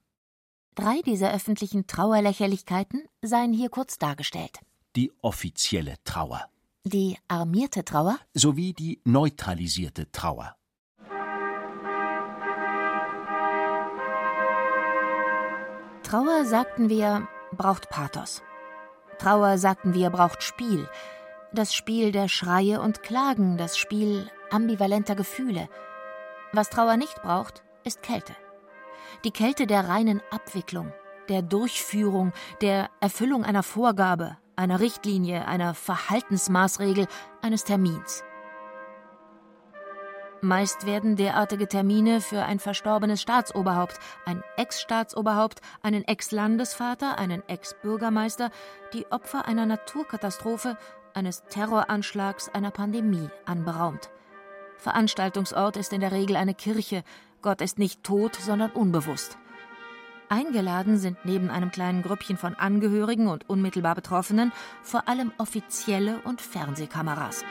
Drei 0.75 1.01
dieser 1.01 1.33
öffentlichen 1.33 1.87
Trauerlächerlichkeiten 1.87 3.03
seien 3.21 3.53
hier 3.53 3.69
kurz 3.69 3.97
dargestellt. 3.99 4.59
Die 4.95 5.11
offizielle 5.21 5.95
Trauer. 6.03 6.49
Die 6.85 7.17
armierte 7.29 7.85
Trauer? 7.85 8.19
Sowie 8.33 8.73
die 8.73 8.99
neutralisierte 9.05 10.11
Trauer. 10.11 10.57
Trauer, 16.03 16.43
sagten 16.43 16.89
wir, 16.89 17.29
braucht 17.53 17.89
Pathos. 17.89 18.43
Trauer, 19.17 19.57
sagten 19.57 19.93
wir, 19.93 20.09
braucht 20.09 20.43
Spiel. 20.43 20.89
Das 21.53 21.73
Spiel 21.73 22.11
der 22.11 22.27
Schreie 22.27 22.81
und 22.81 23.01
Klagen, 23.01 23.57
das 23.57 23.77
Spiel 23.77 24.29
ambivalenter 24.51 25.15
Gefühle. 25.15 25.69
Was 26.51 26.69
Trauer 26.69 26.97
nicht 26.97 27.21
braucht, 27.21 27.63
ist 27.85 28.03
Kälte. 28.03 28.35
Die 29.23 29.31
Kälte 29.31 29.67
der 29.67 29.87
reinen 29.87 30.21
Abwicklung, 30.31 30.91
der 31.29 31.43
Durchführung, 31.43 32.33
der 32.59 32.89
Erfüllung 32.99 33.45
einer 33.45 33.63
Vorgabe, 33.63 34.35
einer 34.55 34.79
Richtlinie, 34.79 35.47
einer 35.47 35.73
Verhaltensmaßregel, 35.73 37.07
eines 37.41 37.63
Termins. 37.63 38.23
Meist 40.41 40.85
werden 40.85 41.15
derartige 41.15 41.69
Termine 41.69 42.19
für 42.19 42.43
ein 42.43 42.59
verstorbenes 42.59 43.21
Staatsoberhaupt, 43.21 43.97
ein 44.25 44.43
Ex-Staatsoberhaupt, 44.57 45.61
einen 45.81 46.03
Ex-Landesvater, 46.03 47.17
einen 47.17 47.47
Ex-Bürgermeister, 47.47 48.51
die 48.93 49.09
Opfer 49.09 49.47
einer 49.47 49.65
Naturkatastrophe, 49.65 50.77
eines 51.13 51.43
Terroranschlags, 51.43 52.49
einer 52.49 52.71
Pandemie 52.71 53.29
anberaumt. 53.45 54.09
Veranstaltungsort 54.77 55.77
ist 55.77 55.93
in 55.93 56.01
der 56.01 56.11
Regel 56.11 56.35
eine 56.35 56.55
Kirche, 56.55 57.03
Gott 57.41 57.61
ist 57.61 57.79
nicht 57.79 58.03
tot, 58.03 58.35
sondern 58.35 58.71
unbewusst. 58.71 59.37
Eingeladen 60.33 60.97
sind 60.97 61.25
neben 61.25 61.51
einem 61.51 61.69
kleinen 61.69 62.01
Grüppchen 62.01 62.37
von 62.37 62.55
Angehörigen 62.55 63.27
und 63.27 63.47
unmittelbar 63.47 63.93
Betroffenen 63.93 64.51
vor 64.81 65.07
allem 65.07 65.31
offizielle 65.37 66.21
und 66.23 66.41
Fernsehkameras. 66.41 67.45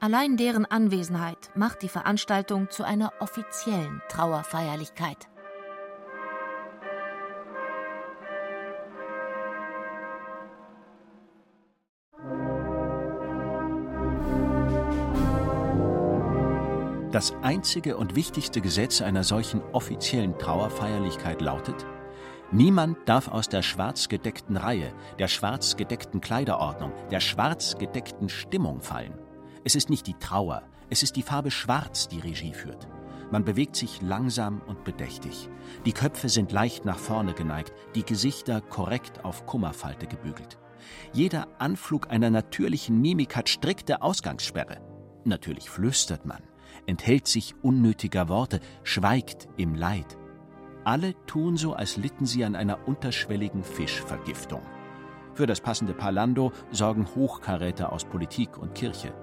Allein 0.00 0.36
deren 0.36 0.66
Anwesenheit 0.66 1.50
macht 1.54 1.80
die 1.80 1.88
Veranstaltung 1.88 2.68
zu 2.68 2.84
einer 2.84 3.10
offiziellen 3.20 4.02
Trauerfeierlichkeit. 4.10 5.28
Das 17.12 17.34
einzige 17.42 17.98
und 17.98 18.16
wichtigste 18.16 18.62
Gesetz 18.62 19.02
einer 19.02 19.22
solchen 19.22 19.60
offiziellen 19.72 20.38
Trauerfeierlichkeit 20.38 21.42
lautet, 21.42 21.86
Niemand 22.54 22.98
darf 23.06 23.28
aus 23.28 23.48
der 23.48 23.62
schwarz 23.62 24.08
gedeckten 24.08 24.58
Reihe, 24.58 24.92
der 25.18 25.28
schwarz 25.28 25.76
gedeckten 25.76 26.20
Kleiderordnung, 26.20 26.92
der 27.10 27.20
schwarz 27.20 27.78
gedeckten 27.78 28.28
Stimmung 28.28 28.82
fallen. 28.82 29.14
Es 29.64 29.74
ist 29.74 29.88
nicht 29.88 30.06
die 30.06 30.18
Trauer, 30.18 30.62
es 30.90 31.02
ist 31.02 31.16
die 31.16 31.22
Farbe 31.22 31.50
Schwarz, 31.50 32.08
die 32.08 32.20
Regie 32.20 32.52
führt. 32.52 32.88
Man 33.30 33.44
bewegt 33.46 33.76
sich 33.76 34.02
langsam 34.02 34.60
und 34.66 34.84
bedächtig. 34.84 35.48
Die 35.86 35.94
Köpfe 35.94 36.28
sind 36.28 36.52
leicht 36.52 36.84
nach 36.84 36.98
vorne 36.98 37.32
geneigt, 37.32 37.72
die 37.94 38.04
Gesichter 38.04 38.60
korrekt 38.60 39.24
auf 39.24 39.46
Kummerfalte 39.46 40.06
gebügelt. 40.06 40.58
Jeder 41.14 41.48
Anflug 41.58 42.10
einer 42.10 42.28
natürlichen 42.28 43.00
Mimik 43.00 43.34
hat 43.34 43.48
strikte 43.48 44.02
Ausgangssperre. 44.02 44.82
Natürlich 45.24 45.70
flüstert 45.70 46.26
man, 46.26 46.42
enthält 46.86 47.26
sich 47.26 47.54
unnötiger 47.62 48.28
Worte, 48.28 48.60
schweigt 48.82 49.48
im 49.56 49.74
Leid. 49.74 50.18
Alle 50.84 51.14
tun 51.26 51.56
so, 51.56 51.74
als 51.74 51.96
litten 51.96 52.26
sie 52.26 52.44
an 52.44 52.56
einer 52.56 52.88
unterschwelligen 52.88 53.62
Fischvergiftung. 53.62 54.62
Für 55.34 55.46
das 55.46 55.60
passende 55.60 55.94
Palando 55.94 56.52
sorgen 56.70 57.06
Hochkaräter 57.14 57.92
aus 57.92 58.04
Politik 58.04 58.58
und 58.58 58.74
Kirche. 58.74 59.14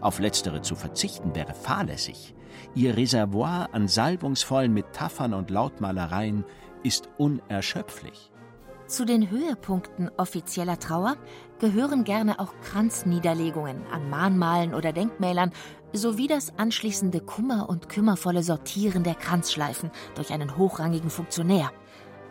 Auf 0.00 0.18
letztere 0.18 0.62
zu 0.62 0.76
verzichten 0.76 1.34
wäre 1.34 1.54
fahrlässig. 1.54 2.34
Ihr 2.74 2.96
Reservoir 2.96 3.70
an 3.72 3.88
salbungsvollen 3.88 4.72
Metaphern 4.72 5.34
und 5.34 5.50
Lautmalereien 5.50 6.44
ist 6.82 7.08
unerschöpflich. 7.18 8.30
Zu 8.86 9.04
den 9.04 9.30
Höhepunkten 9.30 10.10
offizieller 10.16 10.78
Trauer 10.78 11.16
gehören 11.58 12.04
gerne 12.04 12.38
auch 12.38 12.52
Kranzniederlegungen 12.62 13.84
an 13.92 14.08
Mahnmalen 14.08 14.74
oder 14.74 14.92
Denkmälern 14.92 15.52
sowie 15.92 16.28
das 16.28 16.56
anschließende 16.56 17.20
kummer- 17.20 17.68
und 17.68 17.88
kümmervolle 17.88 18.42
Sortieren 18.42 19.02
der 19.02 19.14
Kranzschleifen 19.14 19.90
durch 20.14 20.32
einen 20.32 20.56
hochrangigen 20.56 21.10
Funktionär. 21.10 21.72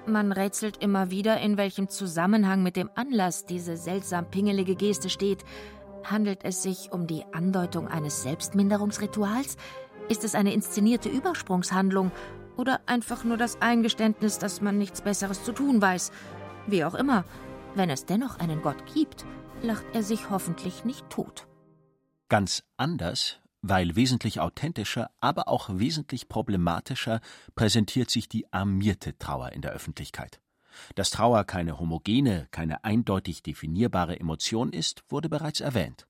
Man 0.08 0.32
rätselt 0.32 0.78
immer 0.84 1.12
wieder, 1.12 1.39
in 1.41 1.58
welchem 1.58 1.89
Zusammenhang 1.89 2.64
mit 2.64 2.76
dem 2.76 2.89
Anlass 2.95 3.45
diese 3.45 3.76
seltsam 3.76 4.30
pingelige 4.30 4.76
Geste 4.76 5.10
steht, 5.10 5.43
Handelt 6.06 6.45
es 6.45 6.62
sich 6.62 6.91
um 6.91 7.08
die 7.08 7.26
Andeutung 7.32 7.88
eines 7.88 8.22
Selbstminderungsrituals? 8.22 9.58
Ist 10.08 10.24
es 10.24 10.36
eine 10.36 10.53
inszenierte 10.53 11.10
Übersprungshandlung 11.10 12.12
oder 12.58 12.80
einfach 12.86 13.24
nur 13.24 13.38
das 13.38 13.60
Eingeständnis, 13.60 14.38
dass 14.38 14.62
man 14.62 14.78
nichts 14.78 15.01
Besseres 15.01 15.43
zu 15.43 15.51
tun 15.51 15.82
weiß? 15.82 16.12
Wie 16.68 16.84
auch 16.84 16.95
immer, 16.95 17.26
wenn 17.76 17.89
es 17.89 18.05
dennoch 18.05 18.39
einen 18.39 18.61
Gott 18.61 18.86
gibt, 18.93 19.26
lacht 19.61 19.86
er 19.93 20.03
sich 20.03 20.30
hoffentlich 20.30 20.86
nicht 20.86 21.09
tot. 21.09 21.47
Ganz 22.30 22.63
anders, 22.78 23.39
weil 23.61 23.95
wesentlich 23.95 24.39
authentischer, 24.39 25.11
aber 25.20 25.47
auch 25.47 25.70
wesentlich 25.72 26.28
problematischer 26.28 27.20
präsentiert 27.55 28.09
sich 28.09 28.30
die 28.30 28.51
armierte 28.51 29.18
Trauer 29.18 29.51
in 29.51 29.61
der 29.61 29.72
Öffentlichkeit. 29.72 30.39
Dass 30.95 31.09
Trauer 31.09 31.43
keine 31.45 31.80
homogene, 31.80 32.47
keine 32.51 32.84
eindeutig 32.84 33.43
definierbare 33.43 34.20
Emotion 34.20 34.74
ist, 34.74 35.03
wurde 35.09 35.30
bereits 35.30 35.61
erwähnt. 35.61 36.07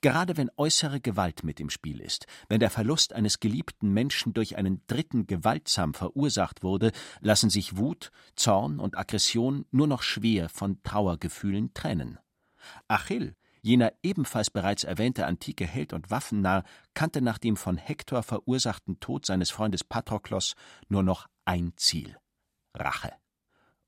Gerade 0.00 0.36
wenn 0.36 0.50
äußere 0.56 1.00
Gewalt 1.00 1.44
mit 1.44 1.60
im 1.60 1.70
Spiel 1.70 2.00
ist, 2.00 2.26
wenn 2.48 2.60
der 2.60 2.70
Verlust 2.70 3.12
eines 3.12 3.40
geliebten 3.40 3.92
Menschen 3.92 4.32
durch 4.32 4.56
einen 4.56 4.82
Dritten 4.86 5.26
gewaltsam 5.26 5.94
verursacht 5.94 6.62
wurde, 6.62 6.92
lassen 7.20 7.50
sich 7.50 7.76
Wut, 7.76 8.10
Zorn 8.36 8.80
und 8.80 8.96
Aggression 8.96 9.66
nur 9.70 9.86
noch 9.86 10.02
schwer 10.02 10.48
von 10.48 10.82
Trauergefühlen 10.82 11.74
trennen. 11.74 12.18
Achill, 12.88 13.34
jener 13.62 13.92
ebenfalls 14.02 14.50
bereits 14.50 14.84
erwähnte 14.84 15.26
antike 15.26 15.66
Held 15.66 15.92
und 15.92 16.10
Waffennarr, 16.10 16.64
kannte 16.94 17.20
nach 17.20 17.38
dem 17.38 17.56
von 17.56 17.76
Hektor 17.76 18.22
verursachten 18.22 19.00
Tod 19.00 19.26
seines 19.26 19.50
Freundes 19.50 19.84
Patroklos 19.84 20.54
nur 20.88 21.02
noch 21.02 21.26
ein 21.44 21.72
Ziel 21.76 22.16
Rache. 22.74 23.12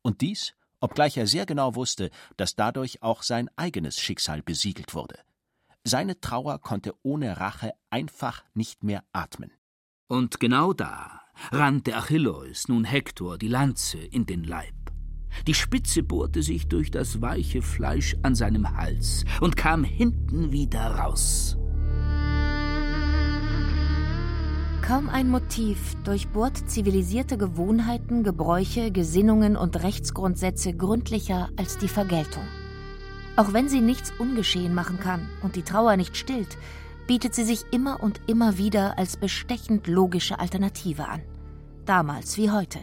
Und 0.03 0.20
dies, 0.20 0.55
obgleich 0.80 1.16
er 1.16 1.26
sehr 1.26 1.47
genau 1.47 1.74
wusste, 1.74 2.11
dass 2.36 2.57
dadurch 2.57 3.03
auch 3.03 3.22
sein 3.22 3.51
eigenes 3.57 4.01
Schicksal 4.01 4.43
besiegelt 4.43 4.95
wurde. 4.95 5.18
Seine 5.85 6.20
Trauer 6.20 6.61
konnte 6.61 6.95
ohne 7.03 7.39
Rache 7.41 7.72
einfach 7.89 8.45
nicht 8.55 8.85
mehr 8.85 9.03
atmen. 9.12 9.51
Und 10.09 10.39
genau 10.39 10.72
da 10.72 11.20
rannte 11.51 11.97
Achilleus 11.97 12.68
nun 12.68 12.85
Hektor 12.85 13.39
die 13.39 13.49
Lanze 13.49 13.99
in 13.99 14.26
den 14.26 14.45
Leib. 14.45 14.74
Die 15.47 15.55
Spitze 15.55 16.03
bohrte 16.03 16.43
sich 16.43 16.68
durch 16.68 16.91
das 16.91 17.22
weiche 17.22 17.62
Fleisch 17.62 18.16
an 18.22 18.35
seinem 18.35 18.76
Hals 18.76 19.24
und 19.41 19.57
kam 19.57 19.85
hinten 19.85 20.53
wieder 20.53 20.97
raus. 20.97 21.57
Kaum 24.83 25.09
ein 25.09 25.28
Motiv 25.28 25.95
durchbohrt 26.03 26.68
zivilisierte 26.68 27.39
Gewohnheiten, 27.39 28.24
Gebräuche, 28.24 28.91
Gesinnungen 28.91 29.57
und 29.57 29.83
Rechtsgrundsätze 29.83 30.74
gründlicher 30.74 31.49
als 31.57 31.78
die 31.78 31.89
Vergeltung. 31.89 32.43
Auch 33.41 33.55
wenn 33.55 33.70
sie 33.70 33.80
nichts 33.80 34.12
ungeschehen 34.18 34.74
machen 34.74 35.01
kann 35.01 35.26
und 35.43 35.57
die 35.57 35.62
Trauer 35.62 35.97
nicht 35.97 36.14
stillt, 36.14 36.59
bietet 37.07 37.34
sie 37.34 37.45
sich 37.45 37.64
immer 37.70 38.03
und 38.03 38.20
immer 38.26 38.59
wieder 38.59 38.99
als 38.99 39.16
bestechend 39.16 39.86
logische 39.86 40.38
Alternative 40.38 41.09
an. 41.09 41.22
Damals 41.86 42.36
wie 42.36 42.51
heute. 42.51 42.80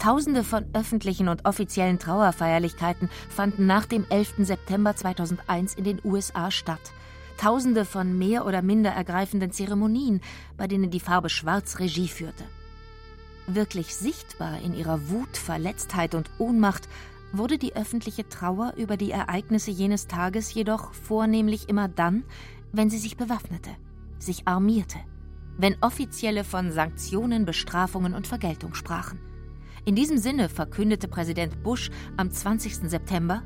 Tausende 0.00 0.42
von 0.42 0.64
öffentlichen 0.72 1.28
und 1.28 1.44
offiziellen 1.44 2.00
Trauerfeierlichkeiten 2.00 3.08
fanden 3.28 3.66
nach 3.66 3.86
dem 3.86 4.04
11. 4.08 4.34
September 4.38 4.96
2001 4.96 5.76
in 5.76 5.84
den 5.84 6.00
USA 6.02 6.50
statt. 6.50 6.92
Tausende 7.36 7.84
von 7.84 8.18
mehr 8.18 8.46
oder 8.46 8.62
minder 8.62 8.90
ergreifenden 8.90 9.52
Zeremonien, 9.52 10.22
bei 10.56 10.66
denen 10.66 10.90
die 10.90 10.98
Farbe 10.98 11.30
Schwarz 11.30 11.78
Regie 11.78 12.08
führte. 12.08 12.42
Wirklich 13.46 13.94
sichtbar 13.94 14.60
in 14.60 14.74
ihrer 14.74 15.08
Wut, 15.08 15.36
Verletztheit 15.36 16.16
und 16.16 16.30
Ohnmacht 16.38 16.88
wurde 17.32 17.58
die 17.58 17.74
öffentliche 17.74 18.28
Trauer 18.28 18.74
über 18.76 18.96
die 18.96 19.10
Ereignisse 19.10 19.70
jenes 19.70 20.06
Tages 20.06 20.52
jedoch 20.54 20.92
vornehmlich 20.92 21.68
immer 21.68 21.88
dann, 21.88 22.24
wenn 22.72 22.90
sie 22.90 22.98
sich 22.98 23.16
bewaffnete, 23.16 23.70
sich 24.18 24.46
armierte, 24.46 24.98
wenn 25.56 25.76
Offizielle 25.80 26.44
von 26.44 26.72
Sanktionen, 26.72 27.44
Bestrafungen 27.44 28.14
und 28.14 28.26
Vergeltung 28.26 28.74
sprachen. 28.74 29.20
In 29.84 29.94
diesem 29.94 30.18
Sinne 30.18 30.48
verkündete 30.48 31.08
Präsident 31.08 31.62
Bush 31.62 31.90
am 32.16 32.30
20. 32.30 32.88
September 32.88 33.42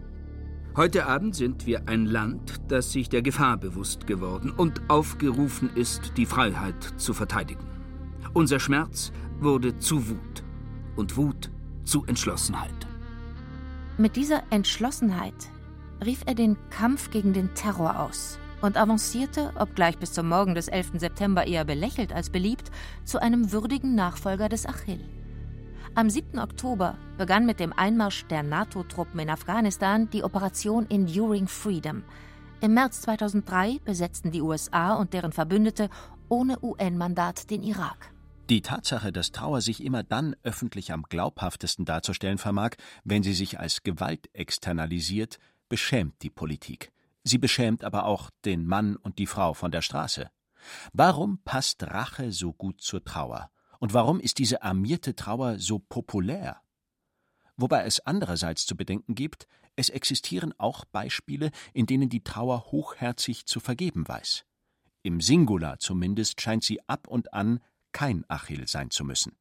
Heute 0.77 1.07
Abend 1.07 1.35
sind 1.35 1.67
wir 1.67 1.89
ein 1.89 2.05
Land, 2.05 2.61
das 2.69 2.93
sich 2.93 3.09
der 3.09 3.23
Gefahr 3.23 3.57
bewusst 3.57 4.07
geworden 4.07 4.51
und 4.51 4.83
aufgerufen 4.91 5.71
ist, 5.75 6.13
die 6.19 6.27
Freiheit 6.27 6.83
zu 6.99 7.15
verteidigen. 7.15 7.67
Unser 8.35 8.61
Schmerz 8.61 9.11
wurde 9.41 9.79
zu 9.79 10.11
Wut 10.11 10.45
und 10.95 11.17
Wut 11.17 11.51
zu 11.85 12.05
Entschlossenheit. 12.05 12.86
Mit 13.99 14.17
dieser 14.17 14.43
Entschlossenheit 14.51 15.33
rief 16.05 16.21
er 16.27 16.35
den 16.35 16.59
Kampf 16.69 17.11
gegen 17.11 17.33
den 17.33 17.55
Terror 17.55 17.99
aus 17.99 18.39
und 18.61 18.77
avancierte, 18.77 19.55
obgleich 19.59 19.97
bis 19.97 20.13
zum 20.13 20.29
Morgen 20.29 20.55
des 20.55 20.69
11. 20.69 20.93
September 20.97 21.47
eher 21.47 21.65
belächelt 21.65 22.13
als 22.13 22.29
beliebt, 22.29 22.71
zu 23.07 23.23
einem 23.23 23.53
würdigen 23.53 23.95
Nachfolger 23.95 24.51
des 24.51 24.67
Achill. 24.67 25.01
Am 25.95 26.11
7. 26.11 26.39
Oktober 26.39 26.99
begann 27.17 27.47
mit 27.47 27.59
dem 27.59 27.73
Einmarsch 27.73 28.27
der 28.27 28.43
NATO-Truppen 28.43 29.19
in 29.19 29.31
Afghanistan 29.31 30.11
die 30.11 30.25
Operation 30.25 30.85
Enduring 30.91 31.49
Freedom. 31.49 32.03
Im 32.61 32.75
März 32.75 33.01
2003 33.01 33.81
besetzten 33.83 34.31
die 34.31 34.43
USA 34.43 34.93
und 34.97 35.15
deren 35.15 35.33
Verbündete 35.33 35.89
ohne 36.29 36.63
UN-Mandat 36.63 37.49
den 37.49 37.63
Irak. 37.63 38.11
Die 38.49 38.63
Tatsache, 38.63 39.11
dass 39.11 39.33
Trauer 39.33 39.61
sich 39.61 39.83
immer 39.83 40.05
dann 40.05 40.37
öffentlich 40.45 40.93
am 40.93 41.03
glaubhaftesten 41.03 41.85
darzustellen 41.85 42.39
vermag, 42.39 42.77
wenn 43.03 43.25
sie 43.25 43.33
sich 43.33 43.59
als 43.59 43.83
Gewalt 43.83 44.31
externalisiert, 44.35 45.41
beschämt 45.69 46.23
die 46.23 46.31
Politik. 46.31 46.93
Sie 47.25 47.39
beschämt 47.39 47.83
aber 47.83 48.05
auch 48.05 48.31
den 48.45 48.65
Mann 48.65 48.95
und 48.95 49.19
die 49.19 49.27
Frau 49.27 49.53
von 49.53 49.73
der 49.73 49.83
Straße. 49.83 50.31
Warum 50.93 51.43
passt 51.43 51.83
Rache 51.83 52.31
so 52.31 52.53
gut 52.53 52.81
zur 52.81 53.03
Trauer? 53.03 53.51
Und 53.81 53.95
warum 53.95 54.21
ist 54.21 54.39
diese 54.39 54.63
armierte 54.63 55.17
Trauer 55.17 55.59
so 55.59 55.81
populär? 55.81 56.61
Wobei 57.57 57.85
es 57.85 57.99
andererseits 57.99 58.65
zu 58.65 58.77
bedenken 58.77 59.17
gibt, 59.17 59.49
es 59.75 59.89
existieren 59.89 60.55
auch 60.57 60.85
Beispiele, 60.85 61.51
in 61.73 61.87
denen 61.87 62.09
die 62.09 62.23
Trauer 62.23 62.67
hochherzig 62.67 63.47
zu 63.47 63.59
vergeben 63.59 64.07
weiß. 64.07 64.45
Im 65.03 65.21
Singular 65.21 65.81
zumindest 65.81 66.41
scheint 66.41 66.63
sie 66.63 66.81
ab 66.89 67.09
und 67.09 67.35
an 67.35 67.61
kein 67.97 68.29
Achill 68.29 68.69
sein 68.69 68.91
zu 68.91 69.05
müssen. 69.05 69.39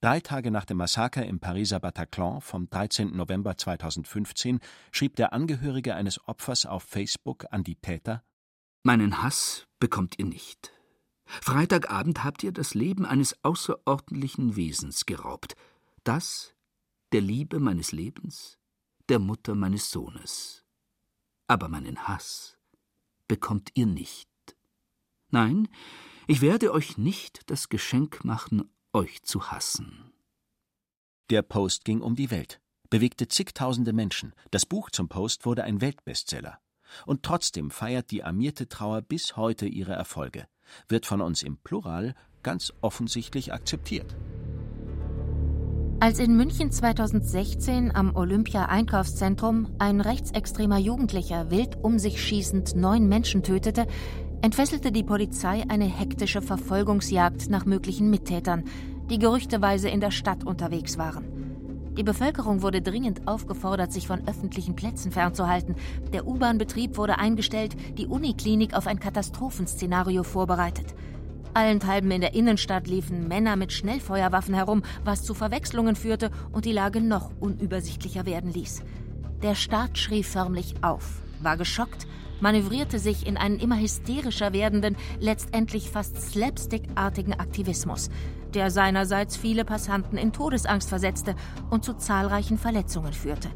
Drei 0.00 0.18
Tage 0.18 0.50
nach 0.50 0.64
dem 0.64 0.78
Massaker 0.78 1.24
im 1.24 1.38
Pariser 1.38 1.78
Bataclan 1.78 2.40
vom 2.40 2.68
13. 2.68 3.16
November 3.16 3.56
2015 3.56 4.58
schrieb 4.90 5.14
der 5.14 5.32
Angehörige 5.32 5.94
eines 5.94 6.26
Opfers 6.26 6.66
auf 6.66 6.82
Facebook 6.82 7.46
an 7.52 7.62
die 7.62 7.76
Täter: 7.76 8.24
Meinen 8.82 9.22
Hass 9.22 9.68
bekommt 9.78 10.18
ihr 10.18 10.24
nicht. 10.24 10.72
Freitagabend 11.26 12.24
habt 12.24 12.42
ihr 12.42 12.50
das 12.50 12.74
Leben 12.74 13.06
eines 13.06 13.44
außerordentlichen 13.44 14.56
Wesens 14.56 15.06
geraubt. 15.06 15.54
Das 16.02 16.54
der 17.12 17.20
Liebe 17.20 17.60
meines 17.60 17.92
Lebens, 17.92 18.58
der 19.08 19.20
Mutter 19.20 19.54
meines 19.54 19.92
Sohnes. 19.92 20.64
Aber 21.46 21.68
meinen 21.68 22.08
Hass 22.08 22.58
bekommt 23.28 23.70
ihr 23.74 23.86
nicht. 23.86 24.28
Nein, 25.30 25.68
ich 26.26 26.40
werde 26.40 26.72
euch 26.72 26.98
nicht 26.98 27.50
das 27.50 27.68
Geschenk 27.68 28.24
machen, 28.24 28.70
euch 28.92 29.22
zu 29.22 29.50
hassen. 29.50 30.12
Der 31.30 31.42
Post 31.42 31.84
ging 31.84 32.00
um 32.00 32.16
die 32.16 32.30
Welt, 32.30 32.60
bewegte 32.90 33.28
zigtausende 33.28 33.92
Menschen. 33.92 34.32
Das 34.50 34.66
Buch 34.66 34.90
zum 34.90 35.08
Post 35.08 35.46
wurde 35.46 35.64
ein 35.64 35.80
Weltbestseller. 35.80 36.58
Und 37.04 37.22
trotzdem 37.22 37.70
feiert 37.70 38.10
die 38.10 38.22
armierte 38.22 38.68
Trauer 38.68 39.02
bis 39.02 39.36
heute 39.36 39.66
ihre 39.66 39.92
Erfolge, 39.92 40.46
wird 40.88 41.04
von 41.04 41.20
uns 41.20 41.42
im 41.42 41.58
Plural 41.58 42.14
ganz 42.42 42.72
offensichtlich 42.80 43.52
akzeptiert. 43.52 44.16
Als 45.98 46.18
in 46.18 46.36
München 46.36 46.70
2016 46.70 47.94
am 47.94 48.14
Olympia-Einkaufszentrum 48.14 49.74
ein 49.78 50.02
rechtsextremer 50.02 50.78
Jugendlicher 50.78 51.50
wild 51.50 51.82
um 51.82 51.98
sich 51.98 52.22
schießend 52.22 52.76
neun 52.76 53.08
Menschen 53.08 53.42
tötete, 53.42 53.86
entfesselte 54.42 54.92
die 54.92 55.02
Polizei 55.02 55.64
eine 55.68 55.86
hektische 55.86 56.42
Verfolgungsjagd 56.42 57.50
nach 57.50 57.66
möglichen 57.66 58.10
Mittätern, 58.10 58.64
die 59.10 59.18
gerüchteweise 59.18 59.88
in 59.88 60.00
der 60.00 60.10
Stadt 60.10 60.44
unterwegs 60.44 60.98
waren. 60.98 61.46
Die 61.96 62.02
Bevölkerung 62.02 62.60
wurde 62.60 62.82
dringend 62.82 63.26
aufgefordert, 63.26 63.90
sich 63.90 64.06
von 64.06 64.28
öffentlichen 64.28 64.76
Plätzen 64.76 65.12
fernzuhalten. 65.12 65.76
Der 66.12 66.26
U-Bahn-Betrieb 66.26 66.98
wurde 66.98 67.18
eingestellt, 67.18 67.74
die 67.96 68.06
Uniklinik 68.06 68.74
auf 68.74 68.86
ein 68.86 69.00
Katastrophenszenario 69.00 70.22
vorbereitet. 70.22 70.94
Allenthalben 71.54 72.10
in 72.10 72.20
der 72.20 72.34
Innenstadt 72.34 72.86
liefen 72.86 73.28
Männer 73.28 73.56
mit 73.56 73.72
Schnellfeuerwaffen 73.72 74.54
herum, 74.54 74.82
was 75.04 75.22
zu 75.22 75.32
Verwechslungen 75.32 75.96
führte 75.96 76.30
und 76.52 76.66
die 76.66 76.72
Lage 76.72 77.00
noch 77.00 77.30
unübersichtlicher 77.40 78.26
werden 78.26 78.52
ließ. 78.52 78.82
Der 79.42 79.54
Staat 79.54 79.96
schrie 79.96 80.22
förmlich 80.22 80.74
auf, 80.82 81.22
war 81.40 81.56
geschockt 81.56 82.06
manövrierte 82.40 82.98
sich 82.98 83.26
in 83.26 83.36
einen 83.36 83.58
immer 83.58 83.78
hysterischer 83.78 84.52
werdenden, 84.52 84.96
letztendlich 85.20 85.90
fast 85.90 86.20
slapstickartigen 86.20 87.34
Aktivismus, 87.34 88.10
der 88.54 88.70
seinerseits 88.70 89.36
viele 89.36 89.64
Passanten 89.64 90.18
in 90.18 90.32
Todesangst 90.32 90.88
versetzte 90.88 91.34
und 91.70 91.84
zu 91.84 91.94
zahlreichen 91.94 92.58
Verletzungen 92.58 93.12
führte. 93.12 93.50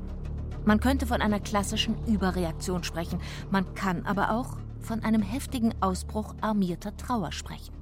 Man 0.65 0.81
könnte 0.81 1.07
von 1.07 1.23
einer 1.23 1.41
klassischen 1.41 1.97
Überreaktion 2.07 2.85
sprechen, 2.85 3.21
man 3.51 3.75
kann 3.75 4.05
aber 4.05 4.33
auch 4.33 4.59
von 4.81 5.03
einem 5.03 5.23
heftigen 5.23 5.75
Ausbruch 5.81 6.35
armierter 6.41 6.97
Trauer 6.97 7.33
sprechen. 7.33 7.75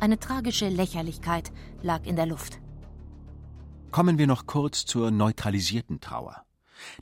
Eine 0.00 0.18
tragische 0.18 0.68
Lächerlichkeit 0.68 1.52
lag 1.82 2.04
in 2.06 2.16
der 2.16 2.26
Luft. 2.26 2.58
Kommen 3.90 4.18
wir 4.18 4.26
noch 4.26 4.46
kurz 4.46 4.86
zur 4.86 5.10
neutralisierten 5.10 6.00
Trauer. 6.00 6.44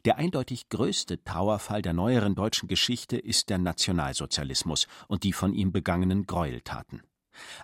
Der 0.04 0.18
eindeutig 0.18 0.68
größte 0.68 1.22
Trauerfall 1.24 1.82
der 1.82 1.92
neueren 1.92 2.34
deutschen 2.34 2.68
Geschichte 2.68 3.16
ist 3.16 3.50
der 3.50 3.58
Nationalsozialismus 3.58 4.86
und 5.08 5.24
die 5.24 5.32
von 5.32 5.52
ihm 5.52 5.72
begangenen 5.72 6.26
Gräueltaten. 6.26 7.02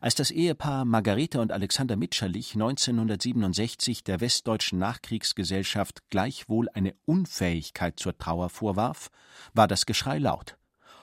Als 0.01 0.15
das 0.15 0.31
Ehepaar 0.31 0.85
Margarete 0.85 1.41
und 1.41 1.53
Alexander 1.53 1.97
Mitscherlich 1.97 2.55
1967 2.55 4.05
der 4.05 4.21
westdeutschen 4.21 4.79
Nachkriegsgesellschaft 4.79 6.09
gleichwohl 6.11 6.69
eine 6.75 6.95
Unfähigkeit 7.05 7.99
zur 7.99 8.17
Trauer 8.17 8.51
vorwarf, 8.51 9.11
war 9.53 9.69
das 9.69 9.87
Geschrei 9.87 10.19
laut. 10.19 10.57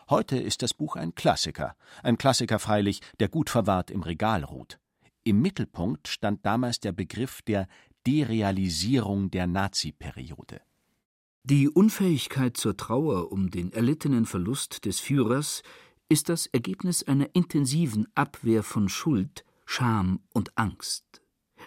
Heute 0.10 0.38
ist 0.38 0.62
das 0.62 0.74
Buch 0.74 0.96
ein 0.96 1.16
Klassiker, 1.16 1.76
ein 2.04 2.18
Klassiker 2.18 2.60
freilich, 2.60 3.02
der 3.20 3.30
gut 3.30 3.50
verwahrt 3.50 3.92
im 3.92 4.04
Regal 4.04 4.44
ruht. 4.44 4.80
Im 5.24 5.42
Mittelpunkt 5.42 6.08
stand 6.08 6.46
damals 6.46 6.80
der 6.80 6.92
Begriff 6.92 7.42
der 7.44 7.68
Derealisierung 8.08 9.30
der 9.30 9.48
Naziperiode. 9.48 10.62
Die 11.44 11.68
Unfähigkeit 11.68 12.56
zur 12.56 12.78
Trauer 12.78 13.32
um 13.32 13.50
den 13.50 13.74
erlittenen 13.74 14.28
Verlust 14.28 14.86
des 14.86 15.00
Führers 15.00 15.64
ist 16.08 16.30
das 16.30 16.46
Ergebnis 16.46 17.02
einer 17.02 17.34
intensiven 17.34 18.08
Abwehr 18.14 18.62
von 18.62 18.90
Schuld, 18.90 19.44
Scham 19.66 20.20
und 20.34 20.56
Angst. 20.56 21.22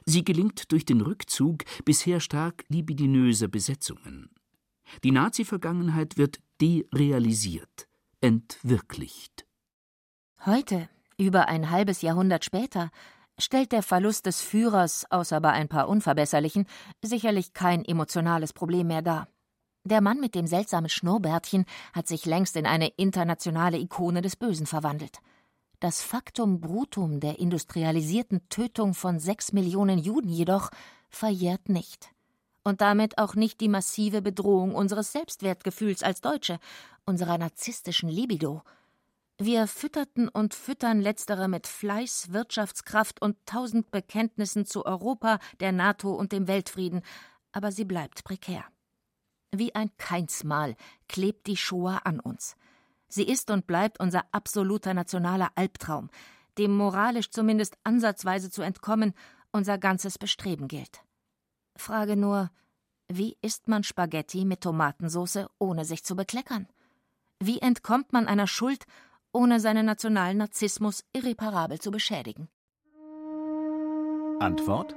Sie 0.05 0.23
gelingt 0.23 0.71
durch 0.71 0.85
den 0.85 1.01
Rückzug 1.01 1.65
bisher 1.85 2.21
stark 2.21 2.65
libidinöser 2.69 3.49
Besetzungen. 3.49 4.31
Die 5.03 5.11
Nazi-Vergangenheit 5.11 6.19
wird 6.19 6.39
derealisiert, 6.61 7.89
entwirklicht. 8.21 9.45
Heute, 10.47 10.89
über 11.19 11.49
ein 11.49 11.71
halbes 11.71 12.01
Jahrhundert 12.03 12.45
später, 12.45 12.91
stellt 13.39 13.73
der 13.73 13.83
Verlust 13.83 14.27
des 14.27 14.41
Führers, 14.41 15.05
außer 15.11 15.41
bei 15.41 15.51
ein 15.51 15.69
paar 15.69 15.89
Unverbesserlichen, 15.89 16.67
sicherlich 17.03 17.55
kein 17.55 17.85
emotionales 17.85 18.53
Problem 18.53 18.87
mehr 18.87 19.03
dar. 19.03 19.27
Der 19.87 20.01
Mann 20.01 20.19
mit 20.19 20.35
dem 20.35 20.47
seltsamen 20.47 20.89
Schnurrbärtchen 20.89 21.67
hat 21.93 22.09
sich 22.09 22.25
längst 22.25 22.57
in 22.57 22.65
eine 22.65 22.89
internationale 22.89 23.77
Ikone 23.77 24.23
des 24.23 24.35
Bösen 24.35 24.65
verwandelt. 24.65 25.19
Das 25.79 26.03
Faktum 26.03 26.59
Brutum 26.59 27.21
der 27.21 27.39
industrialisierten 27.39 28.49
Tötung 28.49 28.95
von 28.95 29.21
sechs 29.21 29.53
Millionen 29.53 29.99
Juden 29.99 30.31
jedoch 30.31 30.71
verjährt 31.11 31.69
nicht. 31.69 32.09
Und 32.63 32.81
damit 32.81 33.19
auch 33.19 33.35
nicht 33.35 33.61
die 33.61 33.69
massive 33.69 34.23
Bedrohung 34.23 34.75
unseres 34.75 35.13
Selbstwertgefühls 35.13 36.03
als 36.03 36.23
Deutsche, 36.23 36.59
unserer 37.05 37.37
narzisstischen 37.37 38.09
Libido. 38.09 38.63
Wir 39.37 39.67
fütterten 39.67 40.31
und 40.31 40.55
füttern 40.55 41.03
letztere 41.03 41.47
mit 41.47 41.67
Fleiß, 41.67 42.33
Wirtschaftskraft 42.33 43.21
und 43.21 43.37
tausend 43.45 43.91
Bekenntnissen 43.91 44.65
zu 44.65 44.87
Europa, 44.87 45.41
der 45.61 45.73
NATO 45.73 46.15
und 46.15 46.33
dem 46.33 46.49
Weltfrieden, 46.49 47.03
aber 47.53 47.71
sie 47.71 47.85
bleibt 47.85 48.25
prekär. 48.25 48.65
Wie 49.57 49.75
ein 49.75 49.91
Keinsmal 49.99 50.75
klebt 51.09 51.47
die 51.47 51.57
Shoah 51.57 52.01
an 52.05 52.19
uns. 52.19 52.57
Sie 53.09 53.23
ist 53.23 53.51
und 53.51 53.69
bleibt 53.69 54.01
unser 54.01 54.25
absoluter 54.33 54.95
nationaler 54.95 55.53
Albtraum, 55.55 56.11
dem 56.59 56.77
moralisch 56.77 57.31
zumindest 57.31 57.77
ansatzweise 57.85 58.51
zu 58.51 58.63
entkommen 58.63 59.15
unser 59.53 59.79
ganzes 59.79 60.19
Bestreben 60.19 60.67
gilt. 60.67 61.05
Frage 61.77 62.17
nur, 62.17 62.51
wie 63.09 63.37
isst 63.43 63.69
man 63.69 63.85
Spaghetti 63.85 64.45
mit 64.45 64.63
Tomatensauce, 64.63 65.47
ohne 65.59 65.85
sich 65.85 66.03
zu 66.03 66.17
bekleckern? 66.17 66.67
Wie 67.39 67.61
entkommt 67.61 68.13
man 68.13 68.27
einer 68.27 68.49
Schuld, 68.49 68.87
ohne 69.33 69.61
seinen 69.61 69.87
nationalen 69.87 70.39
Narzissmus 70.39 71.05
irreparabel 71.13 71.81
zu 71.81 71.93
beschädigen? 71.93 72.49
Antwort 74.41 74.97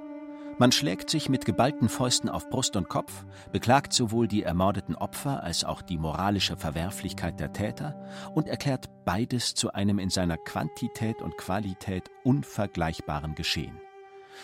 man 0.60 0.72
schlägt 0.72 1.10
sich 1.10 1.30
mit 1.30 1.46
geballten 1.46 1.90
Fäusten 1.90 2.30
auf 2.30 2.50
Brust 2.50 2.76
und 2.76 2.90
Kopf, 2.90 3.26
beklagt 3.52 3.94
sowohl 3.94 4.28
die 4.28 4.44
ermordeten 4.44 4.96
Opfer 4.96 5.44
als 5.44 5.64
auch 5.64 5.82
die 5.82 5.98
moralische 5.98 6.58
Verwerflichkeit 6.58 7.40
der 7.40 7.54
Täter 7.54 7.96
und 8.34 8.48
erklärt 8.48 8.90
beides 9.06 9.54
zu 9.54 9.74
einem 9.74 10.00
in 10.00 10.10
seiner 10.10 10.38
Quantität 10.38 11.22
und 11.22 11.38
Qualität 11.38 12.10
unvergleichbaren 12.24 13.36
Geschehen. 13.36 13.80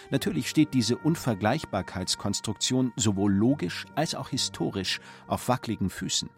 Natürlich 0.10 0.50
steht 0.50 0.74
diese 0.74 0.98
Unvergleichbarkeitskonstruktion 0.98 2.94
sowohl 2.96 3.34
logisch 3.34 3.86
als 3.96 4.16
auch 4.16 4.30
historisch 4.30 5.00
auf 5.28 5.48
wackeligen 5.48 5.90
Füßen. 5.90 6.30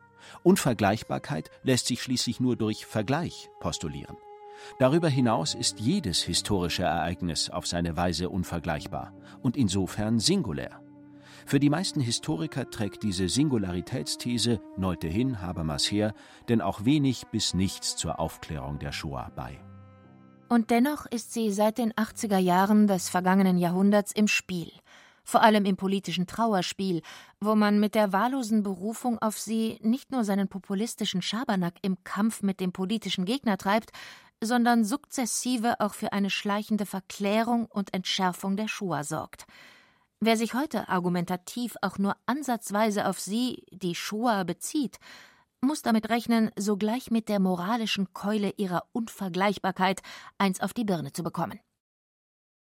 Unvergleichbarkeit 0.43 1.49
lässt 1.63 1.88
sich 1.88 2.01
schließlich 2.01 2.39
nur 2.39 2.55
durch 2.55 2.86
Vergleich 2.86 3.49
postulieren. 3.59 4.17
Darüber 4.80 5.10
hinaus 5.10 5.53
ist 5.53 5.80
jedes 5.80 6.22
historische 6.22 6.84
Ereignis 6.84 7.49
auf 7.49 7.68
seine 7.68 7.95
Weise 7.97 8.30
unvergleichbar 8.30 9.14
und 9.41 9.58
insofern 9.58 10.20
singulär. 10.20 10.82
Für 11.45 11.60
die 11.60 11.70
meisten 11.70 11.99
Historiker 11.99 12.70
trägt 12.72 13.03
diese 13.03 13.30
Singularitätsthese 13.30 14.62
Neute 14.78 15.08
hin, 15.08 15.41
Habermas 15.41 15.91
her, 15.91 16.16
denn 16.49 16.60
auch 16.60 16.86
wenig 16.86 17.28
bis 17.28 17.53
nichts 17.53 17.95
zur 17.95 18.20
Aufklärung 18.20 18.80
der 18.80 18.91
Shoah 18.91 19.32
bei. 19.36 19.60
Und 20.49 20.72
dennoch 20.72 21.06
ist 21.06 21.34
sie 21.34 21.51
seit 21.51 21.78
den 21.78 21.93
80er 21.93 22.38
Jahren 22.38 22.88
des 22.88 23.10
vergangenen 23.10 23.58
Jahrhunderts 23.58 24.12
im 24.12 24.28
Spiel, 24.28 24.72
vor 25.24 25.41
allem 25.41 25.66
im 25.66 25.76
politischen 25.76 26.28
Trauerspiel, 26.28 27.01
wo 27.39 27.56
man 27.56 27.80
mit 27.80 27.95
der 27.95 28.14
wahllosen 28.14 28.64
Berufung 28.64 29.20
auf 29.20 29.38
sie 29.39 29.80
nicht 29.82 30.12
nur 30.12 30.24
seinen 30.24 30.47
populistischen 30.47 31.22
Schabernack 31.22 31.76
im 31.82 31.97
Kampf 32.03 32.43
mit 32.43 32.60
dem 32.60 32.72
politischen 32.72 33.26
Gegner 33.26 33.58
treibt, 33.58 33.91
sondern 34.45 34.85
sukzessive 34.85 35.79
auch 35.79 35.93
für 35.93 36.13
eine 36.13 36.29
schleichende 36.29 36.85
Verklärung 36.85 37.65
und 37.65 37.93
Entschärfung 37.93 38.55
der 38.55 38.67
Shoah 38.67 39.03
sorgt. 39.03 39.45
Wer 40.21 40.37
sich 40.37 40.53
heute 40.53 40.89
argumentativ 40.89 41.75
auch 41.81 41.97
nur 41.97 42.15
ansatzweise 42.25 43.07
auf 43.07 43.19
sie, 43.19 43.65
die 43.71 43.95
Shoah, 43.95 44.43
bezieht, 44.45 44.97
muss 45.61 45.81
damit 45.81 46.09
rechnen, 46.09 46.51
sogleich 46.55 47.11
mit 47.11 47.27
der 47.27 47.39
moralischen 47.39 48.13
Keule 48.13 48.53
ihrer 48.57 48.85
Unvergleichbarkeit 48.93 50.01
eins 50.37 50.61
auf 50.61 50.73
die 50.73 50.85
Birne 50.85 51.11
zu 51.11 51.23
bekommen. 51.23 51.59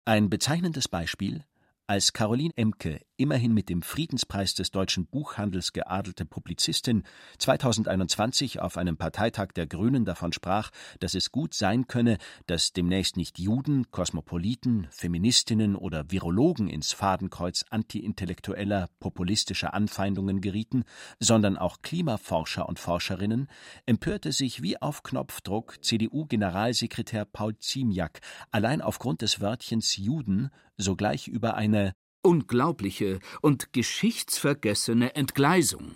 Ein 0.06 0.30
bezeichnendes 0.30 0.88
Beispiel 0.88 1.44
als 1.86 2.12
Caroline 2.12 2.52
Emke, 2.56 3.02
immerhin 3.18 3.54
mit 3.54 3.70
dem 3.70 3.82
Friedenspreis 3.82 4.54
des 4.54 4.72
deutschen 4.72 5.08
Buchhandels 5.08 5.74
geadelte 5.74 6.26
Publizistin, 6.26 7.04
2021 7.40 8.62
auf 8.62 8.78
einem 8.78 8.98
Parteitag 8.98 9.50
der 9.56 9.68
Grünen 9.68 10.06
davon 10.06 10.32
sprach, 10.34 10.70
dass 11.00 11.16
es 11.16 11.32
gut 11.32 11.54
sein 11.54 11.88
könne, 11.88 12.18
dass 12.46 12.74
demnächst 12.74 13.18
nicht 13.18 13.40
Juden, 13.40 13.92
Kosmopoliten, 13.92 14.88
Feministinnen 14.92 15.76
oder 15.76 16.10
Virologen 16.10 16.70
ins 16.70 16.94
Fadenkreuz 16.94 17.66
antiintellektueller, 17.70 18.90
populistischer 19.00 19.74
Anfeindungen 19.74 20.42
gerieten, 20.42 20.84
sondern 21.20 21.58
auch 21.58 21.82
Klimaforscher 21.82 22.70
und 22.70 22.80
Forscherinnen, 22.80 23.48
empörte 23.86 24.32
sich 24.32 24.62
wie 24.62 24.82
auf 24.82 25.04
Knopfdruck 25.04 25.84
CDU-Generalsekretär 25.84 27.26
Paul 27.26 27.58
Ziemiak 27.58 28.22
allein 28.52 28.82
aufgrund 28.82 29.22
des 29.22 29.42
Wörtchens 29.42 29.98
Juden 29.98 30.50
sogleich 30.78 31.28
über 31.28 31.56
eine 31.56 31.94
unglaubliche 32.22 33.20
und 33.42 33.74
geschichtsvergessene 33.74 35.16
Entgleisung. 35.16 35.96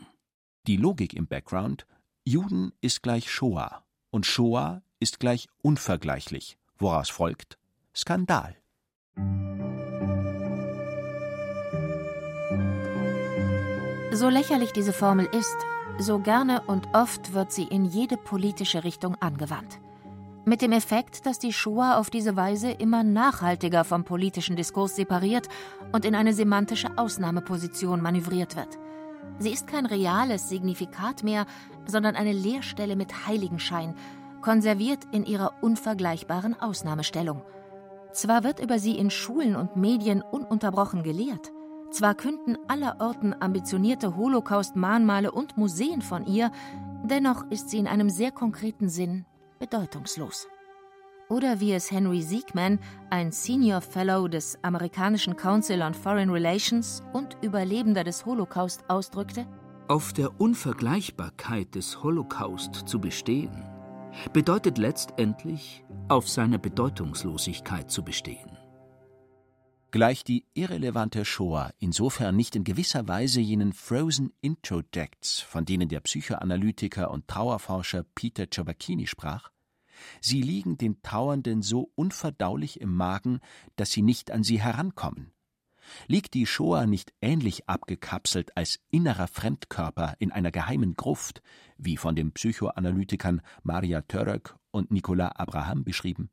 Die 0.68 0.78
Logik 0.78 1.14
im 1.14 1.28
Background 1.28 1.86
Juden 2.24 2.72
ist 2.82 3.02
gleich 3.02 3.32
Shoah 3.32 3.84
und 4.12 4.26
Shoah 4.26 4.84
ist 5.00 5.20
gleich 5.20 5.48
unvergleichlich, 5.62 6.58
woraus 6.78 7.10
folgt 7.10 7.58
Skandal. 7.96 8.56
So 14.14 14.30
lächerlich 14.30 14.72
diese 14.72 14.94
Formel 14.94 15.26
ist, 15.28 15.58
so 15.98 16.20
gerne 16.20 16.62
und 16.68 16.88
oft 16.94 17.34
wird 17.34 17.52
sie 17.52 17.64
in 17.64 17.86
jede 17.86 18.18
politische 18.18 18.84
Richtung 18.84 19.16
angewandt. 19.16 19.80
Mit 20.44 20.64
dem 20.64 20.72
Effekt, 20.72 21.28
dass 21.28 21.38
die 21.38 21.54
Shoah 21.54 21.98
auf 21.98 22.10
diese 22.10 22.36
Weise 22.36 22.72
immer 22.72 23.04
nachhaltiger 23.04 23.84
vom 23.84 24.04
politischen 24.04 24.56
Diskurs 24.56 24.96
separiert 24.96 25.48
und 25.92 26.04
in 26.04 26.16
eine 26.16 26.34
semantische 26.34 26.98
Ausnahmeposition 26.98 28.02
manövriert 28.02 28.56
wird. 28.56 28.80
Sie 29.38 29.52
ist 29.52 29.68
kein 29.68 29.86
reales 29.86 30.50
Signifikat 30.50 31.22
mehr, 31.22 31.46
sondern 31.86 32.16
eine 32.16 32.34
Leerstelle 32.34 32.96
mit 32.96 33.28
Heiligenschein, 33.28 33.94
konserviert 34.42 35.06
in 35.12 35.26
ihrer 35.26 35.54
unvergleichbaren 35.62 36.60
Ausnahmestellung. 36.60 37.44
Zwar 38.12 38.44
wird 38.44 38.60
über 38.60 38.80
sie 38.80 38.98
in 38.98 39.12
Schulen 39.12 39.56
und 39.56 39.76
Medien 39.76 40.24
ununterbrochen 40.24 41.04
gelehrt, 41.04 41.52
zwar 41.92 42.16
künden 42.16 42.58
allerorten 42.68 43.40
ambitionierte 43.40 44.16
Holocaust-Mahnmale 44.16 45.32
und 45.32 45.56
Museen 45.58 46.02
von 46.02 46.26
ihr, 46.26 46.52
dennoch 47.04 47.46
ist 47.52 47.70
sie 47.70 47.78
in 47.78 47.88
einem 47.88 48.10
sehr 48.10 48.32
konkreten 48.32 48.90
Sinn 48.90 49.26
bedeutungslos. 49.62 50.48
Oder 51.30 51.62
wie 51.62 51.72
es 51.72 51.90
Henry 51.90 52.22
Siegman, 52.22 52.78
ein 53.10 53.32
Senior 53.32 53.80
Fellow 53.80 54.28
des 54.28 54.60
amerikanischen 54.64 55.38
Council 55.38 55.82
on 55.82 55.94
Foreign 55.94 56.30
Relations 56.30 57.02
und 57.14 57.38
Überlebender 57.42 58.04
des 58.04 58.26
Holocaust, 58.26 58.84
ausdrückte: 58.90 59.48
Auf 59.88 60.12
der 60.12 60.42
Unvergleichbarkeit 60.42 61.74
des 61.76 62.04
Holocaust 62.04 62.76
zu 62.76 63.00
bestehen, 63.00 63.64
bedeutet 64.34 64.78
letztendlich 64.78 65.86
auf 66.10 66.28
seiner 66.28 66.58
Bedeutungslosigkeit 66.58 67.90
zu 67.90 68.04
bestehen. 68.04 68.61
Gleich 69.92 70.24
die 70.24 70.46
irrelevante 70.54 71.26
Shoah 71.26 71.74
insofern 71.80 72.38
nicht 72.38 72.56
in 72.56 72.64
gewisser 72.64 73.10
Weise 73.10 73.42
jenen 73.42 73.74
Frozen 73.74 74.32
Introjects, 74.40 75.42
von 75.42 75.66
denen 75.66 75.90
der 75.90 76.00
Psychoanalytiker 76.00 77.12
und 77.12 77.28
Trauerforscher 77.28 78.06
Peter 78.16 78.50
Ciobacchini 78.50 79.06
sprach, 79.06 79.52
sie 80.22 80.42
liegen 80.42 80.78
den 80.78 81.02
Trauernden 81.02 81.62
so 81.62 81.92
unverdaulich 81.96 82.80
im 82.80 82.96
Magen, 82.96 83.42
dass 83.76 83.92
sie 83.92 84.02
nicht 84.02 84.32
an 84.32 84.44
sie 84.44 84.62
herankommen. 84.62 85.34
Liegt 86.08 86.36
die 86.36 86.46
Shoah 86.46 86.86
nicht 86.86 87.12
ähnlich 87.20 87.68
abgekapselt 87.68 88.56
als 88.56 88.80
innerer 88.92 89.28
Fremdkörper 89.28 90.16
in 90.20 90.32
einer 90.32 90.52
geheimen 90.52 90.96
Gruft, 90.96 91.42
wie 91.78 91.98
von 91.98 92.16
den 92.16 92.32
Psychoanalytikern 92.32 93.42
Maria 93.64 94.00
Török 94.04 94.56
und 94.72 94.90
Nicolas 94.90 95.36
Abraham 95.36 95.84
beschrieben? 95.84 96.30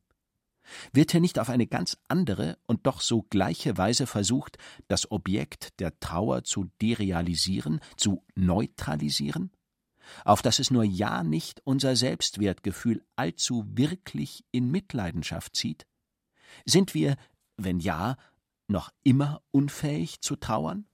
Wird 0.92 1.12
hier 1.12 1.20
nicht 1.20 1.38
auf 1.38 1.48
eine 1.48 1.66
ganz 1.66 1.96
andere 2.08 2.58
und 2.66 2.86
doch 2.86 3.00
so 3.00 3.22
gleiche 3.22 3.76
Weise 3.76 4.06
versucht, 4.06 4.58
das 4.88 5.10
Objekt 5.10 5.80
der 5.80 5.98
Trauer 6.00 6.44
zu 6.44 6.70
derealisieren, 6.80 7.80
zu 7.96 8.24
neutralisieren? 8.34 9.50
Auf 10.24 10.42
dass 10.42 10.58
es 10.58 10.70
nur 10.70 10.84
ja 10.84 11.22
nicht 11.22 11.60
unser 11.64 11.96
Selbstwertgefühl 11.96 13.04
allzu 13.16 13.64
wirklich 13.68 14.44
in 14.50 14.70
Mitleidenschaft 14.70 15.54
zieht? 15.54 15.86
Sind 16.64 16.94
wir, 16.94 17.16
wenn 17.56 17.78
ja, 17.78 18.16
noch 18.68 18.90
immer 19.02 19.42
unfähig 19.50 20.20
zu 20.20 20.36
trauern? 20.36 20.86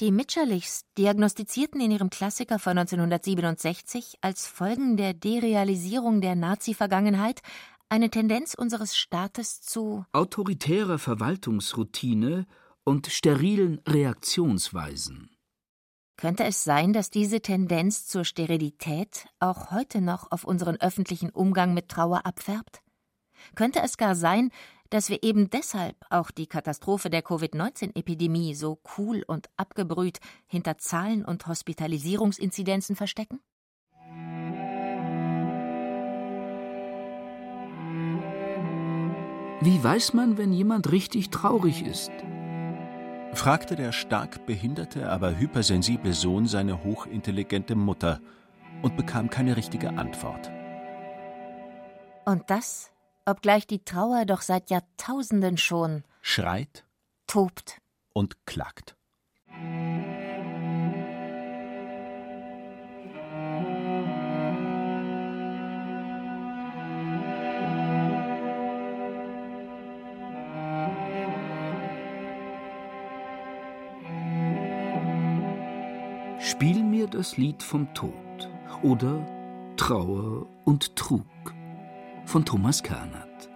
Die 0.00 0.10
Mitscherlichs 0.10 0.86
diagnostizierten 0.98 1.80
in 1.80 1.92
ihrem 1.92 2.10
Klassiker 2.10 2.58
von 2.58 2.76
1967 2.76 4.18
als 4.22 4.48
Folgen 4.48 4.96
der 4.96 5.14
Derealisierung 5.14 6.20
der 6.20 6.34
Nazi-Vergangenheit 6.34 7.42
eine 7.88 8.10
Tendenz 8.10 8.54
unseres 8.54 8.96
Staates 8.96 9.60
zu 9.60 10.04
autoritärer 10.12 10.98
Verwaltungsroutine 10.98 12.46
und 12.84 13.06
sterilen 13.06 13.80
Reaktionsweisen. 13.86 15.30
Könnte 16.16 16.44
es 16.44 16.62
sein, 16.64 16.92
dass 16.92 17.10
diese 17.10 17.40
Tendenz 17.40 18.06
zur 18.06 18.24
Sterilität 18.24 19.26
auch 19.40 19.70
heute 19.70 20.00
noch 20.00 20.30
auf 20.30 20.44
unseren 20.44 20.76
öffentlichen 20.76 21.30
Umgang 21.30 21.74
mit 21.74 21.88
Trauer 21.88 22.24
abfärbt? 22.24 22.82
Könnte 23.56 23.80
es 23.82 23.96
gar 23.96 24.14
sein, 24.14 24.50
dass 24.90 25.08
wir 25.08 25.22
eben 25.22 25.50
deshalb 25.50 25.96
auch 26.10 26.30
die 26.30 26.46
Katastrophe 26.46 27.10
der 27.10 27.22
Covid-19-Epidemie 27.22 28.54
so 28.54 28.80
cool 28.96 29.24
und 29.26 29.48
abgebrüht 29.56 30.20
hinter 30.46 30.78
Zahlen 30.78 31.24
und 31.24 31.46
Hospitalisierungsinzidenzen 31.46 32.94
verstecken? 32.94 33.40
Wie 39.60 39.82
weiß 39.82 40.14
man, 40.14 40.36
wenn 40.36 40.52
jemand 40.52 40.90
richtig 40.90 41.30
traurig 41.30 41.84
ist? 41.86 42.12
fragte 43.32 43.74
der 43.74 43.92
stark 43.92 44.46
behinderte, 44.46 45.10
aber 45.10 45.36
hypersensible 45.36 46.12
Sohn 46.12 46.46
seine 46.46 46.84
hochintelligente 46.84 47.74
Mutter 47.74 48.20
und 48.82 48.96
bekam 48.96 49.28
keine 49.28 49.56
richtige 49.56 49.90
Antwort. 49.90 50.50
Und 52.24 52.48
das 52.48 52.92
obgleich 53.26 53.66
die 53.66 53.84
Trauer 53.84 54.24
doch 54.26 54.42
seit 54.42 54.70
Jahrtausenden 54.70 55.56
schon 55.56 56.04
schreit, 56.20 56.84
tobt 57.26 57.80
und 58.12 58.46
klagt. 58.46 58.96
Mir 77.04 77.10
das 77.10 77.36
Lied 77.36 77.62
vom 77.62 77.92
Tod 77.92 78.48
oder 78.82 79.26
Trauer 79.76 80.46
und 80.64 80.96
Trug 80.96 81.26
von 82.24 82.46
Thomas 82.46 82.82
Kernert. 82.82 83.50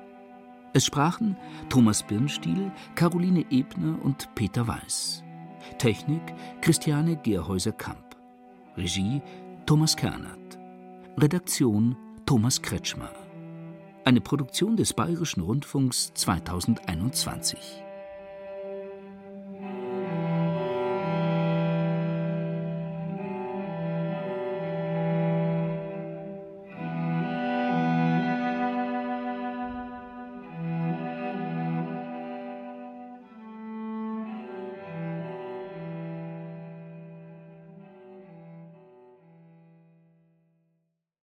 Es 0.75 0.85
sprachen 0.85 1.35
Thomas 1.71 2.03
Birnstiel, 2.03 2.71
Caroline 2.95 3.47
Ebner 3.49 4.05
und 4.05 4.29
Peter 4.35 4.69
Weiß. 4.69 5.25
Technik 5.79 6.21
Christiane 6.61 7.17
Gerhäuser-Kamp. 7.17 8.17
Regie 8.77 9.23
Thomas 9.65 9.97
Kernert. 9.97 10.59
Redaktion 11.17 11.97
Thomas 12.27 12.61
Kretschmer. 12.61 13.13
Eine 14.05 14.21
Produktion 14.21 14.77
des 14.77 14.93
Bayerischen 14.93 15.41
Rundfunks 15.41 16.13
2021. 16.13 17.83